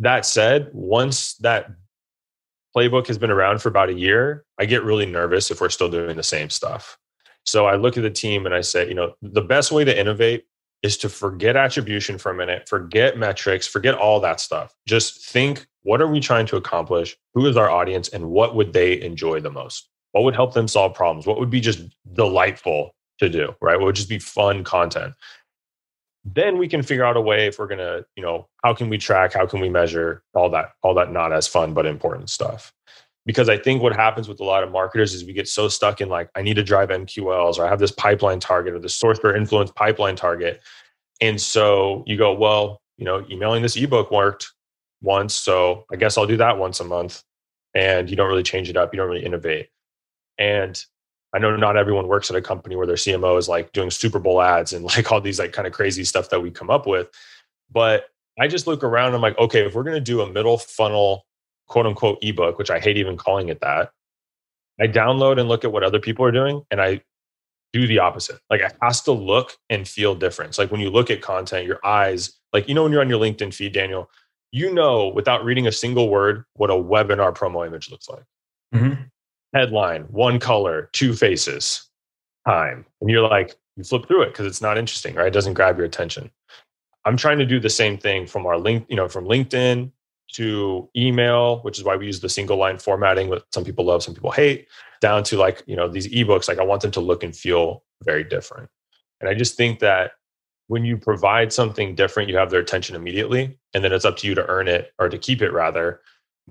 that 0.00 0.26
said, 0.26 0.70
once 0.72 1.34
that 1.36 1.70
playbook 2.76 3.06
has 3.06 3.18
been 3.18 3.30
around 3.30 3.60
for 3.60 3.68
about 3.68 3.90
a 3.90 3.94
year, 3.94 4.44
I 4.58 4.64
get 4.64 4.82
really 4.82 5.06
nervous 5.06 5.50
if 5.50 5.60
we're 5.60 5.68
still 5.68 5.90
doing 5.90 6.16
the 6.16 6.22
same 6.22 6.50
stuff. 6.50 6.98
So 7.44 7.66
I 7.66 7.76
look 7.76 7.96
at 7.96 8.02
the 8.02 8.10
team 8.10 8.46
and 8.46 8.54
I 8.54 8.60
say, 8.60 8.88
you 8.88 8.94
know, 8.94 9.14
the 9.22 9.42
best 9.42 9.72
way 9.72 9.84
to 9.84 9.98
innovate 9.98 10.44
is 10.82 10.96
to 10.98 11.08
forget 11.08 11.56
attribution 11.56 12.16
for 12.16 12.30
a 12.30 12.34
minute, 12.34 12.68
forget 12.68 13.18
metrics, 13.18 13.66
forget 13.66 13.94
all 13.94 14.20
that 14.20 14.40
stuff. 14.40 14.74
Just 14.86 15.26
think 15.26 15.66
what 15.82 16.00
are 16.00 16.08
we 16.08 16.20
trying 16.20 16.46
to 16.46 16.56
accomplish? 16.56 17.16
Who 17.34 17.46
is 17.46 17.56
our 17.56 17.70
audience 17.70 18.08
and 18.08 18.30
what 18.30 18.54
would 18.54 18.72
they 18.72 19.00
enjoy 19.00 19.40
the 19.40 19.50
most? 19.50 19.88
What 20.12 20.24
would 20.24 20.34
help 20.34 20.54
them 20.54 20.68
solve 20.68 20.94
problems? 20.94 21.26
What 21.26 21.38
would 21.38 21.50
be 21.50 21.60
just 21.60 21.80
delightful 22.12 22.94
to 23.18 23.28
do, 23.28 23.54
right? 23.60 23.78
What 23.78 23.86
would 23.86 23.96
just 23.96 24.08
be 24.08 24.18
fun 24.18 24.64
content? 24.64 25.14
Then 26.24 26.58
we 26.58 26.68
can 26.68 26.82
figure 26.82 27.04
out 27.04 27.16
a 27.16 27.20
way 27.20 27.46
if 27.46 27.58
we're 27.58 27.66
to 27.68 28.04
you 28.16 28.22
know 28.22 28.46
how 28.62 28.74
can 28.74 28.88
we 28.88 28.98
track 28.98 29.32
how 29.32 29.46
can 29.46 29.60
we 29.60 29.68
measure 29.68 30.22
all 30.34 30.50
that 30.50 30.72
all 30.82 30.94
that 30.94 31.12
not 31.12 31.32
as 31.32 31.48
fun 31.48 31.72
but 31.72 31.86
important 31.86 32.28
stuff. 32.30 32.72
Because 33.26 33.48
i 33.48 33.56
think 33.56 33.82
what 33.82 33.94
happens 33.94 34.28
with 34.28 34.40
a 34.40 34.44
lot 34.44 34.62
of 34.62 34.70
marketers 34.70 35.14
is 35.14 35.24
we 35.24 35.32
get 35.32 35.48
so 35.48 35.68
stuck 35.68 36.00
in 36.00 36.08
like 36.08 36.30
i 36.34 36.42
need 36.42 36.54
to 36.54 36.62
drive 36.62 36.88
mqls 36.88 37.58
or 37.58 37.66
i 37.66 37.68
have 37.68 37.78
this 37.78 37.92
pipeline 37.92 38.40
target 38.40 38.74
or 38.74 38.78
the 38.78 38.88
source 38.88 39.18
for 39.18 39.34
influence 39.34 39.70
pipeline 39.72 40.16
target. 40.16 40.60
And 41.22 41.40
so 41.40 42.02
you 42.06 42.16
go 42.16 42.32
well 42.34 42.80
you 42.96 43.04
know 43.04 43.24
emailing 43.30 43.62
this 43.62 43.76
ebook 43.76 44.10
worked 44.10 44.52
once 45.02 45.34
so 45.34 45.84
i 45.92 45.96
guess 45.96 46.18
i'll 46.18 46.26
do 46.26 46.36
that 46.36 46.58
once 46.58 46.80
a 46.80 46.84
month. 46.84 47.22
And 47.74 48.10
you 48.10 48.16
don't 48.16 48.28
really 48.28 48.42
change 48.42 48.68
it 48.68 48.76
up 48.76 48.92
you 48.92 48.98
don't 48.98 49.08
really 49.08 49.24
innovate. 49.24 49.68
And 50.38 50.82
I 51.32 51.38
know 51.38 51.54
not 51.56 51.76
everyone 51.76 52.08
works 52.08 52.30
at 52.30 52.36
a 52.36 52.42
company 52.42 52.76
where 52.76 52.86
their 52.86 52.96
CMO 52.96 53.38
is 53.38 53.48
like 53.48 53.72
doing 53.72 53.90
Super 53.90 54.18
Bowl 54.18 54.40
ads 54.42 54.72
and 54.72 54.84
like 54.84 55.10
all 55.12 55.20
these 55.20 55.38
like 55.38 55.52
kind 55.52 55.66
of 55.66 55.72
crazy 55.72 56.04
stuff 56.04 56.30
that 56.30 56.40
we 56.40 56.50
come 56.50 56.70
up 56.70 56.86
with. 56.86 57.08
But 57.70 58.06
I 58.38 58.48
just 58.48 58.66
look 58.66 58.82
around 58.82 59.08
and 59.08 59.16
I'm 59.16 59.22
like, 59.22 59.38
okay, 59.38 59.64
if 59.64 59.74
we're 59.74 59.84
going 59.84 59.94
to 59.94 60.00
do 60.00 60.22
a 60.22 60.32
middle 60.32 60.58
funnel 60.58 61.26
quote 61.68 61.86
unquote 61.86 62.18
ebook, 62.22 62.58
which 62.58 62.70
I 62.70 62.80
hate 62.80 62.96
even 62.96 63.16
calling 63.16 63.48
it 63.48 63.60
that, 63.60 63.92
I 64.80 64.86
download 64.86 65.38
and 65.38 65.48
look 65.48 65.64
at 65.64 65.72
what 65.72 65.84
other 65.84 66.00
people 66.00 66.24
are 66.24 66.32
doing 66.32 66.62
and 66.70 66.80
I 66.80 67.02
do 67.72 67.86
the 67.86 68.00
opposite. 68.00 68.40
Like 68.48 68.62
it 68.62 68.72
has 68.82 69.02
to 69.02 69.12
look 69.12 69.56
and 69.68 69.86
feel 69.86 70.14
different. 70.14 70.58
like 70.58 70.72
when 70.72 70.80
you 70.80 70.90
look 70.90 71.10
at 71.10 71.20
content, 71.20 71.66
your 71.66 71.78
eyes, 71.84 72.32
like, 72.52 72.68
you 72.68 72.74
know, 72.74 72.82
when 72.82 72.92
you're 72.92 73.02
on 73.02 73.10
your 73.10 73.20
LinkedIn 73.20 73.54
feed, 73.54 73.72
Daniel, 73.72 74.10
you 74.50 74.74
know, 74.74 75.08
without 75.08 75.44
reading 75.44 75.68
a 75.68 75.72
single 75.72 76.08
word, 76.08 76.44
what 76.54 76.70
a 76.70 76.74
webinar 76.74 77.36
promo 77.36 77.64
image 77.64 77.88
looks 77.88 78.08
like. 78.08 78.24
Mm-hmm 78.74 79.02
headline, 79.54 80.02
one 80.04 80.38
color, 80.38 80.88
two 80.92 81.14
faces, 81.14 81.88
time. 82.46 82.84
And 83.00 83.10
you're 83.10 83.26
like, 83.28 83.56
you 83.76 83.84
flip 83.84 84.06
through 84.06 84.22
it 84.22 84.28
because 84.28 84.46
it's 84.46 84.60
not 84.60 84.78
interesting, 84.78 85.14
right? 85.14 85.28
It 85.28 85.32
doesn't 85.32 85.54
grab 85.54 85.76
your 85.76 85.86
attention. 85.86 86.30
I'm 87.04 87.16
trying 87.16 87.38
to 87.38 87.46
do 87.46 87.58
the 87.58 87.70
same 87.70 87.96
thing 87.96 88.26
from 88.26 88.46
our 88.46 88.58
link, 88.58 88.86
you 88.88 88.96
know, 88.96 89.08
from 89.08 89.24
LinkedIn 89.24 89.90
to 90.34 90.88
email, 90.96 91.60
which 91.60 91.78
is 91.78 91.84
why 91.84 91.96
we 91.96 92.06
use 92.06 92.20
the 92.20 92.28
single 92.28 92.56
line 92.56 92.78
formatting, 92.78 93.28
what 93.28 93.46
some 93.52 93.64
people 93.64 93.84
love, 93.84 94.02
some 94.02 94.14
people 94.14 94.30
hate, 94.30 94.68
down 95.00 95.24
to 95.24 95.36
like, 95.36 95.62
you 95.66 95.74
know, 95.74 95.88
these 95.88 96.08
ebooks, 96.08 96.46
like 96.46 96.58
I 96.58 96.64
want 96.64 96.82
them 96.82 96.90
to 96.92 97.00
look 97.00 97.24
and 97.24 97.34
feel 97.34 97.82
very 98.04 98.22
different. 98.22 98.68
And 99.20 99.28
I 99.28 99.34
just 99.34 99.56
think 99.56 99.80
that 99.80 100.12
when 100.68 100.84
you 100.84 100.96
provide 100.96 101.52
something 101.52 101.94
different, 101.94 102.28
you 102.28 102.36
have 102.36 102.50
their 102.50 102.60
attention 102.60 102.94
immediately. 102.94 103.58
And 103.74 103.82
then 103.82 103.92
it's 103.92 104.04
up 104.04 104.16
to 104.18 104.26
you 104.26 104.34
to 104.34 104.46
earn 104.46 104.68
it 104.68 104.92
or 104.98 105.08
to 105.08 105.18
keep 105.18 105.42
it 105.42 105.52
rather 105.52 106.00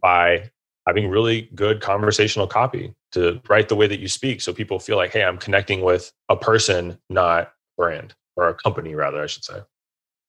by 0.01 0.51
having 0.89 1.07
really 1.07 1.47
good 1.53 1.81
conversational 1.81 2.47
copy 2.47 2.91
to 3.11 3.39
write 3.47 3.69
the 3.69 3.75
way 3.75 3.85
that 3.85 3.99
you 3.99 4.07
speak 4.07 4.41
so 4.41 4.51
people 4.51 4.79
feel 4.79 4.97
like 4.97 5.13
hey 5.13 5.23
i'm 5.23 5.37
connecting 5.37 5.81
with 5.81 6.11
a 6.29 6.35
person 6.35 6.97
not 7.11 7.51
brand 7.77 8.15
or 8.35 8.49
a 8.49 8.55
company 8.55 8.95
rather 8.95 9.21
i 9.21 9.27
should 9.27 9.45
say. 9.45 9.59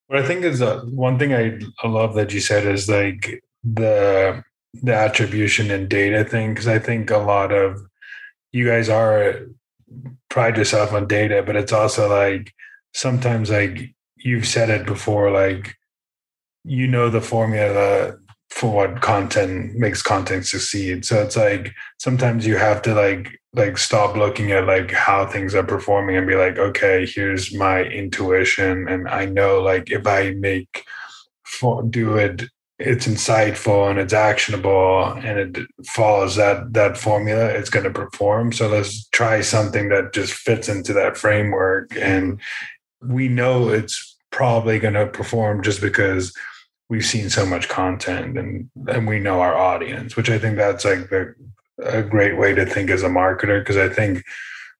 What 0.09 0.19
i 0.19 0.27
think 0.27 0.45
is 0.45 0.61
uh, 0.61 0.81
one 0.83 1.19
thing 1.19 1.33
I, 1.33 1.59
I 1.83 1.89
love 1.89 2.15
that 2.17 2.35
you 2.35 2.41
said 2.41 2.67
is 2.67 2.91
like 2.91 3.43
the 3.65 4.45
the 4.75 4.95
attribution 4.95 5.71
and 5.71 5.89
data 5.89 6.25
thing 6.25 6.53
because 6.53 6.69
i 6.69 6.79
think 6.79 7.11
a 7.11 7.25
lot 7.33 7.53
of 7.53 7.81
you 8.53 8.67
guys 8.67 8.91
are 8.91 9.47
pride 10.29 10.59
yourself 10.59 10.93
on 10.93 11.07
data 11.07 11.43
but 11.47 11.57
it's 11.57 11.73
also 11.73 12.07
like 12.09 12.53
sometimes 12.93 13.49
like 13.51 13.95
you've 14.17 14.47
said 14.47 14.69
it 14.69 14.85
before 14.87 15.31
like 15.31 15.75
you 16.65 16.87
know 16.87 17.09
the 17.09 17.23
formula 17.23 18.17
for 18.51 18.73
what 18.73 19.01
content 19.01 19.75
makes 19.77 20.03
content 20.03 20.47
succeed. 20.47 21.05
So 21.05 21.23
it's 21.23 21.37
like 21.37 21.73
sometimes 21.99 22.47
you 22.47 22.57
have 22.57 22.83
to 22.83 22.95
like 22.95 23.41
like 23.53 23.79
stop 23.79 24.17
looking 24.17 24.53
at 24.53 24.67
like 24.67 24.93
how 24.93 25.27
things 25.27 25.55
are 25.55 25.65
performing 25.65 26.17
and 26.17 26.27
be 26.27 26.37
like, 26.37 26.57
okay, 26.59 27.07
here's 27.07 27.55
my 27.55 27.83
intuition, 27.83 28.89
and 28.89 29.09
I 29.09 29.27
know 29.27 29.61
like 29.61 29.91
if 29.91 30.07
I 30.07 30.33
make 30.33 30.85
for, 31.45 31.83
do 31.83 32.17
it 32.17 32.45
it's 32.81 33.07
insightful 33.07 33.91
and 33.91 33.99
it's 33.99 34.15
actionable 34.15 35.05
and 35.23 35.39
it 35.39 35.67
follows 35.87 36.37
that 36.37 36.73
that 36.73 36.97
formula 36.97 37.45
it's 37.45 37.69
going 37.69 37.85
to 37.85 37.91
perform. 37.91 38.53
So 38.53 38.69
let's 38.69 39.07
try 39.09 39.43
something 39.43 39.91
that 39.91 40.15
just 40.15 40.33
fits 40.33 40.67
into 40.67 40.95
that 40.95 41.19
framework. 41.19 41.95
And 41.95 42.41
we 43.03 43.29
know 43.29 43.69
it's 43.69 44.17
probably 44.31 44.79
going 44.79 44.95
to 44.95 45.07
perform 45.07 45.63
just 45.63 45.83
because 45.83 46.33
we've 46.91 47.07
seen 47.07 47.30
so 47.30 47.47
much 47.47 47.68
content 47.68 48.36
and 48.36 48.68
and 48.88 49.07
we 49.09 49.18
know 49.18 49.41
our 49.41 49.57
audience 49.57 50.16
which 50.16 50.28
i 50.28 50.38
think 50.38 50.57
that's 50.57 50.84
like 50.84 51.09
the, 51.09 51.34
a 51.82 52.03
great 52.03 52.36
way 52.36 52.53
to 52.53 52.66
think 52.66 52.91
as 52.91 53.03
a 53.03 53.09
marketer 53.09 53.61
because 53.61 53.78
i 53.78 53.88
think 53.88 54.22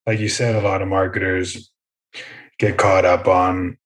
like 0.07 0.19
you 0.19 0.29
said 0.29 0.55
a 0.55 0.61
lot 0.61 0.83
of 0.83 0.89
marketers 0.89 1.71
get 2.59 2.77
caught 2.77 3.05
up 3.05 3.27
on 3.27 3.79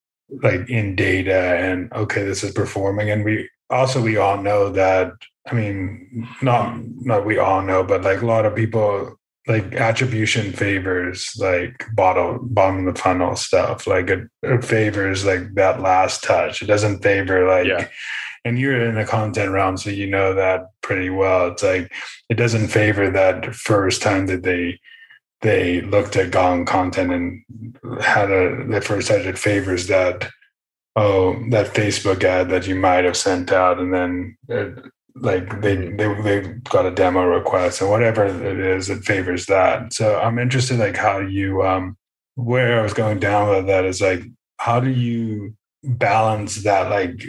like 0.43 0.69
in 0.69 0.97
data 0.97 1.57
and 1.59 1.93
okay 1.93 2.25
this 2.25 2.43
is 2.43 2.53
performing. 2.53 3.11
And 3.11 3.25
we 3.25 3.49
also 3.71 4.03
we 4.03 4.17
all 4.17 4.43
know 4.43 4.71
that 4.71 5.13
i 5.51 5.55
mean 5.55 6.29
not 6.43 6.77
not 7.01 7.25
we 7.25 7.39
all 7.39 7.63
know 7.63 7.83
but 7.83 8.03
like 8.03 8.21
a 8.21 8.27
lot 8.27 8.45
of 8.45 8.55
people 8.55 9.17
like 9.47 9.75
attribution 9.75 10.53
favors 10.53 11.35
like 11.39 11.85
bottom 11.95 12.49
bottom 12.49 12.87
of 12.87 12.95
the 12.95 13.01
funnel 13.01 13.37
stuff. 13.37 13.87
Like 13.87 14.09
it, 14.09 14.29
it 14.43 14.65
favors 14.65 15.25
like 15.25 15.55
that 15.55 15.81
last 15.81 16.23
touch. 16.25 16.63
It 16.63 16.67
doesn't 16.67 17.03
favor 17.03 17.47
like 17.47 17.67
yeah. 17.67 17.89
and 18.45 18.59
you're 18.59 18.81
in 18.89 18.95
the 18.95 19.05
content 19.05 19.53
realm 19.53 19.77
so 19.77 19.91
you 19.91 20.07
know 20.07 20.35
that 20.35 20.71
pretty 20.83 21.11
well. 21.11 21.49
It's 21.49 21.63
like 21.63 21.93
it 22.31 22.35
doesn't 22.35 22.69
favor 22.69 23.11
that 23.11 23.55
first 23.55 24.01
time 24.01 24.27
that 24.27 24.43
they 24.43 24.81
they 25.43 25.83
looked 25.83 26.17
at 26.17 26.31
gong 26.31 26.65
content 26.65 27.13
and 27.13 28.03
had 28.03 28.31
a 28.31 28.65
the 28.67 28.81
first 28.81 29.09
touch 29.09 29.27
it 29.27 29.39
favors 29.39 29.89
that 29.89 30.31
oh 30.97 31.35
that 31.51 31.75
facebook 31.75 32.25
ad 32.25 32.49
that 32.49 32.67
you 32.67 32.75
might 32.75 33.05
have 33.05 33.17
sent 33.17 33.53
out 33.53 33.79
and 33.79 33.93
then 33.93 34.37
uh, 34.51 34.71
like 35.17 35.61
they, 35.61 35.77
they 35.77 36.23
they 36.23 36.41
got 36.71 36.87
a 36.87 36.91
demo 36.91 37.25
request 37.25 37.81
and 37.81 37.91
whatever 37.91 38.25
it 38.25 38.59
is 38.59 38.91
it 38.91 39.05
favors 39.05 39.47
that. 39.47 39.93
So 39.93 40.19
i'm 40.19 40.39
interested 40.39 40.79
like 40.79 40.97
how 40.97 41.19
you 41.19 41.63
um 41.65 41.97
where 42.35 42.81
i 42.81 42.83
was 42.83 42.95
going 42.95 43.21
down 43.21 43.49
with 43.49 43.67
that 43.67 43.85
is 43.85 44.01
like 44.01 44.23
how 44.57 44.81
do 44.81 44.91
you 44.91 45.55
balance 45.85 46.63
that 46.65 46.91
like 46.91 47.23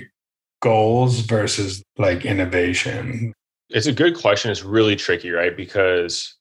goals 0.62 1.20
versus 1.20 1.84
like 1.98 2.26
innovation? 2.26 3.34
It's 3.70 3.88
a 3.88 3.94
good 3.94 4.16
question. 4.16 4.52
It's 4.52 4.64
really 4.64 4.96
tricky 4.96 5.30
right? 5.30 5.56
Because 5.56 6.36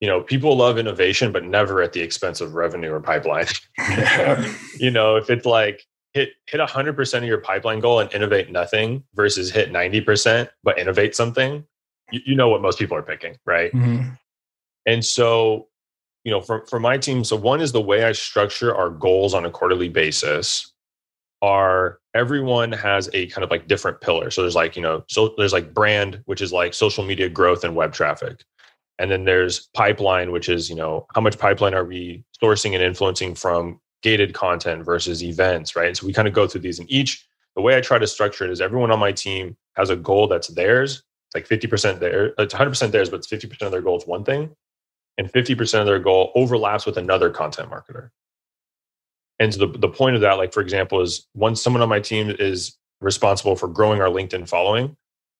you 0.00 0.08
know 0.08 0.22
people 0.22 0.56
love 0.56 0.78
innovation 0.78 1.30
but 1.30 1.44
never 1.44 1.82
at 1.82 1.92
the 1.92 2.00
expense 2.00 2.40
of 2.40 2.54
revenue 2.54 2.92
or 2.92 3.00
pipeline. 3.00 3.46
You 4.78 4.90
know 4.90 5.16
if 5.16 5.30
it's 5.30 5.46
like 5.46 5.84
hit 6.16 6.30
hit 6.46 6.60
100% 6.60 7.18
of 7.18 7.24
your 7.24 7.38
pipeline 7.38 7.80
goal 7.80 8.00
and 8.00 8.12
innovate 8.12 8.50
nothing 8.50 9.04
versus 9.14 9.50
hit 9.50 9.72
90% 9.72 10.48
but 10.64 10.78
innovate 10.78 11.14
something 11.14 11.64
you, 12.10 12.20
you 12.24 12.34
know 12.34 12.48
what 12.48 12.62
most 12.62 12.78
people 12.78 12.96
are 12.96 13.02
picking 13.02 13.36
right? 13.44 13.72
Mm-hmm. 13.72 14.10
and 14.86 15.04
so 15.04 15.68
you 16.24 16.32
know 16.32 16.40
for, 16.40 16.66
for 16.66 16.80
my 16.80 16.98
team 16.98 17.22
so 17.22 17.36
one 17.36 17.60
is 17.60 17.72
the 17.72 17.80
way 17.80 18.04
i 18.04 18.12
structure 18.12 18.74
our 18.74 18.90
goals 18.90 19.34
on 19.34 19.44
a 19.44 19.50
quarterly 19.50 19.88
basis 19.88 20.72
are 21.42 22.00
everyone 22.14 22.72
has 22.72 23.10
a 23.12 23.26
kind 23.28 23.44
of 23.44 23.50
like 23.50 23.68
different 23.68 24.00
pillar. 24.00 24.30
So 24.30 24.42
there's 24.42 24.54
like 24.54 24.76
you 24.76 24.82
know 24.82 25.04
so 25.08 25.34
there's 25.36 25.52
like 25.52 25.74
brand 25.74 26.22
which 26.24 26.40
is 26.40 26.52
like 26.52 26.74
social 26.74 27.04
media 27.04 27.28
growth 27.28 27.64
and 27.64 27.76
web 27.76 27.92
traffic. 27.92 28.42
And 28.98 29.10
then 29.10 29.24
there's 29.24 29.68
pipeline 29.74 30.32
which 30.32 30.48
is 30.48 30.70
you 30.70 30.76
know 30.76 31.06
how 31.14 31.20
much 31.20 31.38
pipeline 31.38 31.74
are 31.74 31.84
we 31.84 32.24
sourcing 32.42 32.74
and 32.74 32.82
influencing 32.82 33.34
from 33.34 33.80
gated 34.02 34.34
content 34.34 34.84
versus 34.84 35.22
events, 35.22 35.76
right? 35.76 35.96
So 35.96 36.06
we 36.06 36.12
kind 36.12 36.28
of 36.28 36.34
go 36.34 36.46
through 36.46 36.60
these 36.62 36.78
and 36.78 36.90
each 36.90 37.26
the 37.56 37.62
way 37.62 37.76
I 37.76 37.80
try 37.80 37.98
to 37.98 38.06
structure 38.06 38.44
it 38.44 38.50
is 38.50 38.60
everyone 38.60 38.90
on 38.90 38.98
my 38.98 39.12
team 39.12 39.56
has 39.76 39.90
a 39.90 39.96
goal 39.96 40.28
that's 40.28 40.48
theirs. 40.48 41.02
It's 41.28 41.34
like 41.34 41.48
50% 41.48 41.98
there, 41.98 42.34
it's 42.38 42.54
100% 42.54 42.90
theirs, 42.90 43.10
but 43.10 43.16
it's 43.16 43.28
50% 43.28 43.62
of 43.62 43.72
their 43.72 43.80
goal 43.80 43.96
is 43.96 44.06
one 44.06 44.24
thing. 44.24 44.54
And 45.18 45.32
50% 45.32 45.80
of 45.80 45.86
their 45.86 45.98
goal 45.98 46.30
overlaps 46.34 46.84
with 46.84 46.98
another 46.98 47.30
content 47.30 47.70
marketer. 47.70 48.10
And 49.38 49.52
so 49.52 49.66
the, 49.66 49.78
the 49.78 49.88
point 49.88 50.14
of 50.14 50.22
that, 50.22 50.34
like 50.34 50.52
for 50.52 50.60
example, 50.60 51.00
is 51.00 51.26
once 51.34 51.62
someone 51.62 51.82
on 51.82 51.88
my 51.88 52.00
team 52.00 52.34
is 52.38 52.76
responsible 53.00 53.56
for 53.56 53.68
growing 53.68 54.00
our 54.00 54.08
LinkedIn 54.08 54.48
following. 54.48 54.96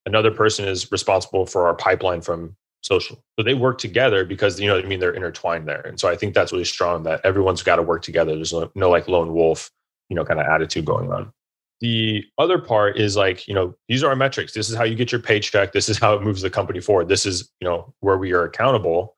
Another 0.07 0.31
person 0.31 0.67
is 0.67 0.91
responsible 0.91 1.47
for 1.47 1.67
our 1.67 1.75
pipeline 1.75 2.21
from 2.23 2.57
social. 2.87 3.23
So 3.39 3.43
they 3.43 3.55
work 3.55 3.79
together 3.79 4.25
because 4.25 4.61
you 4.61 4.69
know 4.69 4.79
I 4.79 4.83
mean 4.83 5.01
they're 5.01 5.13
intertwined 5.13 5.67
there. 5.67 5.83
And 5.83 5.99
so 5.99 6.09
I 6.09 6.17
think 6.17 6.35
that's 6.35 6.53
really 6.53 6.65
strong 6.65 7.03
that 7.03 7.21
everyone's 7.25 7.63
got 7.63 7.77
to 7.77 7.83
work 7.83 8.03
together. 8.03 8.35
There's 8.35 8.53
no, 8.53 8.71
no 8.75 8.91
like 8.91 9.09
lone 9.09 9.35
wolf, 9.35 9.71
you 10.09 10.17
know, 10.17 10.25
kind 10.25 10.41
of 10.41 10.47
attitude 10.47 10.85
going 10.85 11.13
on. 11.13 11.33
The 11.81 12.25
other 12.39 12.59
part 12.59 12.97
is 12.97 13.17
like, 13.17 13.47
you 13.47 13.55
know, 13.55 13.75
these 13.89 14.03
are 14.03 14.09
our 14.09 14.17
metrics. 14.17 14.55
This 14.55 14.71
is 14.71 14.77
how 14.77 14.85
you 14.85 14.95
get 14.95 15.13
your 15.13 15.21
paycheck. 15.21 15.73
This 15.73 15.89
is 15.89 15.99
how 15.99 16.15
it 16.15 16.23
moves 16.23 16.41
the 16.41 16.49
company 16.49 16.81
forward. 16.81 17.09
This 17.09 17.27
is, 17.27 17.51
you 17.61 17.69
know, 17.69 17.93
where 18.01 18.17
we 18.17 18.33
are 18.33 18.45
accountable. 18.45 19.17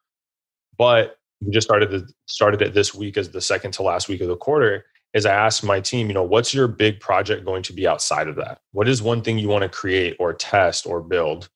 But 0.77 1.19
we 1.41 1.53
just 1.53 1.69
started 1.69 1.91
the, 1.91 2.11
started 2.27 2.63
it 2.63 2.75
this 2.75 2.95
week 2.95 3.17
as 3.17 3.29
the 3.29 3.41
second 3.41 3.73
to 3.73 3.83
last 3.83 4.09
week 4.09 4.21
of 4.23 4.29
the 4.29 4.37
quarter. 4.37 4.87
Is 5.15 5.25
I 5.25 5.33
asked 5.33 5.63
my 5.63 5.81
team, 5.81 6.09
you 6.09 6.15
know, 6.15 6.23
what's 6.23 6.53
your 6.53 6.69
big 6.69 7.01
project 7.01 7.45
going 7.45 7.63
to 7.63 7.73
be 7.73 7.87
outside 7.87 8.29
of 8.29 8.37
that? 8.37 8.59
What 8.73 8.89
is 8.89 9.03
one 9.03 9.23
thing 9.23 9.39
you 9.39 9.49
want 9.49 9.63
to 9.63 9.69
create 9.69 10.17
or 10.19 10.35
test 10.35 10.85
or 10.85 11.01
build? 11.01 11.49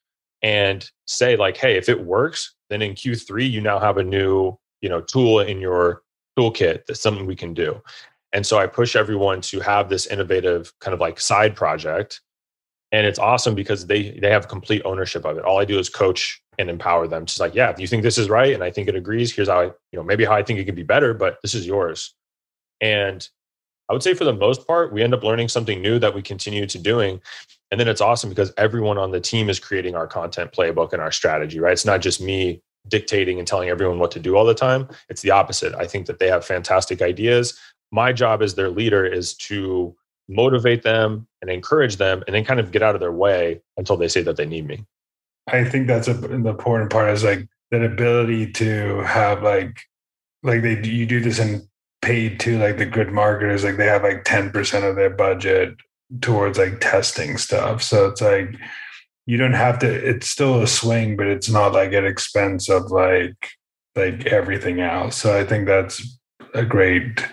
And 0.43 0.91
say 1.07 1.37
like 1.37 1.57
hey 1.57 1.77
if 1.77 1.89
it 1.89 2.05
works 2.05 2.55
then 2.71 2.83
in 2.83 2.95
q3 2.95 3.49
you 3.51 3.61
now 3.61 3.79
have 3.79 3.99
a 3.99 4.03
new 4.03 4.57
you 4.81 4.89
know 4.89 5.01
tool 5.01 5.41
in 5.41 5.61
your 5.61 6.03
toolkit 6.39 6.87
that's 6.87 7.01
something 7.01 7.27
we 7.27 7.37
can 7.37 7.55
do. 7.55 7.81
And 8.33 8.47
so 8.47 8.59
i 8.59 8.67
push 8.67 8.97
everyone 8.97 9.41
to 9.43 9.61
have 9.61 9.89
this 9.89 10.07
innovative 10.07 10.73
kind 10.81 10.95
of 10.95 11.01
like 11.01 11.21
side 11.21 11.55
project. 11.57 12.21
And 12.91 13.07
it's 13.07 13.19
awesome 13.19 13.55
because 13.55 13.87
they 13.87 14.19
they 14.19 14.31
have 14.31 14.49
complete 14.49 14.83
ownership 14.85 15.25
of 15.25 15.39
it. 15.39 15.45
All 15.45 15.59
i 15.59 15.65
do 15.65 15.79
is 15.79 15.89
coach 15.89 16.43
and 16.59 16.69
empower 16.69 17.09
them. 17.09 17.25
To 17.27 17.43
like 17.43 17.55
yeah 17.55 17.71
if 17.71 17.79
you 17.79 17.87
think 17.87 18.03
this 18.03 18.19
is 18.19 18.29
right 18.29 18.53
and 18.53 18.65
i 18.65 18.71
think 18.71 18.89
it 18.89 18.97
agrees 18.97 19.35
here's 19.35 19.49
how 19.49 19.61
i 19.61 19.65
you 19.65 19.73
know 19.95 20.03
maybe 20.03 20.25
how 20.25 20.35
i 20.35 20.43
think 20.43 20.59
it 20.59 20.65
could 20.65 20.75
be 20.75 20.83
better 20.83 21.15
but 21.15 21.39
this 21.43 21.55
is 21.55 21.67
yours. 21.67 22.15
And 22.81 23.27
i 23.89 23.93
would 23.93 24.03
say 24.03 24.15
for 24.15 24.25
the 24.25 24.33
most 24.33 24.67
part 24.67 24.93
we 24.93 25.03
end 25.03 25.15
up 25.15 25.23
learning 25.23 25.49
something 25.49 25.81
new 25.81 25.99
that 25.99 26.15
we 26.15 26.23
continue 26.23 26.67
to 26.67 26.79
doing 26.79 27.21
and 27.73 27.81
then 27.81 27.89
it's 27.89 28.03
awesome 28.03 28.29
because 28.29 28.53
everyone 28.59 28.99
on 28.99 29.13
the 29.13 29.21
team 29.21 29.49
is 29.49 29.59
creating 29.59 29.97
our 29.97 30.07
content 30.07 30.53
playbook 30.53 30.93
and 30.93 31.01
our 31.01 31.11
strategy, 31.11 31.59
right? 31.59 31.73
It's 31.73 31.87
not 31.87 32.03
just 32.03 32.21
me 32.21 32.61
dictating 32.87 33.39
and 33.39 33.49
telling 33.49 33.71
everyone 33.71 33.99
what 33.99 34.11
to 34.11 34.21
do 34.21 34.37
all 34.37 34.45
the 34.45 34.55
time. 34.55 34.87
It's 35.09 35.23
the 35.23 35.31
opposite. 35.31 35.75
I 35.75 35.87
think 35.87 36.07
that 36.07 36.19
they 36.19 36.29
have 36.29 36.45
fantastic 36.45 37.01
ideas. 37.01 37.59
My 37.91 38.13
job 38.13 38.43
as 38.43 38.55
their 38.55 38.69
leader 38.69 39.07
is 39.07 39.35
to 39.35 39.97
motivate 40.29 40.83
them 40.83 41.27
and 41.41 41.51
encourage 41.51 41.97
them 41.97 42.23
and 42.27 42.37
then 42.37 42.45
kind 42.45 42.61
of 42.61 42.73
get 42.73 42.83
out 42.83 42.95
of 42.95 43.01
their 43.01 43.13
way 43.13 43.63
until 43.79 43.97
they 43.97 44.09
say 44.09 44.21
that 44.23 44.37
they 44.37 44.47
need 44.47 44.67
me. 44.67 44.85
I 45.51 45.65
think 45.65 45.87
that's 45.87 46.09
a, 46.09 46.15
the 46.15 46.51
important 46.51 46.91
part 46.91 47.09
is 47.09 47.25
like 47.25 47.49
that 47.71 47.83
ability 47.83 48.53
to 48.53 48.99
have 49.01 49.43
like 49.43 49.79
like 50.43 50.61
they 50.61 50.79
you 50.83 51.07
do 51.07 51.21
this 51.21 51.39
in 51.39 51.67
paid 52.03 52.41
to 52.41 52.59
like 52.59 52.77
the 52.77 52.85
good 52.85 53.13
marketers 53.13 53.65
like 53.65 53.77
they 53.77 53.87
have 53.87 54.03
like 54.03 54.25
10% 54.25 54.89
of 54.89 54.97
their 54.97 55.11
budget 55.11 55.77
towards 56.21 56.59
like 56.59 56.81
testing 56.81 57.39
stuff. 57.39 57.83
So 57.83 58.09
it's 58.09 58.21
like 58.21 58.55
you 59.25 59.37
don't 59.37 59.55
have 59.55 59.79
to 59.79 59.89
it's 59.89 60.29
still 60.29 60.61
a 60.61 60.67
swing, 60.67 61.17
but 61.17 61.29
it's 61.29 61.49
not 61.49 61.73
like 61.73 61.93
at 61.93 62.05
expense 62.05 62.69
of 62.69 62.91
like 62.91 63.51
like 63.95 64.27
everything 64.27 64.81
else. 64.81 65.17
So 65.17 65.39
I 65.39 65.45
think 65.45 65.67
that's 65.67 66.19
a 66.55 66.65
great 66.65 67.27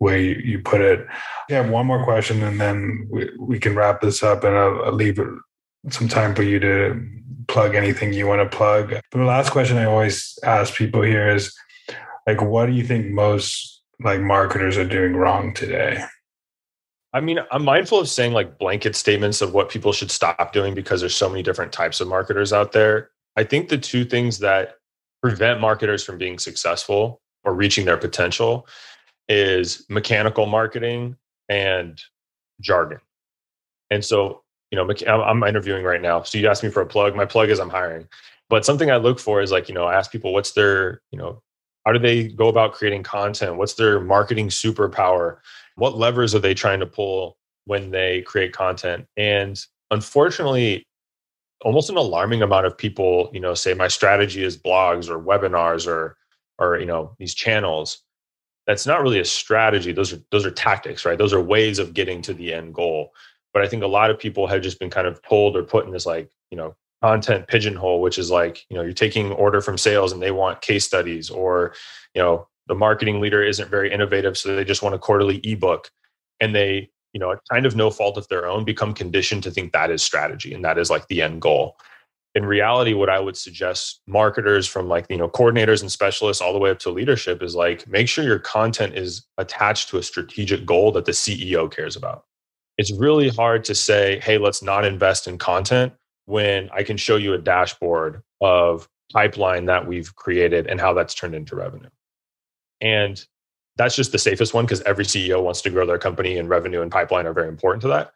way 0.00 0.36
you 0.36 0.60
put 0.60 0.80
it. 0.80 1.06
I 1.50 1.54
have 1.54 1.70
one 1.70 1.86
more 1.86 2.04
question 2.04 2.42
and 2.42 2.60
then 2.60 3.06
we, 3.10 3.30
we 3.38 3.58
can 3.58 3.74
wrap 3.74 4.00
this 4.00 4.22
up 4.22 4.44
and 4.44 4.56
I'll, 4.56 4.84
I'll 4.86 4.92
leave 4.92 5.18
some 5.90 6.08
time 6.08 6.34
for 6.34 6.42
you 6.42 6.60
to 6.60 7.00
plug 7.46 7.74
anything 7.74 8.12
you 8.12 8.26
want 8.26 8.48
to 8.48 8.56
plug. 8.56 8.90
But 8.90 9.18
the 9.18 9.24
last 9.24 9.50
question 9.50 9.78
I 9.78 9.84
always 9.84 10.38
ask 10.42 10.74
people 10.74 11.02
here 11.02 11.34
is 11.34 11.56
like 12.26 12.42
what 12.42 12.66
do 12.66 12.72
you 12.72 12.84
think 12.84 13.06
most 13.06 13.77
like 14.02 14.20
marketers 14.20 14.76
are 14.76 14.86
doing 14.86 15.16
wrong 15.16 15.52
today? 15.54 16.02
I 17.12 17.20
mean, 17.20 17.38
I'm 17.50 17.64
mindful 17.64 18.00
of 18.00 18.08
saying 18.08 18.32
like 18.32 18.58
blanket 18.58 18.94
statements 18.94 19.40
of 19.40 19.54
what 19.54 19.70
people 19.70 19.92
should 19.92 20.10
stop 20.10 20.52
doing 20.52 20.74
because 20.74 21.00
there's 21.00 21.16
so 21.16 21.28
many 21.28 21.42
different 21.42 21.72
types 21.72 22.00
of 22.00 22.08
marketers 22.08 22.52
out 22.52 22.72
there. 22.72 23.10
I 23.36 23.44
think 23.44 23.68
the 23.68 23.78
two 23.78 24.04
things 24.04 24.38
that 24.40 24.76
prevent 25.22 25.60
marketers 25.60 26.04
from 26.04 26.18
being 26.18 26.38
successful 26.38 27.20
or 27.44 27.54
reaching 27.54 27.86
their 27.86 27.96
potential 27.96 28.66
is 29.28 29.84
mechanical 29.88 30.46
marketing 30.46 31.16
and 31.48 32.00
jargon. 32.60 33.00
And 33.90 34.04
so, 34.04 34.42
you 34.70 34.76
know, 34.76 34.88
I'm 35.08 35.42
interviewing 35.44 35.84
right 35.84 36.02
now. 36.02 36.22
So 36.22 36.36
you 36.36 36.46
asked 36.48 36.62
me 36.62 36.70
for 36.70 36.82
a 36.82 36.86
plug. 36.86 37.16
My 37.16 37.24
plug 37.24 37.48
is 37.48 37.58
I'm 37.58 37.70
hiring. 37.70 38.06
But 38.50 38.64
something 38.64 38.90
I 38.90 38.96
look 38.96 39.18
for 39.18 39.40
is 39.40 39.50
like, 39.50 39.68
you 39.68 39.74
know, 39.74 39.84
I 39.84 39.94
ask 39.94 40.10
people 40.10 40.32
what's 40.32 40.52
their, 40.52 41.00
you 41.10 41.18
know, 41.18 41.42
how 41.88 41.92
do 41.92 41.98
they 41.98 42.28
go 42.28 42.48
about 42.48 42.74
creating 42.74 43.02
content? 43.02 43.56
What's 43.56 43.74
their 43.74 43.98
marketing 43.98 44.48
superpower? 44.48 45.38
what 45.78 45.96
levers 45.96 46.34
are 46.34 46.40
they 46.40 46.54
trying 46.54 46.80
to 46.80 46.86
pull 46.86 47.38
when 47.64 47.90
they 47.90 48.22
create 48.22 48.52
content 48.52 49.06
and 49.16 49.64
unfortunately 49.90 50.82
almost 51.62 51.90
an 51.90 51.96
alarming 51.96 52.42
amount 52.42 52.66
of 52.66 52.76
people, 52.76 53.30
you 53.32 53.40
know, 53.40 53.54
say 53.54 53.74
my 53.74 53.88
strategy 53.88 54.44
is 54.44 54.56
blogs 54.56 55.08
or 55.08 55.18
webinars 55.18 55.86
or 55.86 56.16
or 56.58 56.78
you 56.78 56.86
know 56.86 57.14
these 57.18 57.34
channels. 57.34 58.02
That's 58.66 58.86
not 58.86 59.02
really 59.02 59.20
a 59.20 59.24
strategy. 59.24 59.92
Those 59.92 60.12
are 60.12 60.20
those 60.30 60.44
are 60.44 60.50
tactics, 60.50 61.04
right? 61.04 61.18
Those 61.18 61.32
are 61.32 61.40
ways 61.40 61.78
of 61.78 61.94
getting 61.94 62.22
to 62.22 62.34
the 62.34 62.52
end 62.52 62.74
goal. 62.74 63.12
But 63.52 63.62
I 63.62 63.68
think 63.68 63.82
a 63.82 63.88
lot 63.88 64.10
of 64.10 64.18
people 64.18 64.46
have 64.46 64.62
just 64.62 64.78
been 64.78 64.90
kind 64.90 65.06
of 65.06 65.22
told 65.22 65.56
or 65.56 65.62
put 65.62 65.86
in 65.86 65.92
this 65.92 66.06
like, 66.06 66.30
you 66.50 66.56
know, 66.56 66.76
content 67.02 67.46
pigeonhole, 67.48 68.00
which 68.00 68.18
is 68.18 68.30
like, 68.30 68.66
you 68.68 68.76
know, 68.76 68.82
you're 68.82 68.92
taking 68.92 69.32
order 69.32 69.60
from 69.60 69.78
sales 69.78 70.12
and 70.12 70.22
they 70.22 70.30
want 70.30 70.62
case 70.62 70.84
studies, 70.84 71.30
or, 71.30 71.74
you 72.14 72.22
know, 72.22 72.48
the 72.66 72.74
marketing 72.74 73.20
leader 73.20 73.42
isn't 73.42 73.70
very 73.70 73.92
innovative, 73.92 74.36
so 74.36 74.54
they 74.54 74.64
just 74.64 74.82
want 74.82 74.94
a 74.94 74.98
quarterly 74.98 75.40
ebook. 75.44 75.90
And 76.40 76.54
they 76.54 76.90
you 77.12 77.20
know, 77.20 77.34
kind 77.50 77.66
of 77.66 77.76
no 77.76 77.90
fault 77.90 78.16
of 78.16 78.28
their 78.28 78.46
own, 78.46 78.64
become 78.64 78.94
conditioned 78.94 79.42
to 79.44 79.50
think 79.50 79.72
that 79.72 79.90
is 79.90 80.02
strategy 80.02 80.52
and 80.52 80.64
that 80.64 80.78
is 80.78 80.90
like 80.90 81.06
the 81.08 81.22
end 81.22 81.40
goal. 81.40 81.76
In 82.34 82.44
reality, 82.44 82.92
what 82.92 83.08
I 83.08 83.18
would 83.18 83.36
suggest 83.36 84.00
marketers 84.06 84.66
from 84.66 84.88
like, 84.88 85.06
you 85.08 85.16
know, 85.16 85.28
coordinators 85.28 85.80
and 85.80 85.90
specialists 85.90 86.42
all 86.42 86.52
the 86.52 86.58
way 86.58 86.70
up 86.70 86.78
to 86.80 86.90
leadership 86.90 87.42
is 87.42 87.54
like, 87.54 87.88
make 87.88 88.08
sure 88.08 88.24
your 88.24 88.38
content 88.38 88.94
is 88.94 89.26
attached 89.38 89.88
to 89.88 89.98
a 89.98 90.02
strategic 90.02 90.66
goal 90.66 90.92
that 90.92 91.06
the 91.06 91.12
CEO 91.12 91.70
cares 91.70 91.96
about. 91.96 92.24
It's 92.76 92.92
really 92.92 93.30
hard 93.30 93.64
to 93.64 93.74
say, 93.74 94.20
hey, 94.20 94.38
let's 94.38 94.62
not 94.62 94.84
invest 94.84 95.26
in 95.26 95.38
content 95.38 95.92
when 96.28 96.68
I 96.74 96.82
can 96.82 96.98
show 96.98 97.16
you 97.16 97.32
a 97.32 97.38
dashboard 97.38 98.22
of 98.42 98.86
pipeline 99.10 99.64
that 99.64 99.86
we've 99.86 100.14
created 100.14 100.66
and 100.66 100.78
how 100.78 100.92
that's 100.92 101.14
turned 101.14 101.34
into 101.34 101.56
revenue. 101.56 101.88
And 102.82 103.24
that's 103.76 103.96
just 103.96 104.12
the 104.12 104.18
safest 104.18 104.52
one 104.52 104.66
because 104.66 104.82
every 104.82 105.04
CEO 105.04 105.42
wants 105.42 105.62
to 105.62 105.70
grow 105.70 105.86
their 105.86 105.98
company 105.98 106.36
and 106.36 106.46
revenue 106.46 106.82
and 106.82 106.92
pipeline 106.92 107.26
are 107.26 107.32
very 107.32 107.48
important 107.48 107.80
to 107.80 107.88
that. 107.88 108.12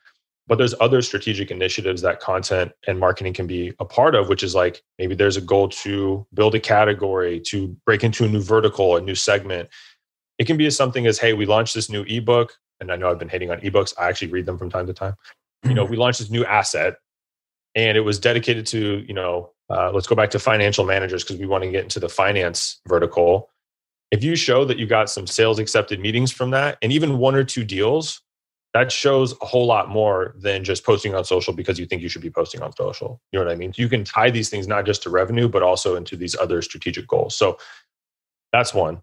But 0.46 0.58
there's 0.58 0.74
other 0.78 1.00
strategic 1.00 1.50
initiatives 1.50 2.02
that 2.02 2.20
content 2.20 2.72
and 2.86 3.00
marketing 3.00 3.32
can 3.32 3.46
be 3.46 3.72
a 3.80 3.84
part 3.86 4.14
of, 4.14 4.28
which 4.28 4.42
is 4.42 4.54
like 4.54 4.82
maybe 4.98 5.14
there's 5.14 5.38
a 5.38 5.40
goal 5.40 5.70
to 5.70 6.26
build 6.34 6.54
a 6.54 6.60
category, 6.60 7.40
to 7.46 7.74
break 7.86 8.04
into 8.04 8.24
a 8.24 8.28
new 8.28 8.42
vertical, 8.42 8.96
a 8.96 9.00
new 9.00 9.14
segment. 9.14 9.70
It 10.38 10.46
can 10.46 10.58
be 10.58 10.66
as 10.66 10.76
something 10.76 11.06
as, 11.06 11.18
hey, 11.18 11.32
we 11.32 11.46
launched 11.46 11.74
this 11.74 11.88
new 11.88 12.02
ebook. 12.02 12.52
And 12.78 12.92
I 12.92 12.96
know 12.96 13.10
I've 13.10 13.18
been 13.18 13.30
hating 13.30 13.50
on 13.50 13.60
ebooks. 13.60 13.94
I 13.98 14.10
actually 14.10 14.32
read 14.32 14.44
them 14.44 14.58
from 14.58 14.68
time 14.68 14.86
to 14.86 14.92
time. 14.92 15.14
You 15.64 15.72
know, 15.72 15.84
mm-hmm. 15.84 15.92
we 15.92 15.96
launched 15.96 16.18
this 16.18 16.28
new 16.28 16.44
asset 16.44 16.96
and 17.74 17.96
it 17.96 18.02
was 18.02 18.18
dedicated 18.18 18.66
to, 18.66 19.04
you 19.06 19.14
know, 19.14 19.50
uh, 19.70 19.90
let's 19.92 20.06
go 20.06 20.14
back 20.14 20.30
to 20.30 20.38
financial 20.38 20.84
managers 20.84 21.24
because 21.24 21.38
we 21.38 21.46
want 21.46 21.64
to 21.64 21.70
get 21.70 21.82
into 21.82 21.98
the 21.98 22.08
finance 22.08 22.80
vertical 22.86 23.48
if 24.12 24.22
you 24.22 24.36
show 24.36 24.64
that 24.66 24.78
you 24.78 24.86
got 24.86 25.10
some 25.10 25.26
sales 25.26 25.58
accepted 25.58 25.98
meetings 25.98 26.30
from 26.30 26.50
that 26.50 26.76
and 26.82 26.92
even 26.92 27.16
one 27.18 27.34
or 27.34 27.42
two 27.42 27.64
deals, 27.64 28.20
that 28.74 28.92
shows 28.92 29.34
a 29.40 29.46
whole 29.46 29.66
lot 29.66 29.88
more 29.88 30.34
than 30.38 30.64
just 30.64 30.84
posting 30.84 31.14
on 31.14 31.24
social 31.24 31.54
because 31.54 31.78
you 31.78 31.86
think 31.86 32.02
you 32.02 32.08
should 32.10 32.22
be 32.22 32.30
posting 32.30 32.62
on 32.62 32.74
social. 32.76 33.20
You 33.32 33.38
know 33.38 33.46
what 33.46 33.52
I 33.52 33.56
mean? 33.56 33.72
You 33.76 33.88
can 33.88 34.04
tie 34.04 34.30
these 34.30 34.50
things 34.50 34.68
not 34.68 34.84
just 34.84 35.02
to 35.04 35.10
revenue, 35.10 35.48
but 35.48 35.62
also 35.62 35.96
into 35.96 36.16
these 36.16 36.36
other 36.36 36.60
strategic 36.60 37.06
goals. 37.06 37.34
So 37.34 37.58
that's 38.52 38.74
one. 38.74 39.02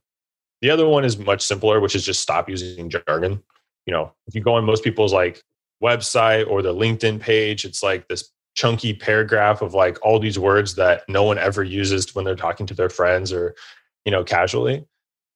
The 0.61 0.70
other 0.70 0.88
one 0.88 1.03
is 1.03 1.17
much 1.17 1.41
simpler, 1.41 1.80
which 1.80 1.95
is 1.95 2.05
just 2.05 2.22
stop 2.22 2.47
using 2.47 2.89
jargon. 2.89 3.43
You 3.88 3.93
know, 3.93 4.13
if 4.28 4.36
you 4.36 4.41
go 4.41 4.55
on 4.55 4.65
most 4.65 4.84
people's 4.84 5.13
like 5.13 5.41
website 5.84 6.47
or 6.47 6.61
the 6.61 6.74
LinkedIn 6.74 7.20
page, 7.20 7.65
it's 7.65 7.82
like 7.82 8.07
this 8.07 8.32
chunky 8.60 8.93
paragraph 8.93 9.62
of 9.62 9.74
like 9.74 9.97
all 10.03 10.20
these 10.20 10.38
words 10.38 10.76
that 10.76 11.03
no 11.07 11.24
one 11.24 11.38
ever 11.38 11.64
uses 11.64 12.14
when 12.14 12.26
they're 12.26 12.36
talking 12.36 12.66
to 12.66 12.74
their 12.74 12.89
friends 12.89 13.32
or, 13.32 13.55
you 14.03 14.12
know, 14.12 14.22
casually. 14.22 14.86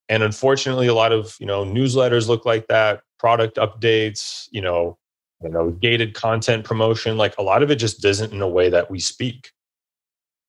And 0.10 0.24
unfortunately 0.24 0.88
a 0.88 0.94
lot 0.94 1.14
of 1.14 1.38
you 1.40 1.46
know 1.46 1.64
newsletters 1.64 2.28
look 2.28 2.46
like 2.46 2.68
that 2.68 3.02
product 3.18 3.56
updates 3.56 4.50
you 4.52 4.62
know 4.62 4.98
you 5.42 5.50
know 5.50 5.72
gated 5.72 6.14
content 6.14 6.66
promotion 6.66 7.16
like 7.16 7.34
a 7.38 7.42
lot 7.42 7.64
of 7.64 7.72
it 7.72 7.78
just 7.78 8.02
doesn't 8.02 8.34
in 8.34 8.42
a 8.42 8.48
way 8.48 8.70
that 8.70 8.92
we 8.92 9.00
speak. 9.00 9.52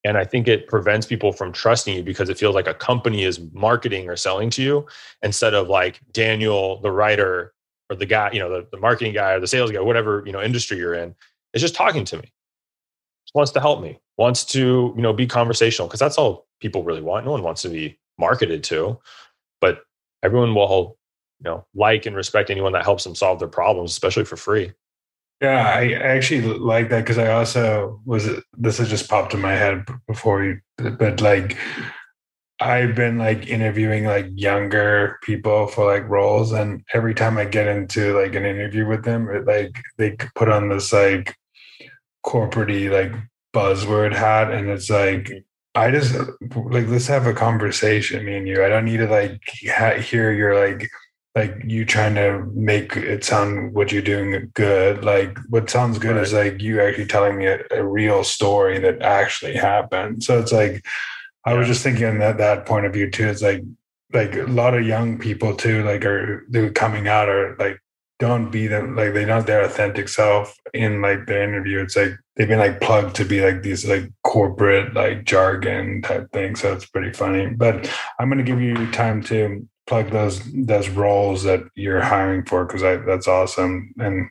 And 0.03 0.19
i 0.19 0.25
think 0.25 0.49
it 0.49 0.67
prevents 0.67 1.07
people 1.07 1.33
from 1.33 1.53
trusting 1.53 1.95
you 1.97 2.03
because 2.03 2.29
it 2.29 2.37
feels 2.37 2.57
like 2.57 2.67
a 2.67 2.75
company 2.75 3.23
is 3.23 3.41
marketing 3.53 4.09
or 4.11 4.17
selling 4.17 4.51
to 4.51 4.63
you 4.63 4.87
instead 5.23 5.55
of 5.55 5.69
like 5.69 6.01
daniel 6.13 6.81
the 6.83 6.91
writer 6.91 7.55
or 7.89 7.97
the 7.97 8.05
guy 8.05 8.31
you 8.33 8.41
know 8.41 8.51
the, 8.51 8.67
the 8.73 8.81
marketing 8.81 9.15
guy 9.15 9.33
or 9.35 9.41
the 9.41 9.47
sales 9.47 9.71
guy 9.71 9.81
whatever 9.81 10.23
you 10.27 10.33
know 10.33 10.43
industry 10.43 10.77
you're 10.77 10.95
in 10.95 11.15
is 11.55 11.63
just 11.63 11.75
talking 11.75 12.05
to 12.05 12.17
me 12.19 12.35
wants 13.35 13.53
to 13.53 13.61
help 13.61 13.83
me 13.83 13.99
wants 14.17 14.45
to 14.45 14.93
you 14.97 15.03
know 15.03 15.13
be 15.13 15.27
conversational 15.27 15.89
because 15.89 16.01
that's 16.01 16.19
all 16.19 16.47
people 16.61 16.85
really 16.85 17.03
want 17.03 17.25
no 17.25 17.33
one 17.33 17.43
wants 17.43 17.63
to 17.63 17.69
be 17.69 17.99
marketed 18.19 18.63
to. 18.65 18.99
But 19.61 19.81
everyone 20.23 20.55
will 20.55 20.97
you 21.41 21.51
know 21.51 21.67
like 21.75 22.07
and 22.07 22.17
respect 22.17 22.51
anyone 22.51 22.73
that 22.73 22.85
helps 22.85 23.05
them 23.05 23.15
solve 23.15 23.39
their 23.39 23.49
problems 23.49 23.91
especially 23.93 24.25
for 24.25 24.37
free. 24.37 24.73
Yeah 25.41 25.75
i 25.77 25.93
actually 25.93 26.43
like 26.43 26.89
that 26.91 27.01
because 27.01 27.19
i 27.19 27.33
also 27.33 28.01
was 28.07 28.29
this 28.57 28.79
has 28.79 28.89
just 28.89 29.11
popped 29.11 29.35
in 29.35 29.41
my 29.41 29.53
head 29.53 29.85
before 30.07 30.45
you 30.45 30.61
but 30.79 31.21
like 31.21 31.59
i've 32.61 32.95
been 32.95 33.19
like 33.19 33.49
interviewing 33.49 34.05
like 34.05 34.27
younger 34.33 35.19
people 35.23 35.67
for 35.67 35.93
like 35.93 36.09
roles 36.09 36.53
and 36.53 36.83
every 36.95 37.15
time 37.15 37.37
i 37.37 37.45
get 37.45 37.67
into 37.67 38.19
like 38.19 38.37
an 38.37 38.47
interview 38.47 38.87
with 38.87 39.05
them 39.05 39.29
it, 39.29 39.45
like 39.45 39.77
they 39.99 40.17
put 40.37 40.49
on 40.49 40.69
this 40.69 40.93
like 40.93 41.37
corporate 42.25 42.91
like 42.91 43.13
buzzword 43.55 44.15
hat 44.15 44.51
and 44.51 44.69
it's 44.69 44.91
like 44.91 45.31
I 45.75 45.91
just 45.91 46.15
like 46.55 46.87
let's 46.87 47.09
have 47.09 47.27
a 47.27 47.35
conversation, 47.35 48.25
me 48.25 48.37
and 48.37 48.47
you. 48.47 48.65
I 48.65 48.69
don't 48.69 48.85
need 48.85 48.99
to 48.99 49.09
like 49.09 49.43
ha- 49.69 49.97
hear 49.97 50.33
your 50.33 50.55
like 50.55 50.89
like 51.35 51.53
you 51.65 51.85
trying 51.85 52.15
to 52.15 52.49
make 52.55 52.97
it 52.97 53.25
sound 53.25 53.75
what 53.75 53.91
you're 53.91 54.03
doing 54.03 54.53
good. 54.55 55.05
Like 55.05 55.37
what 55.49 55.69
sounds 55.69 55.99
good 55.99 56.15
right. 56.15 56.23
is 56.23 56.33
like 56.33 56.63
you 56.63 56.81
actually 56.81 57.07
telling 57.07 57.39
me 57.39 57.47
a, 57.47 57.59
a, 57.73 57.85
real 57.85 58.23
story 58.23 58.79
that 58.79 59.03
actually 59.03 59.55
happened. 59.55 60.23
So 60.23 60.39
it's 60.39 60.53
like 60.53 60.85
I 61.45 61.53
yeah. 61.53 61.59
was 61.59 61.67
just 61.67 61.83
thinking 61.83 62.21
that 62.21 62.39
that 62.39 62.67
point 62.67 62.87
of 62.87 62.93
view 62.93 63.11
too. 63.11 63.27
It's 63.27 63.43
like 63.43 63.63
like 64.13 64.37
a 64.37 64.45
lot 64.45 64.75
of 64.75 64.87
young 64.87 65.19
people 65.19 65.57
too, 65.57 65.83
like 65.83 66.05
are 66.05 66.45
they're 66.51 66.71
coming 66.71 67.09
out 67.09 67.29
or 67.29 67.57
like 67.59 67.81
don't 68.19 68.51
be 68.51 68.67
them 68.67 68.95
like 68.95 69.13
they're 69.13 69.27
not 69.27 69.47
their 69.47 69.65
authentic 69.65 70.09
self 70.09 70.57
in 70.73 71.03
like 71.03 71.27
the 71.27 71.43
interview. 71.43 71.81
It's 71.81 71.97
like 71.97 72.13
they've 72.37 72.49
been 72.49 72.59
like 72.59 72.81
plugged 72.81 73.17
to 73.17 73.25
be 73.25 73.41
like 73.41 73.63
these 73.63 73.87
like 73.87 74.11
corporate 74.23 74.95
like 74.95 75.25
jargon 75.25 76.03
type 76.03 76.31
thing. 76.33 76.57
So 76.57 76.73
it's 76.73 76.87
pretty 76.87 77.13
funny. 77.13 77.49
But 77.49 77.91
I'm 78.19 78.29
gonna 78.29 78.45
give 78.45 78.61
you 78.61 78.91
time 78.93 79.23
to 79.25 79.67
plug 79.87 80.11
those 80.11 80.41
those 80.53 80.89
roles 80.89 81.43
that 81.43 81.63
you're 81.75 82.01
hiring 82.01 82.45
for 82.45 82.65
because 82.65 82.83
that's 82.83 83.29
awesome. 83.29 83.93
And 83.99 84.31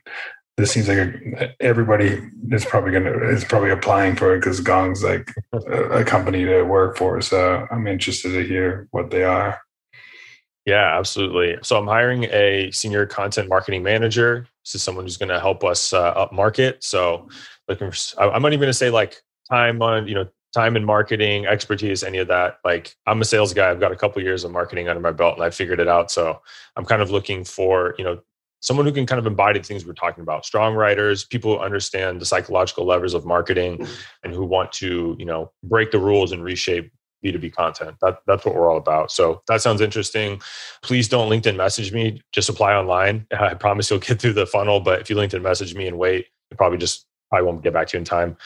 this 0.56 0.72
seems 0.72 0.88
like 0.88 0.98
a, 0.98 1.54
everybody 1.60 2.20
is 2.50 2.64
probably 2.64 2.92
gonna 2.92 3.28
is 3.28 3.44
probably 3.44 3.70
applying 3.70 4.16
for 4.16 4.34
it 4.34 4.40
because 4.40 4.60
Gong's 4.60 5.04
like 5.04 5.30
a, 5.52 6.00
a 6.00 6.04
company 6.04 6.44
to 6.44 6.62
work 6.62 6.96
for. 6.96 7.20
So 7.20 7.66
I'm 7.70 7.86
interested 7.86 8.32
to 8.32 8.46
hear 8.46 8.88
what 8.92 9.10
they 9.10 9.24
are. 9.24 9.60
Yeah, 10.64 10.98
absolutely. 10.98 11.58
So 11.62 11.76
I'm 11.76 11.86
hiring 11.86 12.24
a 12.24 12.70
senior 12.70 13.04
content 13.04 13.48
marketing 13.48 13.82
manager. 13.82 14.46
This 14.64 14.76
is 14.76 14.82
someone 14.82 15.04
who's 15.04 15.18
going 15.18 15.28
to 15.28 15.40
help 15.40 15.62
us 15.62 15.92
uh, 15.92 16.00
up 16.00 16.32
market. 16.32 16.82
So 16.82 17.28
looking 17.68 17.90
for, 17.90 18.20
I'm 18.20 18.40
not 18.40 18.52
even 18.52 18.60
going 18.60 18.70
to 18.70 18.74
say 18.74 18.88
like 18.88 19.22
time 19.50 19.82
on, 19.82 20.08
you 20.08 20.14
know, 20.14 20.26
time 20.54 20.76
in 20.76 20.84
marketing, 20.84 21.46
expertise, 21.46 22.02
any 22.02 22.18
of 22.18 22.28
that. 22.28 22.60
Like 22.64 22.96
I'm 23.06 23.20
a 23.20 23.24
sales 23.26 23.52
guy. 23.52 23.70
I've 23.70 23.80
got 23.80 23.92
a 23.92 23.96
couple 23.96 24.22
years 24.22 24.44
of 24.44 24.52
marketing 24.52 24.88
under 24.88 25.00
my 25.00 25.12
belt 25.12 25.34
and 25.34 25.44
I 25.44 25.50
figured 25.50 25.80
it 25.80 25.88
out. 25.88 26.10
So 26.10 26.40
I'm 26.76 26.86
kind 26.86 27.02
of 27.02 27.10
looking 27.10 27.44
for, 27.44 27.94
you 27.98 28.04
know, 28.04 28.20
someone 28.64 28.86
who 28.86 28.92
can 28.92 29.04
kind 29.04 29.18
of 29.18 29.26
embody 29.26 29.58
the 29.58 29.64
things 29.66 29.84
we're 29.84 29.92
talking 29.92 30.22
about 30.22 30.46
strong 30.46 30.74
writers 30.74 31.22
people 31.22 31.54
who 31.54 31.62
understand 31.62 32.18
the 32.18 32.24
psychological 32.24 32.86
levers 32.86 33.12
of 33.12 33.26
marketing 33.26 33.86
and 34.22 34.32
who 34.32 34.42
want 34.42 34.72
to 34.72 35.14
you 35.18 35.26
know 35.26 35.52
break 35.64 35.90
the 35.90 35.98
rules 35.98 36.32
and 36.32 36.42
reshape 36.42 36.90
B2B 37.24 37.52
content. 37.52 37.96
That, 38.02 38.18
that's 38.26 38.44
what 38.44 38.54
we're 38.54 38.70
all 38.70 38.76
about. 38.76 39.10
So 39.10 39.42
that 39.48 39.62
sounds 39.62 39.80
interesting. 39.80 40.40
Please 40.82 41.08
don't 41.08 41.30
LinkedIn 41.30 41.56
message 41.56 41.92
me. 41.92 42.20
Just 42.32 42.48
apply 42.48 42.74
online. 42.74 43.26
I 43.38 43.54
promise 43.54 43.90
you'll 43.90 44.00
get 44.00 44.20
through 44.20 44.34
the 44.34 44.46
funnel. 44.46 44.80
But 44.80 45.00
if 45.00 45.10
you 45.10 45.16
LinkedIn 45.16 45.42
message 45.42 45.74
me 45.74 45.86
and 45.86 45.98
wait, 45.98 46.26
you 46.50 46.56
probably 46.56 46.78
just 46.78 47.06
probably 47.30 47.46
won't 47.46 47.62
get 47.62 47.72
back 47.72 47.88
to 47.88 47.96
you 47.96 48.00
in 48.00 48.04
time. 48.04 48.36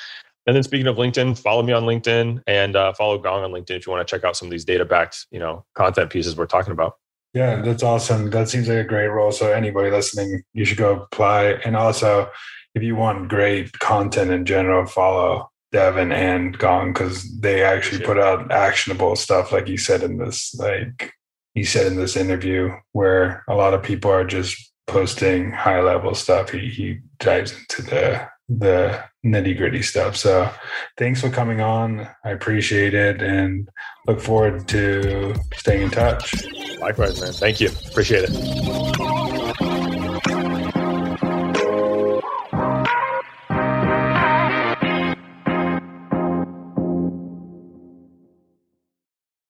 And 0.46 0.56
then 0.56 0.62
speaking 0.62 0.86
of 0.86 0.96
LinkedIn, 0.96 1.38
follow 1.38 1.62
me 1.62 1.74
on 1.74 1.82
LinkedIn 1.82 2.42
and 2.46 2.74
uh, 2.74 2.94
follow 2.94 3.18
Gong 3.18 3.44
on 3.44 3.50
LinkedIn 3.50 3.76
if 3.76 3.86
you 3.86 3.92
want 3.92 4.06
to 4.06 4.10
check 4.10 4.24
out 4.24 4.34
some 4.34 4.46
of 4.46 4.50
these 4.50 4.64
data 4.64 4.86
backed, 4.86 5.26
you 5.30 5.38
know, 5.38 5.66
content 5.74 6.08
pieces 6.08 6.36
we're 6.36 6.46
talking 6.46 6.72
about. 6.72 6.94
Yeah, 7.34 7.60
that's 7.60 7.82
awesome. 7.82 8.30
That 8.30 8.48
seems 8.48 8.66
like 8.66 8.78
a 8.78 8.84
great 8.84 9.08
role. 9.08 9.30
So 9.30 9.52
anybody 9.52 9.90
listening, 9.90 10.42
you 10.54 10.64
should 10.64 10.78
go 10.78 11.02
apply. 11.02 11.60
And 11.66 11.76
also, 11.76 12.30
if 12.74 12.82
you 12.82 12.96
want 12.96 13.28
great 13.28 13.78
content 13.78 14.30
in 14.30 14.46
general, 14.46 14.86
follow 14.86 15.50
Devin 15.72 16.12
and 16.12 16.56
Gong 16.58 16.92
because 16.92 17.38
they 17.40 17.62
actually 17.62 18.04
put 18.04 18.18
out 18.18 18.50
actionable 18.50 19.16
stuff, 19.16 19.52
like 19.52 19.68
you 19.68 19.76
said 19.76 20.02
in 20.02 20.18
this, 20.18 20.54
like 20.54 21.12
you 21.54 21.64
said 21.64 21.86
in 21.86 21.96
this 21.96 22.16
interview, 22.16 22.70
where 22.92 23.44
a 23.48 23.54
lot 23.54 23.74
of 23.74 23.82
people 23.82 24.10
are 24.10 24.24
just 24.24 24.72
posting 24.86 25.52
high 25.52 25.80
level 25.80 26.14
stuff. 26.14 26.50
He 26.50 26.68
he 26.68 26.98
dives 27.18 27.52
into 27.52 27.82
the 27.82 28.28
the 28.48 29.04
nitty 29.24 29.56
gritty 29.56 29.82
stuff. 29.82 30.16
So 30.16 30.50
thanks 30.96 31.20
for 31.20 31.28
coming 31.28 31.60
on. 31.60 32.08
I 32.24 32.30
appreciate 32.30 32.94
it 32.94 33.20
and 33.20 33.68
look 34.06 34.20
forward 34.20 34.66
to 34.68 35.34
staying 35.54 35.82
in 35.82 35.90
touch. 35.90 36.34
Likewise, 36.80 37.20
man. 37.20 37.32
Thank 37.32 37.60
you. 37.60 37.70
Appreciate 37.90 38.24
it. 38.28 39.07